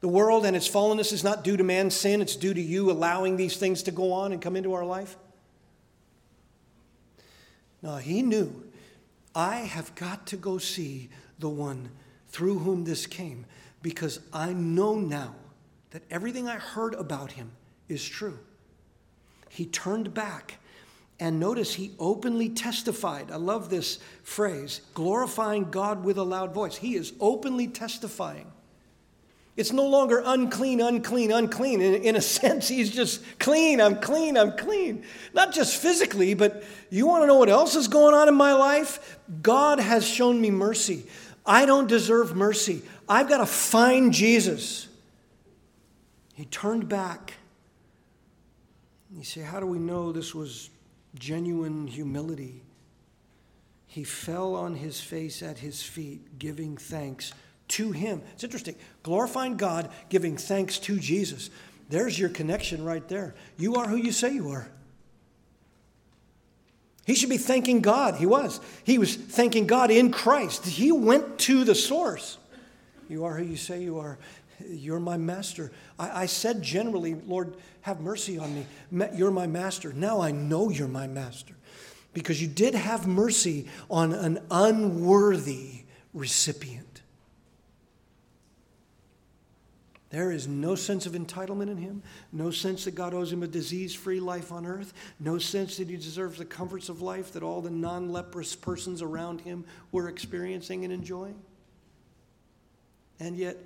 The 0.00 0.08
world 0.08 0.44
and 0.44 0.54
its 0.54 0.68
fallenness 0.68 1.12
is 1.12 1.24
not 1.24 1.42
due 1.42 1.56
to 1.56 1.64
man's 1.64 1.94
sin, 1.94 2.20
it's 2.20 2.36
due 2.36 2.54
to 2.54 2.60
you 2.60 2.90
allowing 2.90 3.36
these 3.36 3.56
things 3.56 3.82
to 3.84 3.90
go 3.90 4.12
on 4.12 4.32
and 4.32 4.42
come 4.42 4.56
into 4.56 4.74
our 4.74 4.84
life. 4.84 5.16
No, 7.82 7.96
he 7.96 8.22
knew, 8.22 8.64
I 9.34 9.56
have 9.56 9.94
got 9.94 10.26
to 10.28 10.36
go 10.36 10.58
see 10.58 11.08
the 11.38 11.48
one 11.48 11.90
through 12.28 12.58
whom 12.58 12.84
this 12.84 13.06
came 13.06 13.46
because 13.82 14.20
I 14.32 14.52
know 14.52 14.96
now 14.96 15.34
that 15.90 16.02
everything 16.10 16.48
I 16.48 16.56
heard 16.56 16.94
about 16.94 17.32
him 17.32 17.52
is 17.88 18.06
true. 18.06 18.38
He 19.48 19.66
turned 19.66 20.12
back. 20.12 20.58
And 21.18 21.40
notice 21.40 21.74
he 21.74 21.92
openly 21.98 22.50
testified. 22.50 23.30
I 23.30 23.36
love 23.36 23.70
this 23.70 23.98
phrase 24.22 24.82
glorifying 24.94 25.70
God 25.70 26.04
with 26.04 26.18
a 26.18 26.22
loud 26.22 26.52
voice. 26.52 26.76
He 26.76 26.94
is 26.94 27.12
openly 27.20 27.68
testifying. 27.68 28.52
It's 29.56 29.72
no 29.72 29.86
longer 29.86 30.22
unclean, 30.22 30.82
unclean, 30.82 31.32
unclean. 31.32 31.80
In, 31.80 31.94
in, 32.02 32.16
a 32.16 32.20
sense, 32.20 32.68
he's 32.68 32.90
just 32.90 33.22
clean, 33.38 33.80
I'm 33.80 33.98
clean, 34.00 34.36
I'm 34.36 34.52
clean. 34.58 35.04
Not 35.32 35.54
just 35.54 35.80
physically, 35.80 36.34
but 36.34 36.62
you 36.90 37.06
want 37.06 37.22
to 37.22 37.26
know 37.26 37.36
what 37.36 37.48
else 37.48 37.74
is 37.74 37.88
going 37.88 38.14
on 38.14 38.28
in 38.28 38.34
my 38.34 38.52
life? 38.52 39.18
God 39.40 39.80
has 39.80 40.06
shown 40.06 40.40
me 40.40 40.50
mercy. 40.50 41.04
I 41.46 41.64
don't 41.64 41.88
deserve 41.88 42.36
mercy. 42.36 42.82
I've 43.08 43.28
got 43.28 43.38
to 43.38 43.46
find 43.46 44.12
Jesus. 44.12 44.88
He 46.34 46.44
turned 46.44 46.88
back 46.88 47.32
you 49.16 49.24
say, 49.24 49.40
how 49.40 49.60
do 49.60 49.66
we 49.66 49.78
know 49.78 50.12
this 50.12 50.34
was 50.34 50.68
genuine 51.18 51.86
humility? 51.86 52.62
He 53.86 54.04
fell 54.04 54.54
on 54.54 54.74
his 54.74 55.00
face 55.00 55.42
at 55.42 55.58
his 55.58 55.82
feet, 55.82 56.38
giving 56.38 56.76
thanks 56.76 57.32
to 57.68 57.92
him. 57.92 58.22
It's 58.34 58.44
interesting. 58.44 58.76
Glorifying 59.02 59.56
God, 59.56 59.90
giving 60.08 60.36
thanks 60.36 60.78
to 60.80 60.98
Jesus. 60.98 61.50
There's 61.88 62.18
your 62.18 62.28
connection 62.28 62.84
right 62.84 63.06
there. 63.08 63.34
You 63.56 63.76
are 63.76 63.86
who 63.86 63.96
you 63.96 64.12
say 64.12 64.32
you 64.34 64.50
are. 64.50 64.68
He 67.06 67.14
should 67.14 67.30
be 67.30 67.38
thanking 67.38 67.80
God. 67.80 68.16
He 68.16 68.26
was. 68.26 68.60
He 68.82 68.98
was 68.98 69.14
thanking 69.14 69.68
God 69.68 69.92
in 69.92 70.10
Christ. 70.10 70.66
He 70.66 70.90
went 70.90 71.38
to 71.40 71.62
the 71.62 71.74
source. 71.74 72.36
You 73.08 73.24
are 73.24 73.36
who 73.36 73.44
you 73.44 73.56
say 73.56 73.80
you 73.80 74.00
are. 74.00 74.18
You're 74.68 75.00
my 75.00 75.16
master. 75.16 75.72
I, 75.98 76.22
I, 76.22 76.26
said 76.26 76.62
generally, 76.62 77.14
Lord, 77.14 77.56
have 77.82 78.00
mercy 78.00 78.38
on 78.38 78.54
me. 78.54 79.08
You're 79.14 79.30
my 79.30 79.46
master. 79.46 79.92
Now 79.92 80.20
I 80.20 80.30
know 80.30 80.70
you're 80.70 80.88
my 80.88 81.06
master 81.06 81.54
because 82.12 82.40
you 82.40 82.48
did 82.48 82.74
have 82.74 83.06
mercy 83.06 83.68
on 83.90 84.12
an 84.12 84.38
unworthy 84.50 85.82
recipient. 86.14 87.02
There 90.10 90.32
is 90.32 90.48
no 90.48 90.76
sense 90.76 91.04
of 91.04 91.12
entitlement 91.12 91.70
in 91.70 91.76
him, 91.76 92.02
no 92.32 92.50
sense 92.50 92.84
that 92.84 92.94
God 92.94 93.12
owes 93.12 93.30
him 93.30 93.42
a 93.42 93.46
disease 93.46 93.92
free 93.92 94.20
life 94.20 94.50
on 94.50 94.64
earth, 94.64 94.94
no 95.20 95.36
sense 95.36 95.76
that 95.76 95.90
he 95.90 95.96
deserves 95.96 96.38
the 96.38 96.44
comforts 96.46 96.88
of 96.88 97.02
life 97.02 97.32
that 97.32 97.42
all 97.42 97.60
the 97.60 97.68
non 97.70 98.10
leprous 98.10 98.56
persons 98.56 99.02
around 99.02 99.42
him 99.42 99.64
were 99.92 100.08
experiencing 100.08 100.84
and 100.84 100.92
enjoying. 100.92 101.38
And 103.20 103.36
yet, 103.36 103.58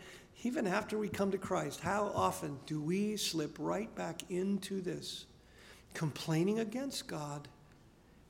even 0.42 0.66
after 0.66 0.98
we 0.98 1.08
come 1.08 1.30
to 1.30 1.38
Christ, 1.38 1.80
how 1.80 2.10
often 2.14 2.58
do 2.66 2.80
we 2.80 3.16
slip 3.16 3.56
right 3.58 3.94
back 3.94 4.22
into 4.30 4.80
this? 4.80 5.26
Complaining 5.92 6.60
against 6.60 7.06
God, 7.06 7.48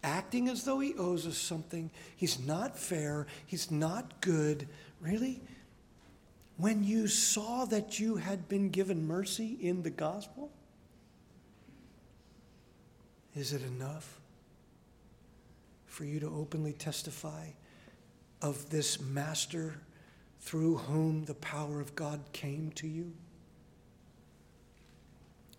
acting 0.03 0.49
as 0.49 0.65
though 0.65 0.81
He 0.81 0.95
owes 0.95 1.27
us 1.27 1.39
something. 1.39 1.91
He's 2.17 2.39
not 2.41 2.79
fair, 2.79 3.27
He's 3.47 3.71
not 3.71 4.21
good. 4.21 4.67
Really? 5.01 5.41
When 6.57 6.85
you 6.85 7.07
saw 7.07 7.65
that 7.67 8.01
you 8.01 8.17
had 8.17 8.49
been 8.49 8.71
given 8.71 9.07
mercy 9.07 9.57
in 9.61 9.83
the 9.83 9.91
gospel? 9.91 10.51
Is 13.35 13.53
it 13.53 13.63
enough 13.63 14.21
for 15.87 16.05
you 16.05 16.21
to 16.21 16.27
openly 16.27 16.73
testify 16.73 17.47
of 18.43 18.71
this 18.71 19.01
master 19.01 19.75
through 20.41 20.77
whom 20.77 21.25
the 21.25 21.35
power 21.35 21.81
of 21.81 21.95
God 21.95 22.21
came 22.33 22.73
to 22.77 22.87
you? 22.87 23.13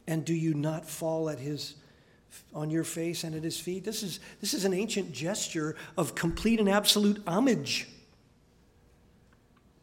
And 0.08 0.26
do 0.26 0.34
you 0.34 0.54
not 0.54 0.86
fall 0.86 1.30
at 1.30 1.40
his 1.40 1.76
on 2.54 2.70
your 2.70 2.84
face 2.84 3.24
and 3.24 3.36
at 3.36 3.44
his 3.44 3.60
feet? 3.60 3.84
This 3.84 4.04
is, 4.04 4.20
this 4.40 4.54
is 4.54 4.66
an 4.66 4.74
ancient 4.74 5.12
gesture 5.12 5.76
of 5.98 6.16
complete 6.16 6.60
and 6.60 6.70
absolute 6.70 7.22
homage. 7.28 7.88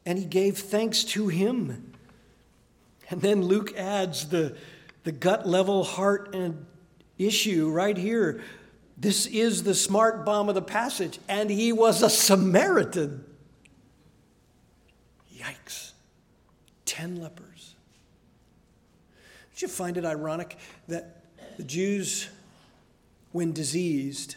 And 0.07 0.19
he 0.19 0.25
gave 0.25 0.59
thanks 0.59 1.05
to 1.05 1.29
him. 1.29 1.93
And 3.11 3.21
then 3.21 3.43
Luke 3.43 3.77
adds 3.77 4.29
the, 4.29 4.57
the 5.05 5.13
gut 5.13 5.47
level 5.47 5.85
heart 5.85 6.35
and 6.35 6.67
issue 7.19 7.71
right 7.71 7.97
here. 7.97 8.43
This 8.97 9.27
is 9.27 9.63
the 9.63 9.75
smart 9.75 10.25
bomb 10.25 10.49
of 10.49 10.55
the 10.55 10.63
passage. 10.63 11.19
And 11.29 11.51
he 11.51 11.73
was 11.73 12.03
a 12.03 12.11
Samaritan. 12.11 13.25
Yikes. 15.49 15.93
Ten 16.85 17.21
lepers. 17.21 17.75
Did 19.53 19.63
you 19.63 19.69
find 19.69 19.97
it 19.97 20.05
ironic 20.05 20.57
that 20.87 21.25
the 21.57 21.65
Jews, 21.65 22.29
when 23.33 23.53
diseased, 23.53 24.37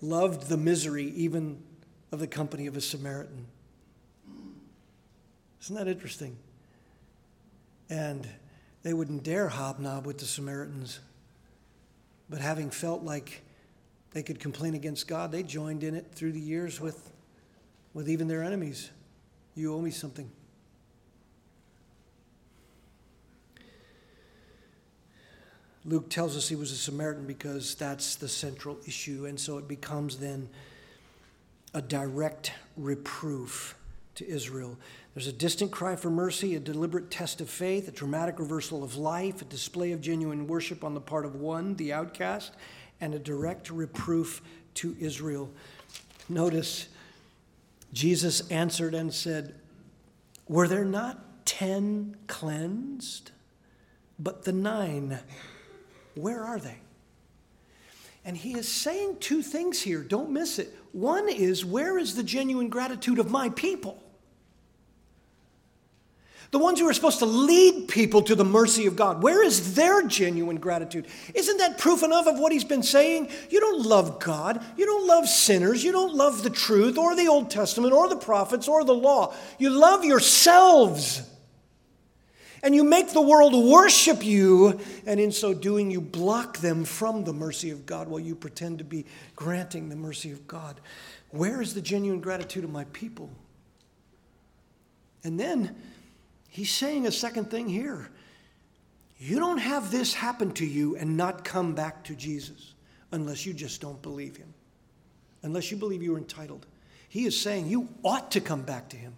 loved 0.00 0.48
the 0.48 0.56
misery 0.56 1.06
even 1.16 1.62
of 2.12 2.20
the 2.20 2.26
company 2.26 2.66
of 2.66 2.76
a 2.76 2.80
Samaritan? 2.80 3.46
Isn't 5.62 5.76
that 5.76 5.88
interesting? 5.88 6.36
And 7.90 8.26
they 8.82 8.94
wouldn't 8.94 9.24
dare 9.24 9.48
hobnob 9.48 10.06
with 10.06 10.18
the 10.18 10.24
Samaritans. 10.24 11.00
But 12.30 12.40
having 12.40 12.70
felt 12.70 13.02
like 13.02 13.42
they 14.12 14.22
could 14.22 14.38
complain 14.38 14.74
against 14.74 15.08
God, 15.08 15.32
they 15.32 15.42
joined 15.42 15.82
in 15.82 15.94
it 15.94 16.06
through 16.12 16.32
the 16.32 16.40
years 16.40 16.80
with, 16.80 17.12
with 17.94 18.08
even 18.08 18.28
their 18.28 18.42
enemies. 18.42 18.90
You 19.56 19.74
owe 19.74 19.80
me 19.80 19.90
something. 19.90 20.30
Luke 25.86 26.10
tells 26.10 26.36
us 26.36 26.48
he 26.48 26.56
was 26.56 26.72
a 26.72 26.76
Samaritan 26.76 27.26
because 27.26 27.74
that's 27.76 28.16
the 28.16 28.28
central 28.28 28.76
issue, 28.86 29.24
and 29.26 29.38
so 29.38 29.56
it 29.56 29.66
becomes 29.66 30.18
then 30.18 30.48
a 31.72 31.80
direct 31.80 32.52
reproof 32.76 33.76
to 34.16 34.28
Israel. 34.28 34.76
There's 35.14 35.28
a 35.28 35.32
distant 35.32 35.70
cry 35.70 35.96
for 35.96 36.10
mercy, 36.10 36.56
a 36.56 36.60
deliberate 36.60 37.10
test 37.10 37.40
of 37.40 37.48
faith, 37.48 37.88
a 37.88 37.92
dramatic 37.92 38.38
reversal 38.38 38.82
of 38.82 38.96
life, 38.96 39.40
a 39.40 39.44
display 39.46 39.92
of 39.92 40.00
genuine 40.00 40.46
worship 40.46 40.84
on 40.84 40.92
the 40.92 41.00
part 41.00 41.24
of 41.24 41.36
one, 41.36 41.76
the 41.76 41.92
outcast, 41.92 42.52
and 43.00 43.14
a 43.14 43.18
direct 43.18 43.70
reproof 43.70 44.42
to 44.74 44.96
Israel. 44.98 45.48
Notice 46.28 46.88
Jesus 47.96 48.46
answered 48.50 48.94
and 48.94 49.12
said, 49.12 49.54
Were 50.48 50.68
there 50.68 50.84
not 50.84 51.46
ten 51.46 52.14
cleansed? 52.26 53.30
But 54.18 54.44
the 54.44 54.52
nine, 54.52 55.18
where 56.14 56.44
are 56.44 56.58
they? 56.58 56.76
And 58.22 58.36
he 58.36 58.52
is 58.52 58.68
saying 58.68 59.16
two 59.20 59.40
things 59.40 59.80
here. 59.80 60.02
Don't 60.02 60.28
miss 60.28 60.58
it. 60.58 60.76
One 60.92 61.26
is, 61.30 61.64
Where 61.64 61.96
is 61.96 62.14
the 62.14 62.22
genuine 62.22 62.68
gratitude 62.68 63.18
of 63.18 63.30
my 63.30 63.48
people? 63.48 64.02
The 66.56 66.62
ones 66.62 66.80
who 66.80 66.88
are 66.88 66.94
supposed 66.94 67.18
to 67.18 67.26
lead 67.26 67.86
people 67.86 68.22
to 68.22 68.34
the 68.34 68.42
mercy 68.42 68.86
of 68.86 68.96
God. 68.96 69.22
Where 69.22 69.44
is 69.44 69.74
their 69.74 70.00
genuine 70.06 70.56
gratitude? 70.56 71.06
Isn't 71.34 71.58
that 71.58 71.76
proof 71.76 72.02
enough 72.02 72.26
of 72.26 72.38
what 72.38 72.50
he's 72.50 72.64
been 72.64 72.82
saying? 72.82 73.28
You 73.50 73.60
don't 73.60 73.84
love 73.84 74.20
God. 74.20 74.64
You 74.78 74.86
don't 74.86 75.06
love 75.06 75.28
sinners. 75.28 75.84
You 75.84 75.92
don't 75.92 76.14
love 76.14 76.42
the 76.42 76.48
truth 76.48 76.96
or 76.96 77.14
the 77.14 77.28
Old 77.28 77.50
Testament 77.50 77.92
or 77.92 78.08
the 78.08 78.16
prophets 78.16 78.68
or 78.68 78.84
the 78.84 78.94
law. 78.94 79.34
You 79.58 79.68
love 79.68 80.02
yourselves. 80.02 81.28
And 82.62 82.74
you 82.74 82.84
make 82.84 83.10
the 83.10 83.20
world 83.20 83.52
worship 83.52 84.24
you, 84.24 84.80
and 85.04 85.20
in 85.20 85.32
so 85.32 85.52
doing, 85.52 85.90
you 85.90 86.00
block 86.00 86.56
them 86.56 86.86
from 86.86 87.24
the 87.24 87.34
mercy 87.34 87.68
of 87.68 87.84
God 87.84 88.08
while 88.08 88.18
you 88.18 88.34
pretend 88.34 88.78
to 88.78 88.84
be 88.84 89.04
granting 89.34 89.90
the 89.90 89.96
mercy 89.96 90.32
of 90.32 90.48
God. 90.48 90.80
Where 91.32 91.60
is 91.60 91.74
the 91.74 91.82
genuine 91.82 92.20
gratitude 92.20 92.64
of 92.64 92.70
my 92.70 92.84
people? 92.94 93.28
And 95.22 95.38
then 95.38 95.76
He's 96.56 96.70
saying 96.70 97.06
a 97.06 97.12
second 97.12 97.50
thing 97.50 97.68
here. 97.68 98.08
You 99.18 99.38
don't 99.38 99.58
have 99.58 99.90
this 99.90 100.14
happen 100.14 100.52
to 100.52 100.64
you 100.64 100.96
and 100.96 101.14
not 101.14 101.44
come 101.44 101.74
back 101.74 102.02
to 102.04 102.14
Jesus 102.14 102.72
unless 103.12 103.44
you 103.44 103.52
just 103.52 103.82
don't 103.82 104.00
believe 104.00 104.38
him, 104.38 104.54
unless 105.42 105.70
you 105.70 105.76
believe 105.76 106.02
you're 106.02 106.16
entitled. 106.16 106.64
He 107.10 107.26
is 107.26 107.38
saying 107.38 107.66
you 107.66 107.90
ought 108.02 108.30
to 108.30 108.40
come 108.40 108.62
back 108.62 108.88
to 108.88 108.96
him. 108.96 109.12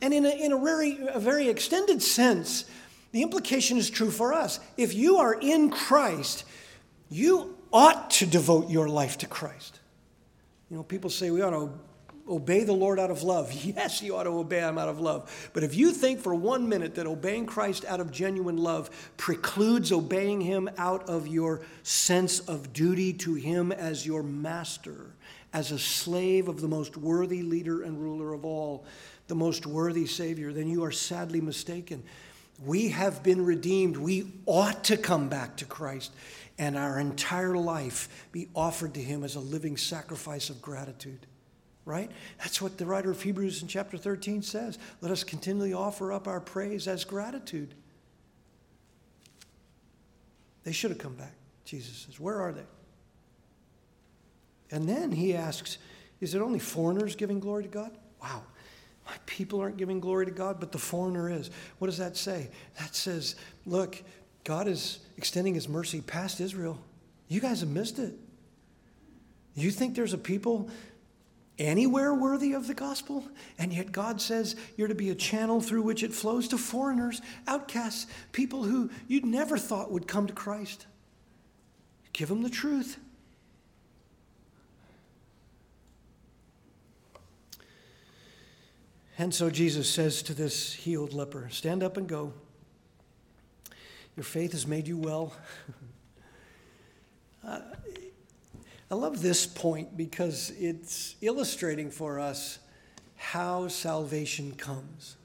And 0.00 0.14
in 0.14 0.24
a, 0.24 0.30
in 0.30 0.52
a, 0.52 0.58
very, 0.58 0.98
a 1.12 1.20
very 1.20 1.50
extended 1.50 2.00
sense, 2.00 2.64
the 3.12 3.20
implication 3.20 3.76
is 3.76 3.90
true 3.90 4.10
for 4.10 4.32
us. 4.32 4.58
If 4.78 4.94
you 4.94 5.18
are 5.18 5.34
in 5.34 5.68
Christ, 5.68 6.46
you 7.10 7.54
ought 7.70 8.08
to 8.12 8.24
devote 8.24 8.70
your 8.70 8.88
life 8.88 9.18
to 9.18 9.26
Christ. 9.26 9.80
You 10.70 10.78
know, 10.78 10.84
people 10.84 11.10
say 11.10 11.30
we 11.30 11.42
ought 11.42 11.50
to 11.50 11.70
obey 12.28 12.64
the 12.64 12.72
Lord 12.72 12.98
out 12.98 13.10
of 13.10 13.22
love. 13.22 13.52
Yes, 13.76 14.00
you 14.02 14.16
ought 14.16 14.24
to 14.24 14.30
obey 14.30 14.60
him 14.60 14.78
out 14.78 14.88
of 14.88 15.00
love. 15.00 15.50
But 15.52 15.64
if 15.64 15.74
you 15.74 15.92
think 15.92 16.20
for 16.20 16.34
one 16.34 16.68
minute 16.68 16.94
that 16.94 17.06
obeying 17.06 17.46
Christ 17.46 17.84
out 17.84 18.00
of 18.00 18.10
genuine 18.10 18.56
love 18.56 18.90
precludes 19.16 19.92
obeying 19.92 20.40
him 20.40 20.70
out 20.78 21.08
of 21.08 21.26
your 21.26 21.62
sense 21.82 22.40
of 22.40 22.72
duty 22.72 23.12
to 23.14 23.34
him 23.34 23.72
as 23.72 24.06
your 24.06 24.22
master, 24.22 25.14
as 25.52 25.72
a 25.72 25.78
slave 25.78 26.48
of 26.48 26.60
the 26.60 26.68
most 26.68 26.96
worthy 26.96 27.42
leader 27.42 27.82
and 27.82 28.00
ruler 28.00 28.32
of 28.32 28.44
all, 28.44 28.84
the 29.26 29.34
most 29.34 29.66
worthy 29.66 30.06
Savior, 30.06 30.52
then 30.52 30.68
you 30.68 30.84
are 30.84 30.92
sadly 30.92 31.40
mistaken. 31.40 32.02
We 32.64 32.88
have 32.88 33.22
been 33.22 33.44
redeemed. 33.44 33.96
We 33.96 34.32
ought 34.46 34.84
to 34.84 34.96
come 34.96 35.28
back 35.28 35.56
to 35.58 35.64
Christ 35.64 36.12
and 36.58 36.76
our 36.76 36.98
entire 36.98 37.56
life 37.56 38.28
be 38.32 38.48
offered 38.54 38.94
to 38.94 39.02
Him 39.02 39.24
as 39.24 39.34
a 39.34 39.40
living 39.40 39.76
sacrifice 39.76 40.48
of 40.48 40.62
gratitude 40.62 41.26
right? 41.86 42.10
That's 42.38 42.60
what 42.60 42.76
the 42.76 42.84
writer 42.84 43.10
of 43.10 43.22
Hebrews 43.22 43.62
in 43.62 43.68
chapter 43.68 43.96
13 43.96 44.42
says. 44.42 44.78
Let 45.00 45.10
us 45.10 45.24
continually 45.24 45.72
offer 45.72 46.12
up 46.12 46.28
our 46.28 46.40
praise 46.40 46.86
as 46.86 47.04
gratitude. 47.04 47.72
They 50.64 50.72
should 50.72 50.90
have 50.90 50.98
come 50.98 51.14
back, 51.14 51.32
Jesus 51.64 51.96
says. 51.98 52.20
Where 52.20 52.38
are 52.40 52.52
they? 52.52 52.66
And 54.70 54.88
then 54.88 55.12
he 55.12 55.34
asks, 55.34 55.78
Is 56.20 56.34
it 56.34 56.42
only 56.42 56.58
foreigners 56.58 57.14
giving 57.14 57.40
glory 57.40 57.62
to 57.62 57.68
God? 57.68 57.96
Wow. 58.20 58.42
My 59.06 59.14
people 59.26 59.60
aren't 59.60 59.76
giving 59.76 60.00
glory 60.00 60.26
to 60.26 60.32
God, 60.32 60.58
but 60.58 60.72
the 60.72 60.78
foreigner 60.78 61.30
is. 61.30 61.50
What 61.78 61.86
does 61.86 61.98
that 61.98 62.16
say? 62.16 62.50
That 62.80 62.94
says, 62.94 63.36
look, 63.64 64.02
God 64.42 64.66
is 64.66 64.98
extending 65.16 65.54
his 65.54 65.68
mercy 65.68 66.00
past 66.00 66.40
Israel. 66.40 66.78
You 67.28 67.40
guys 67.40 67.60
have 67.60 67.68
missed 67.68 68.00
it. 68.00 68.14
You 69.54 69.70
think 69.70 69.94
there's 69.94 70.12
a 70.12 70.18
people 70.18 70.68
anywhere 71.58 72.14
worthy 72.14 72.52
of 72.52 72.66
the 72.66 72.74
gospel. 72.74 73.24
And 73.58 73.72
yet 73.72 73.92
God 73.92 74.20
says 74.20 74.56
you're 74.76 74.88
to 74.88 74.94
be 74.94 75.10
a 75.10 75.14
channel 75.14 75.60
through 75.60 75.82
which 75.82 76.02
it 76.02 76.12
flows 76.12 76.48
to 76.48 76.58
foreigners, 76.58 77.22
outcasts, 77.46 78.06
people 78.32 78.64
who 78.64 78.90
you'd 79.08 79.24
never 79.24 79.58
thought 79.58 79.90
would 79.90 80.06
come 80.06 80.26
to 80.26 80.32
Christ. 80.32 80.86
Give 82.12 82.28
them 82.28 82.42
the 82.42 82.50
truth. 82.50 82.98
And 89.18 89.34
so 89.34 89.48
Jesus 89.48 89.88
says 89.88 90.22
to 90.24 90.34
this 90.34 90.74
healed 90.74 91.14
leper, 91.14 91.48
Stand 91.50 91.82
up 91.82 91.96
and 91.96 92.06
go. 92.06 92.34
Your 94.14 94.24
faith 94.24 94.52
has 94.52 94.66
made 94.66 94.86
you 94.88 94.98
well. 94.98 95.32
uh, 97.46 97.60
I 98.90 98.94
love 98.94 99.20
this 99.20 99.46
point 99.46 99.96
because 99.96 100.52
it's 100.58 101.16
illustrating 101.20 101.90
for 101.90 102.20
us 102.20 102.60
how 103.16 103.66
salvation 103.66 104.52
comes. 104.52 105.16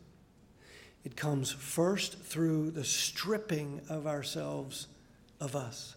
It 1.04 1.16
comes 1.16 1.52
first 1.52 2.20
through 2.20 2.72
the 2.72 2.84
stripping 2.84 3.82
of 3.90 4.08
ourselves 4.08 4.88
of 5.40 5.56
us. 5.56 5.96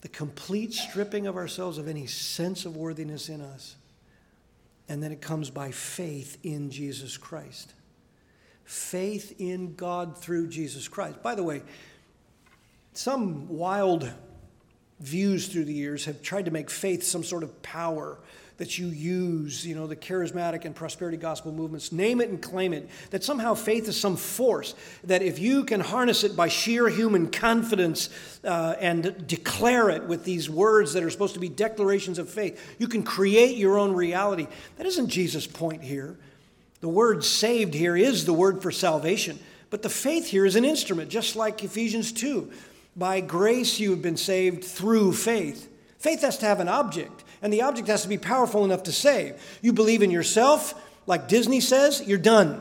The 0.00 0.08
complete 0.08 0.72
stripping 0.72 1.26
of 1.26 1.36
ourselves 1.36 1.78
of 1.78 1.88
any 1.88 2.06
sense 2.06 2.64
of 2.64 2.76
worthiness 2.76 3.28
in 3.28 3.40
us. 3.40 3.76
And 4.88 5.02
then 5.02 5.12
it 5.12 5.20
comes 5.20 5.50
by 5.50 5.70
faith 5.70 6.38
in 6.42 6.70
Jesus 6.70 7.16
Christ. 7.16 7.74
Faith 8.64 9.34
in 9.38 9.74
God 9.74 10.16
through 10.16 10.48
Jesus 10.48 10.88
Christ. 10.88 11.22
By 11.22 11.34
the 11.34 11.42
way, 11.42 11.62
some 12.92 13.48
wild 13.48 14.12
views 15.00 15.48
through 15.48 15.64
the 15.64 15.72
years 15.72 16.04
have 16.06 16.22
tried 16.22 16.44
to 16.46 16.50
make 16.50 16.70
faith 16.70 17.02
some 17.02 17.22
sort 17.22 17.42
of 17.42 17.62
power 17.62 18.18
that 18.58 18.76
you 18.76 18.88
use, 18.88 19.64
you 19.64 19.74
know, 19.74 19.86
the 19.86 19.94
charismatic 19.94 20.64
and 20.64 20.74
prosperity 20.74 21.16
gospel 21.16 21.52
movements, 21.52 21.92
name 21.92 22.20
it 22.20 22.28
and 22.28 22.42
claim 22.42 22.72
it, 22.72 22.88
that 23.10 23.22
somehow 23.22 23.54
faith 23.54 23.86
is 23.86 23.98
some 23.98 24.16
force, 24.16 24.74
that 25.04 25.22
if 25.22 25.38
you 25.38 25.64
can 25.64 25.80
harness 25.80 26.24
it 26.24 26.34
by 26.34 26.48
sheer 26.48 26.88
human 26.88 27.30
confidence 27.30 28.10
uh, 28.44 28.74
and 28.80 29.26
declare 29.28 29.90
it 29.90 30.02
with 30.04 30.24
these 30.24 30.50
words 30.50 30.92
that 30.92 31.04
are 31.04 31.10
supposed 31.10 31.34
to 31.34 31.40
be 31.40 31.48
declarations 31.48 32.18
of 32.18 32.28
faith, 32.28 32.76
you 32.80 32.88
can 32.88 33.04
create 33.04 33.56
your 33.56 33.78
own 33.78 33.92
reality. 33.92 34.48
That 34.76 34.86
isn't 34.86 35.08
Jesus' 35.08 35.46
point 35.46 35.82
here. 35.82 36.18
The 36.80 36.88
word 36.88 37.24
saved 37.24 37.74
here 37.74 37.96
is 37.96 38.24
the 38.24 38.32
word 38.32 38.60
for 38.60 38.72
salvation. 38.72 39.38
But 39.70 39.82
the 39.82 39.88
faith 39.88 40.26
here 40.26 40.46
is 40.46 40.56
an 40.56 40.64
instrument, 40.64 41.10
just 41.10 41.36
like 41.36 41.62
Ephesians 41.62 42.10
2. 42.12 42.50
By 42.98 43.20
grace 43.20 43.78
you 43.78 43.92
have 43.92 44.02
been 44.02 44.16
saved 44.16 44.64
through 44.64 45.12
faith. 45.12 45.72
Faith 45.98 46.22
has 46.22 46.36
to 46.38 46.46
have 46.46 46.58
an 46.58 46.68
object, 46.68 47.22
and 47.40 47.52
the 47.52 47.62
object 47.62 47.86
has 47.86 48.02
to 48.02 48.08
be 48.08 48.18
powerful 48.18 48.64
enough 48.64 48.82
to 48.84 48.92
save. 48.92 49.40
You 49.62 49.72
believe 49.72 50.02
in 50.02 50.10
yourself, 50.10 50.74
like 51.06 51.28
Disney 51.28 51.60
says, 51.60 52.02
you're 52.04 52.18
done. 52.18 52.60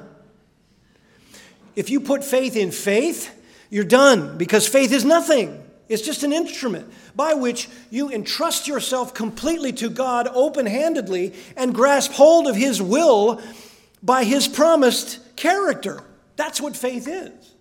If 1.75 1.89
you 1.89 1.99
put 1.99 2.23
faith 2.23 2.55
in 2.55 2.69
faith, 2.71 3.33
you're 3.71 3.83
done 3.83 4.38
because 4.38 4.67
faith 4.67 4.91
is 4.91 5.03
nothing. 5.03 5.63
It's 5.89 6.03
just 6.03 6.23
an 6.23 6.33
instrument 6.33 6.91
by 7.15 7.33
which 7.33 7.67
you 7.89 8.11
entrust 8.11 8.67
yourself 8.67 9.15
completely 9.15 9.73
to 9.73 9.89
God 9.89 10.27
open 10.27 10.67
handedly 10.67 11.33
and 11.55 11.73
grasp 11.73 12.11
hold 12.11 12.45
of 12.47 12.55
His 12.55 12.79
will 12.79 13.41
by 14.03 14.23
His 14.23 14.47
promised 14.47 15.35
character. 15.35 16.03
That's 16.35 16.61
what 16.61 16.75
faith 16.77 17.07
is. 17.07 17.57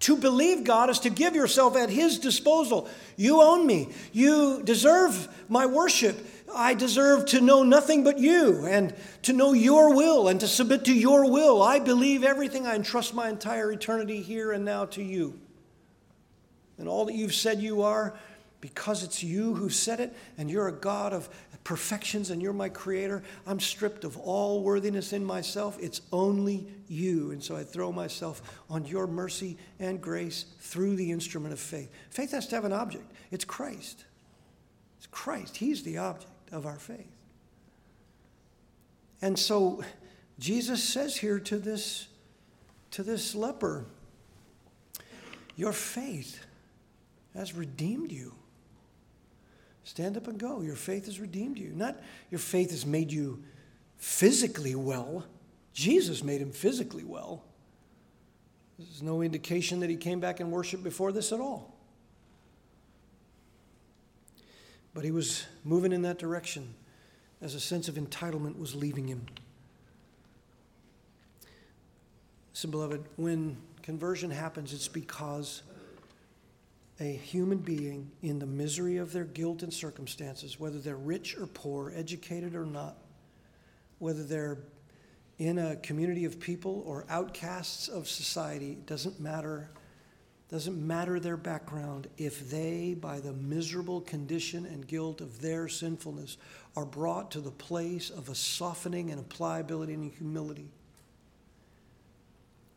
To 0.00 0.16
believe 0.16 0.64
God 0.64 0.90
is 0.90 1.00
to 1.00 1.10
give 1.10 1.34
yourself 1.34 1.76
at 1.76 1.90
His 1.90 2.18
disposal. 2.18 2.88
You 3.16 3.42
own 3.42 3.66
me. 3.66 3.90
You 4.12 4.62
deserve 4.62 5.28
my 5.48 5.66
worship. 5.66 6.24
I 6.54 6.74
deserve 6.74 7.26
to 7.26 7.40
know 7.40 7.62
nothing 7.62 8.04
but 8.04 8.18
you 8.18 8.64
and 8.64 8.94
to 9.22 9.32
know 9.32 9.52
your 9.52 9.94
will 9.94 10.28
and 10.28 10.40
to 10.40 10.48
submit 10.48 10.84
to 10.86 10.94
your 10.94 11.30
will. 11.30 11.62
I 11.62 11.78
believe 11.78 12.24
everything. 12.24 12.66
I 12.66 12.74
entrust 12.74 13.12
my 13.12 13.28
entire 13.28 13.72
eternity 13.72 14.22
here 14.22 14.52
and 14.52 14.64
now 14.64 14.86
to 14.86 15.02
you. 15.02 15.38
And 16.78 16.88
all 16.88 17.04
that 17.06 17.14
you've 17.14 17.34
said 17.34 17.60
you 17.60 17.82
are, 17.82 18.14
because 18.60 19.02
it's 19.02 19.22
you 19.22 19.54
who 19.54 19.68
said 19.68 20.00
it 20.00 20.16
and 20.36 20.50
you're 20.50 20.68
a 20.68 20.72
God 20.72 21.12
of 21.12 21.28
perfections 21.64 22.30
and 22.30 22.40
you're 22.40 22.52
my 22.52 22.68
creator. 22.68 23.22
I'm 23.46 23.60
stripped 23.60 24.04
of 24.04 24.16
all 24.16 24.62
worthiness 24.62 25.12
in 25.12 25.24
myself. 25.24 25.76
It's 25.80 26.00
only 26.12 26.66
you. 26.88 27.30
And 27.30 27.42
so 27.42 27.56
I 27.56 27.62
throw 27.62 27.92
myself 27.92 28.42
on 28.70 28.86
your 28.86 29.06
mercy 29.06 29.58
and 29.78 30.00
grace 30.00 30.46
through 30.60 30.96
the 30.96 31.10
instrument 31.10 31.52
of 31.52 31.60
faith. 31.60 31.90
Faith 32.10 32.32
has 32.32 32.46
to 32.48 32.54
have 32.54 32.64
an 32.64 32.72
object, 32.72 33.10
it's 33.30 33.44
Christ. 33.44 34.04
It's 34.98 35.06
Christ. 35.06 35.56
He's 35.56 35.84
the 35.84 35.98
object 35.98 36.32
of 36.50 36.66
our 36.66 36.78
faith. 36.78 37.12
And 39.22 39.38
so 39.38 39.82
Jesus 40.38 40.82
says 40.82 41.16
here 41.16 41.38
to 41.40 41.58
this, 41.58 42.08
to 42.92 43.02
this 43.02 43.34
leper, 43.34 43.86
Your 45.56 45.72
faith 45.72 46.44
has 47.34 47.54
redeemed 47.54 48.12
you. 48.12 48.34
Stand 49.88 50.18
up 50.18 50.28
and 50.28 50.38
go. 50.38 50.60
Your 50.60 50.76
faith 50.76 51.06
has 51.06 51.18
redeemed 51.18 51.56
you. 51.56 51.72
Not 51.74 51.96
your 52.30 52.40
faith 52.40 52.72
has 52.72 52.84
made 52.84 53.10
you 53.10 53.42
physically 53.96 54.74
well. 54.74 55.24
Jesus 55.72 56.22
made 56.22 56.42
him 56.42 56.52
physically 56.52 57.04
well. 57.04 57.42
There's 58.78 59.00
no 59.00 59.22
indication 59.22 59.80
that 59.80 59.88
he 59.88 59.96
came 59.96 60.20
back 60.20 60.40
and 60.40 60.52
worshiped 60.52 60.84
before 60.84 61.10
this 61.10 61.32
at 61.32 61.40
all. 61.40 61.74
But 64.92 65.04
he 65.04 65.10
was 65.10 65.46
moving 65.64 65.92
in 65.92 66.02
that 66.02 66.18
direction 66.18 66.74
as 67.40 67.54
a 67.54 67.60
sense 67.60 67.88
of 67.88 67.94
entitlement 67.94 68.58
was 68.58 68.74
leaving 68.74 69.08
him. 69.08 69.24
So, 72.52 72.68
beloved, 72.68 73.06
when 73.16 73.56
conversion 73.80 74.30
happens, 74.30 74.74
it's 74.74 74.86
because 74.86 75.62
a 77.00 77.12
human 77.12 77.58
being 77.58 78.10
in 78.22 78.38
the 78.38 78.46
misery 78.46 78.96
of 78.96 79.12
their 79.12 79.24
guilt 79.24 79.62
and 79.62 79.72
circumstances, 79.72 80.58
whether 80.58 80.78
they're 80.78 80.96
rich 80.96 81.36
or 81.38 81.46
poor, 81.46 81.92
educated 81.94 82.54
or 82.54 82.66
not, 82.66 82.96
whether 83.98 84.24
they're 84.24 84.58
in 85.38 85.58
a 85.58 85.76
community 85.76 86.24
of 86.24 86.40
people 86.40 86.82
or 86.84 87.06
outcasts 87.08 87.86
of 87.86 88.08
society, 88.08 88.72
it 88.72 88.86
doesn't 88.86 89.20
matter. 89.20 89.70
Doesn't 90.50 90.84
matter 90.84 91.20
their 91.20 91.36
background 91.36 92.08
if 92.16 92.50
they, 92.50 92.96
by 92.98 93.20
the 93.20 93.34
miserable 93.34 94.00
condition 94.00 94.64
and 94.64 94.86
guilt 94.86 95.20
of 95.20 95.42
their 95.42 95.68
sinfulness, 95.68 96.38
are 96.74 96.86
brought 96.86 97.30
to 97.32 97.40
the 97.40 97.50
place 97.50 98.08
of 98.08 98.30
a 98.30 98.34
softening 98.34 99.10
and 99.10 99.20
a 99.20 99.24
pliability 99.24 99.92
and 99.92 100.10
humility 100.10 100.72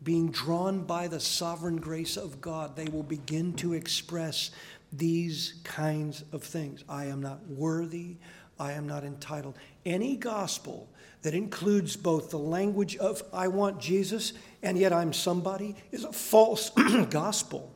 being 0.03 0.31
drawn 0.31 0.81
by 0.83 1.07
the 1.07 1.19
sovereign 1.19 1.77
grace 1.77 2.17
of 2.17 2.41
God, 2.41 2.75
they 2.75 2.87
will 2.87 3.03
begin 3.03 3.53
to 3.53 3.73
express 3.73 4.51
these 4.91 5.55
kinds 5.63 6.23
of 6.31 6.43
things. 6.43 6.83
I 6.89 7.05
am 7.05 7.21
not 7.21 7.47
worthy. 7.47 8.17
I 8.59 8.73
am 8.73 8.87
not 8.87 9.03
entitled. 9.03 9.55
Any 9.85 10.15
gospel 10.15 10.89
that 11.21 11.33
includes 11.33 11.95
both 11.95 12.29
the 12.29 12.39
language 12.39 12.97
of 12.97 13.23
I 13.33 13.47
want 13.47 13.79
Jesus 13.79 14.33
and 14.63 14.77
yet 14.77 14.91
I'm 14.91 15.13
somebody 15.13 15.75
is 15.91 16.03
a 16.03 16.11
false 16.11 16.69
gospel. 17.09 17.73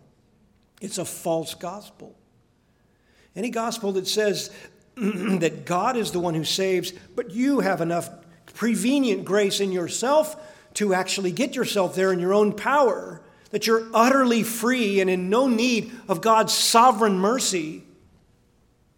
It's 0.82 0.98
a 0.98 1.06
false 1.06 1.54
gospel. 1.54 2.16
Any 3.36 3.50
gospel 3.50 3.92
that 3.94 4.08
says 4.08 4.52
that 4.96 5.66
God 5.66 5.96
is 5.96 6.12
the 6.12 6.20
one 6.20 6.34
who 6.34 6.44
saves, 6.44 6.92
but 7.16 7.32
you 7.32 7.60
have 7.60 7.82
enough 7.82 8.10
prevenient 8.54 9.26
grace 9.26 9.60
in 9.60 9.72
yourself 9.72 10.36
to 10.76 10.94
actually 10.94 11.32
get 11.32 11.56
yourself 11.56 11.96
there 11.96 12.14
in 12.14 12.20
your 12.20 12.34
own 12.34 12.54
power, 12.54 13.22
that 13.52 13.68
you're 13.68 13.88
utterly 13.94 14.44
free 14.44 15.00
and 15.00 15.10
in 15.10 15.30
no 15.30 15.48
need 15.48 15.92
of 16.08 16.22
God's 16.22 16.54
sovereign 16.54 17.18
mercy, 17.18 17.84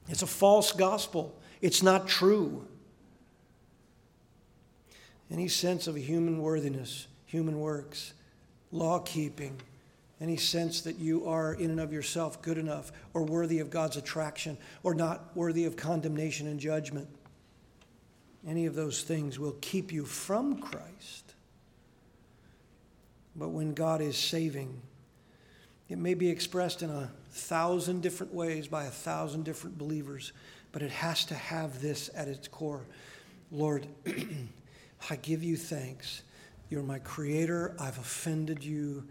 it's 0.10 0.22
a 0.22 0.28
false 0.28 0.72
gospel. 0.72 1.38
It's 1.62 1.84
not 1.84 2.08
true. 2.08 2.66
Any 5.30 5.48
sense 5.48 5.88
of 5.88 5.96
human 5.96 6.42
worthiness, 6.42 7.08
human 7.26 7.60
works, 7.60 8.14
law 8.72 9.00
keeping, 9.00 9.60
any 10.22 10.38
sense 10.38 10.82
that 10.82 10.98
you 10.98 11.28
are 11.28 11.54
in 11.54 11.70
and 11.70 11.80
of 11.80 11.92
yourself 11.92 12.42
good 12.42 12.58
enough 12.58 12.92
or 13.14 13.24
worthy 13.24 13.60
of 13.60 13.70
God's 13.70 13.98
attraction 13.98 14.58
or 14.84 14.96
not 14.96 15.36
worthy 15.36 15.66
of 15.66 15.76
condemnation 15.76 16.48
and 16.48 16.60
judgment, 16.60 17.08
any 18.48 18.66
of 18.66 18.76
those 18.76 19.04
things 19.04 19.38
will 19.38 19.56
keep 19.62 19.92
you 19.92 20.06
from 20.06 20.60
Christ. 20.60 21.27
But 23.38 23.50
when 23.50 23.74
God 23.74 24.02
is 24.02 24.18
saving, 24.18 24.82
it 25.88 25.98
may 25.98 26.16
be 26.16 26.30
expressed 26.30 26.82
in 26.82 26.90
a 26.90 27.12
thousand 27.32 28.02
different 28.02 28.34
ways 28.34 28.68
by 28.68 28.86
a 28.86 28.92
thousand 28.92 29.46
different 29.46 29.78
believers, 29.78 30.34
but 30.72 30.82
it 30.82 30.92
has 30.92 31.24
to 31.26 31.36
have 31.36 31.82
this 31.82 32.10
at 32.16 32.28
its 32.28 32.48
core 32.48 32.86
Lord, 33.52 33.88
I 35.10 35.16
give 35.18 35.44
you 35.44 35.56
thanks. 35.56 36.24
You're 36.70 36.84
my 36.84 37.00
creator. 37.00 37.76
I've 37.80 37.98
offended 37.98 38.64
you, 38.64 39.06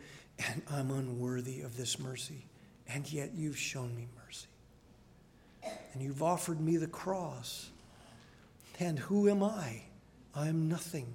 and 0.47 0.63
I'm 0.71 0.91
unworthy 0.91 1.63
of 1.63 1.77
this 1.77 1.99
mercy. 1.99 2.45
And 2.89 3.11
yet 3.11 3.31
you've 3.35 3.59
shown 3.59 3.97
me 3.97 4.09
mercy. 4.25 4.47
And 5.93 6.03
you've 6.03 6.23
offered 6.23 6.61
me 6.61 6.77
the 6.77 6.87
cross. 6.87 7.71
And 8.79 8.99
who 8.99 9.29
am 9.31 9.43
I? 9.43 9.83
I'm 10.35 10.69
nothing 10.69 11.15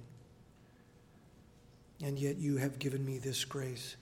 and 2.02 2.18
yet 2.18 2.38
you 2.38 2.56
have 2.56 2.78
given 2.78 3.04
me 3.04 3.18
this 3.18 3.44
grace. 3.44 3.96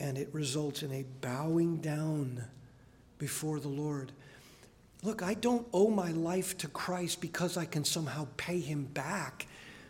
And 0.00 0.16
it 0.16 0.28
results 0.32 0.82
in 0.82 0.92
a 0.92 1.04
bowing 1.20 1.78
down 1.78 2.44
before 3.18 3.60
the 3.60 3.68
Lord. 3.68 4.12
Look, 5.02 5.22
I 5.22 5.34
don't 5.34 5.66
owe 5.72 5.90
my 5.90 6.12
life 6.12 6.56
to 6.58 6.68
Christ 6.68 7.20
because 7.20 7.56
I 7.56 7.64
can 7.64 7.84
somehow 7.84 8.28
pay 8.36 8.60
him 8.60 8.84
back. 8.84 9.46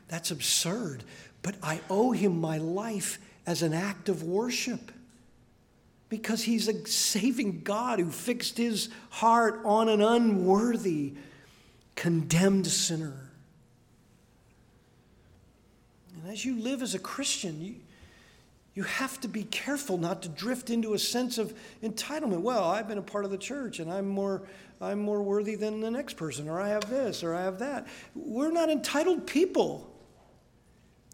That's 0.09 0.31
absurd. 0.31 1.05
But 1.43 1.57
I 1.63 1.81
owe 1.89 2.13
him 2.13 2.41
my 2.41 2.59
life 2.59 3.19
as 3.47 3.63
an 3.63 3.75
act 3.75 4.09
of 4.09 4.23
worship 4.23 4.91
because 6.09 6.43
he's 6.43 6.69
a 6.69 6.87
saving 6.87 7.61
God 7.63 7.99
who 7.99 8.11
fixed 8.11 8.57
his 8.57 8.89
heart 9.11 9.61
on 9.65 9.89
an 9.89 10.01
unworthy, 10.01 11.15
condemned 11.97 12.67
sinner. 12.67 13.24
And 16.25 16.33
as 16.33 16.43
you 16.43 16.59
live 16.59 16.81
as 16.81 16.95
a 16.95 16.99
Christian, 16.99 17.61
you, 17.61 17.75
you 18.73 18.83
have 18.85 19.21
to 19.21 19.29
be 19.29 19.43
careful 19.43 19.99
not 19.99 20.23
to 20.23 20.31
drift 20.31 20.71
into 20.71 20.95
a 20.95 20.99
sense 20.99 21.37
of 21.37 21.53
entitlement. 21.83 22.41
Well, 22.41 22.65
I've 22.65 22.89
been 22.89 22.97
a 22.97 23.03
part 23.03 23.27
of 23.27 23.31
the 23.31 23.37
church 23.37 23.79
and 23.79 23.93
I'm 23.93 24.09
more, 24.09 24.41
I'm 24.81 25.01
more 25.01 25.23
worthy 25.23 25.55
than 25.55 25.81
the 25.81 25.91
next 25.91 26.17
person, 26.17 26.49
or 26.49 26.59
I 26.59 26.71
have 26.71 26.89
this, 26.89 27.23
or 27.23 27.35
I 27.35 27.43
have 27.43 27.59
that. 27.59 27.87
We're 28.15 28.51
not 28.51 28.71
entitled 28.71 29.27
people. 29.27 29.95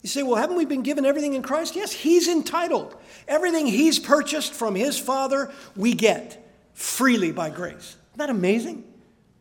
You 0.01 0.09
say, 0.09 0.23
well, 0.23 0.37
haven't 0.37 0.57
we 0.57 0.65
been 0.65 0.85
given 0.85 1.05
everything 1.05 1.35
in 1.35 1.43
Christ? 1.43 1.75
Yes, 1.75 1.91
He's 1.91 2.29
entitled. 2.29 2.95
Everything 3.27 3.67
He's 3.67 3.99
purchased 3.99 4.55
from 4.55 4.77
His 4.77 4.97
Father, 4.97 5.51
we 5.75 5.93
get 5.93 6.49
freely 6.73 7.33
by 7.33 7.51
grace. 7.51 7.97
Isn't 8.11 8.19
that 8.19 8.31
amazing? 8.31 8.85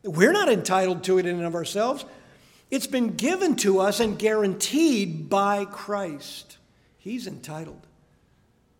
We're 0.04 0.34
not 0.34 0.50
entitled 0.50 1.04
to 1.04 1.20
it 1.20 1.28
in 1.28 1.36
and 1.36 1.46
of 1.46 1.54
ourselves. 1.54 2.06
It's 2.72 2.88
been 2.88 3.16
given 3.16 3.56
to 3.58 3.80
us 3.80 4.00
and 4.00 4.18
guaranteed 4.18 5.30
by 5.30 5.66
Christ. 5.66 6.58
He's 6.98 7.26
entitled. 7.26 7.88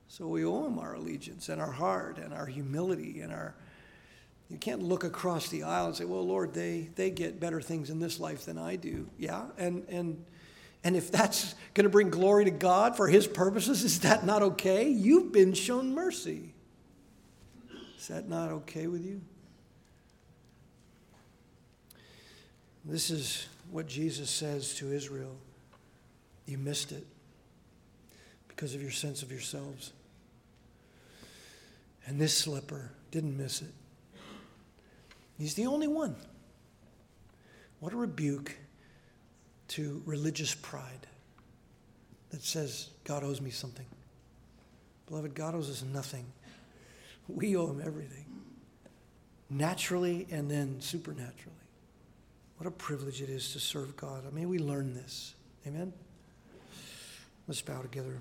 So 0.08 0.28
we 0.28 0.44
owe 0.46 0.66
him 0.66 0.78
our 0.78 0.96
allegiance 0.96 1.50
and 1.50 1.62
our 1.62 1.72
heart 1.72 2.18
and 2.18 2.34
our 2.34 2.46
humility 2.46 3.22
and 3.22 3.32
our. 3.32 3.56
You 4.50 4.58
can't 4.58 4.82
look 4.82 5.04
across 5.04 5.50
the 5.50 5.64
aisle 5.64 5.88
and 5.88 5.96
say, 5.96 6.06
well, 6.06 6.26
Lord, 6.26 6.54
they, 6.54 6.90
they 6.96 7.12
get 7.12 7.40
better 7.40 7.62
things 7.62 7.90
in 7.92 8.00
this 8.00 8.20
life 8.20 8.46
than 8.46 8.58
I 8.58 8.76
do. 8.76 9.08
Yeah, 9.18 9.46
and, 9.58 9.86
and, 9.90 10.26
and 10.84 10.96
if 10.96 11.12
that's 11.12 11.54
going 11.76 11.84
to 11.84 11.90
bring 11.90 12.10
glory 12.10 12.46
to 12.46 12.52
God 12.52 12.98
for 12.98 13.08
his 13.08 13.28
purposes, 13.28 13.84
is 13.84 14.00
that 14.00 14.26
not 14.26 14.42
okay? 14.42 14.90
You've 14.90 15.32
been 15.32 15.54
shown 15.54 15.94
mercy. 15.94 16.56
Is 18.00 18.08
that 18.08 18.28
not 18.28 18.50
okay 18.52 18.88
with 18.88 19.06
you? 19.06 19.22
This 22.84 23.12
is 23.12 23.48
what 23.72 23.88
Jesus 23.88 24.30
says 24.30 24.76
to 24.76 24.92
Israel, 24.92 25.36
you 26.46 26.58
missed 26.58 26.92
it 26.92 27.06
because 28.48 28.74
of 28.74 28.82
your 28.82 28.92
sense 28.92 29.22
of 29.22 29.32
yourselves. 29.32 29.94
And 32.06 32.20
this 32.20 32.36
slipper 32.36 32.92
didn't 33.12 33.38
miss 33.38 33.62
it. 33.62 33.74
He's 35.38 35.54
the 35.54 35.68
only 35.68 35.88
one. 35.88 36.16
What 37.80 37.94
a 37.94 37.96
rebuke 37.96 38.56
to 39.70 40.02
religious 40.06 40.54
pride 40.56 41.08
that 42.32 42.44
says, 42.44 42.90
God 43.04 43.24
owes 43.24 43.40
me 43.40 43.52
something. 43.52 43.86
Beloved, 45.08 45.34
God 45.34 45.56
owes 45.56 45.70
us 45.70 45.84
nothing. 45.84 46.26
We 47.28 47.56
owe 47.56 47.68
him 47.68 47.82
everything, 47.86 48.26
naturally 49.50 50.28
and 50.32 50.50
then 50.50 50.82
supernaturally. 50.82 51.59
What 52.60 52.68
a 52.68 52.72
privilege 52.72 53.22
it 53.22 53.30
is 53.30 53.54
to 53.54 53.60
serve 53.60 53.96
God. 53.96 54.24
I 54.28 54.36
mean, 54.36 54.50
we 54.50 54.60
learn 54.60 54.94
this. 54.94 55.34
Amen? 55.66 55.94
Let's 57.48 57.62
bow 57.62 57.82
together. 57.82 58.20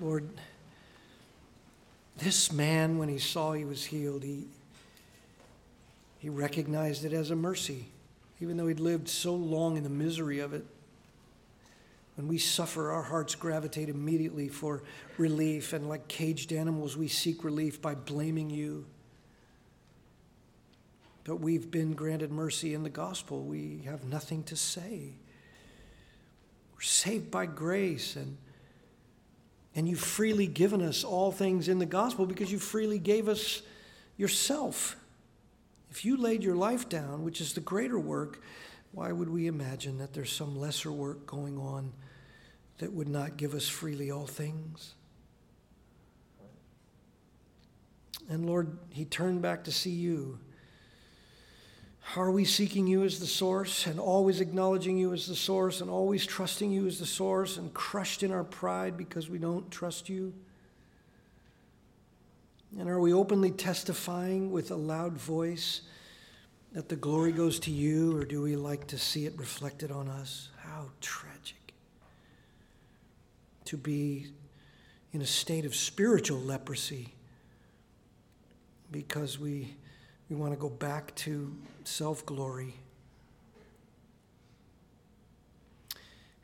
Lord, 0.00 0.30
this 2.16 2.50
man, 2.50 2.96
when 2.96 3.10
he 3.10 3.18
saw 3.18 3.52
he 3.52 3.66
was 3.66 3.84
healed, 3.84 4.22
he, 4.22 4.46
he 6.18 6.30
recognized 6.30 7.04
it 7.04 7.12
as 7.12 7.30
a 7.30 7.36
mercy, 7.36 7.84
even 8.40 8.56
though 8.56 8.66
he'd 8.66 8.80
lived 8.80 9.10
so 9.10 9.34
long 9.34 9.76
in 9.76 9.82
the 9.82 9.90
misery 9.90 10.38
of 10.38 10.54
it. 10.54 10.64
When 12.16 12.28
we 12.28 12.38
suffer, 12.38 12.90
our 12.90 13.02
hearts 13.02 13.34
gravitate 13.34 13.90
immediately 13.90 14.48
for 14.48 14.82
relief, 15.18 15.74
and 15.74 15.86
like 15.86 16.08
caged 16.08 16.50
animals, 16.50 16.96
we 16.96 17.08
seek 17.08 17.44
relief 17.44 17.82
by 17.82 17.94
blaming 17.94 18.48
you. 18.48 18.86
But 21.24 21.36
we've 21.36 21.70
been 21.70 21.92
granted 21.92 22.32
mercy 22.32 22.74
in 22.74 22.82
the 22.82 22.90
gospel. 22.90 23.42
We 23.44 23.82
have 23.86 24.04
nothing 24.04 24.42
to 24.44 24.56
say. 24.56 25.14
We're 26.74 26.80
saved 26.80 27.30
by 27.30 27.46
grace, 27.46 28.16
and, 28.16 28.36
and 29.74 29.88
you've 29.88 30.00
freely 30.00 30.46
given 30.48 30.82
us 30.82 31.04
all 31.04 31.30
things 31.30 31.68
in 31.68 31.78
the 31.78 31.86
gospel 31.86 32.26
because 32.26 32.50
you 32.50 32.58
freely 32.58 32.98
gave 32.98 33.28
us 33.28 33.62
yourself. 34.16 34.96
If 35.90 36.04
you 36.04 36.16
laid 36.16 36.42
your 36.42 36.56
life 36.56 36.88
down, 36.88 37.22
which 37.22 37.40
is 37.40 37.52
the 37.52 37.60
greater 37.60 37.98
work, 37.98 38.40
why 38.92 39.12
would 39.12 39.28
we 39.28 39.46
imagine 39.46 39.98
that 39.98 40.12
there's 40.12 40.32
some 40.32 40.58
lesser 40.58 40.90
work 40.90 41.26
going 41.26 41.58
on 41.58 41.92
that 42.78 42.92
would 42.92 43.08
not 43.08 43.36
give 43.36 43.54
us 43.54 43.68
freely 43.68 44.10
all 44.10 44.26
things? 44.26 44.94
And 48.28 48.46
Lord, 48.46 48.78
he 48.90 49.04
turned 49.04 49.42
back 49.42 49.64
to 49.64 49.72
see 49.72 49.90
you. 49.90 50.38
Are 52.16 52.30
we 52.30 52.44
seeking 52.44 52.86
you 52.86 53.04
as 53.04 53.20
the 53.20 53.26
source 53.26 53.86
and 53.86 53.98
always 53.98 54.40
acknowledging 54.40 54.98
you 54.98 55.12
as 55.12 55.26
the 55.26 55.36
source 55.36 55.80
and 55.80 55.88
always 55.88 56.26
trusting 56.26 56.70
you 56.70 56.86
as 56.86 56.98
the 56.98 57.06
source 57.06 57.56
and 57.56 57.72
crushed 57.72 58.22
in 58.22 58.32
our 58.32 58.44
pride 58.44 58.96
because 58.96 59.30
we 59.30 59.38
don't 59.38 59.70
trust 59.70 60.08
you? 60.08 60.34
And 62.78 62.88
are 62.88 63.00
we 63.00 63.12
openly 63.12 63.50
testifying 63.50 64.50
with 64.50 64.70
a 64.70 64.76
loud 64.76 65.14
voice 65.14 65.82
that 66.72 66.88
the 66.88 66.96
glory 66.96 67.32
goes 67.32 67.58
to 67.60 67.70
you, 67.70 68.16
or 68.16 68.24
do 68.24 68.40
we 68.40 68.56
like 68.56 68.86
to 68.88 68.98
see 68.98 69.26
it 69.26 69.34
reflected 69.36 69.90
on 69.90 70.08
us? 70.08 70.48
How 70.58 70.86
tragic 71.00 71.74
to 73.66 73.76
be 73.76 74.28
in 75.12 75.20
a 75.20 75.26
state 75.26 75.66
of 75.66 75.74
spiritual 75.74 76.40
leprosy 76.40 77.14
because 78.90 79.38
we, 79.38 79.74
we 80.32 80.40
want 80.40 80.54
to 80.54 80.58
go 80.58 80.70
back 80.70 81.14
to 81.14 81.54
self 81.84 82.24
glory 82.24 82.74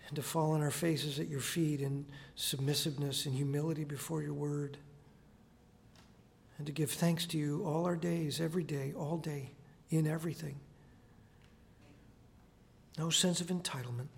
and 0.07 0.17
to 0.17 0.23
fall 0.23 0.51
on 0.51 0.61
our 0.61 0.71
faces 0.71 1.19
at 1.19 1.29
your 1.29 1.41
feet 1.41 1.81
in 1.81 2.05
submissiveness 2.35 3.25
and 3.25 3.35
humility 3.35 3.85
before 3.85 4.23
your 4.23 4.35
word 4.35 4.77
and 6.59 6.67
to 6.67 6.73
give 6.73 6.91
thanks 6.91 7.25
to 7.27 7.39
you 7.39 7.63
all 7.65 7.87
our 7.87 7.97
days, 7.97 8.43
every 8.43 8.63
day, 8.63 8.93
all 8.95 9.17
day, 9.17 9.53
in 9.89 10.07
everything. 10.07 10.57
No 12.99 13.09
sense 13.09 13.41
of 13.41 13.47
entitlement. 13.47 14.09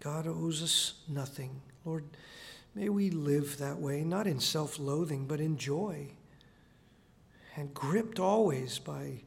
God 0.00 0.26
owes 0.26 0.62
us 0.62 0.94
nothing. 1.06 1.60
Lord, 1.84 2.04
may 2.74 2.88
we 2.88 3.10
live 3.10 3.58
that 3.58 3.78
way, 3.78 4.04
not 4.04 4.26
in 4.26 4.40
self 4.40 4.78
loathing, 4.78 5.26
but 5.26 5.38
in 5.38 5.58
joy, 5.58 6.12
and 7.56 7.72
gripped 7.74 8.18
always 8.18 8.78
by 8.78 9.22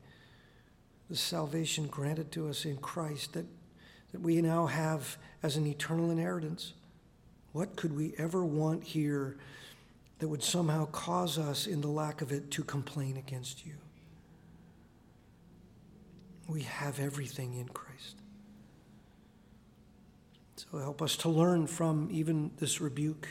the 1.09 1.15
salvation 1.15 1.87
granted 1.87 2.31
to 2.31 2.47
us 2.47 2.65
in 2.65 2.77
Christ 2.77 3.33
that, 3.33 3.45
that 4.11 4.21
we 4.21 4.41
now 4.41 4.65
have 4.65 5.17
as 5.41 5.57
an 5.57 5.67
eternal 5.67 6.11
inheritance. 6.11 6.73
What 7.51 7.75
could 7.75 7.95
we 7.95 8.13
ever 8.17 8.43
want 8.43 8.83
here? 8.83 9.37
that 10.23 10.29
would 10.29 10.41
somehow 10.41 10.85
cause 10.85 11.37
us, 11.37 11.67
in 11.67 11.81
the 11.81 11.89
lack 11.89 12.21
of 12.21 12.31
it, 12.31 12.49
to 12.49 12.63
complain 12.63 13.17
against 13.17 13.65
you. 13.65 13.73
We 16.47 16.61
have 16.61 16.97
everything 16.97 17.55
in 17.55 17.67
Christ. 17.67 18.15
So 20.55 20.77
help 20.77 21.01
us 21.01 21.17
to 21.17 21.29
learn 21.29 21.67
from 21.67 22.07
even 22.09 22.51
this 22.57 22.79
rebuke 22.79 23.27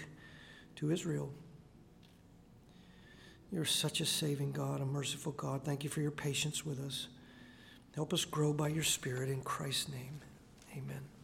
to 0.77 0.91
Israel. 0.91 1.33
You're 3.53 3.67
such 3.67 4.01
a 4.01 4.07
saving 4.07 4.53
God, 4.53 4.81
a 4.81 4.87
merciful 4.87 5.33
God. 5.33 5.63
Thank 5.63 5.85
you 5.85 5.91
for 5.91 6.01
your 6.01 6.11
patience 6.11 6.65
with 6.65 6.81
us. 6.81 7.09
Help 7.95 8.15
us 8.15 8.25
grow 8.25 8.55
by 8.55 8.69
your 8.69 8.83
Spirit 8.83 9.29
in 9.29 9.43
Christ's 9.43 9.91
name. 9.91 10.21
Amen. 10.75 11.12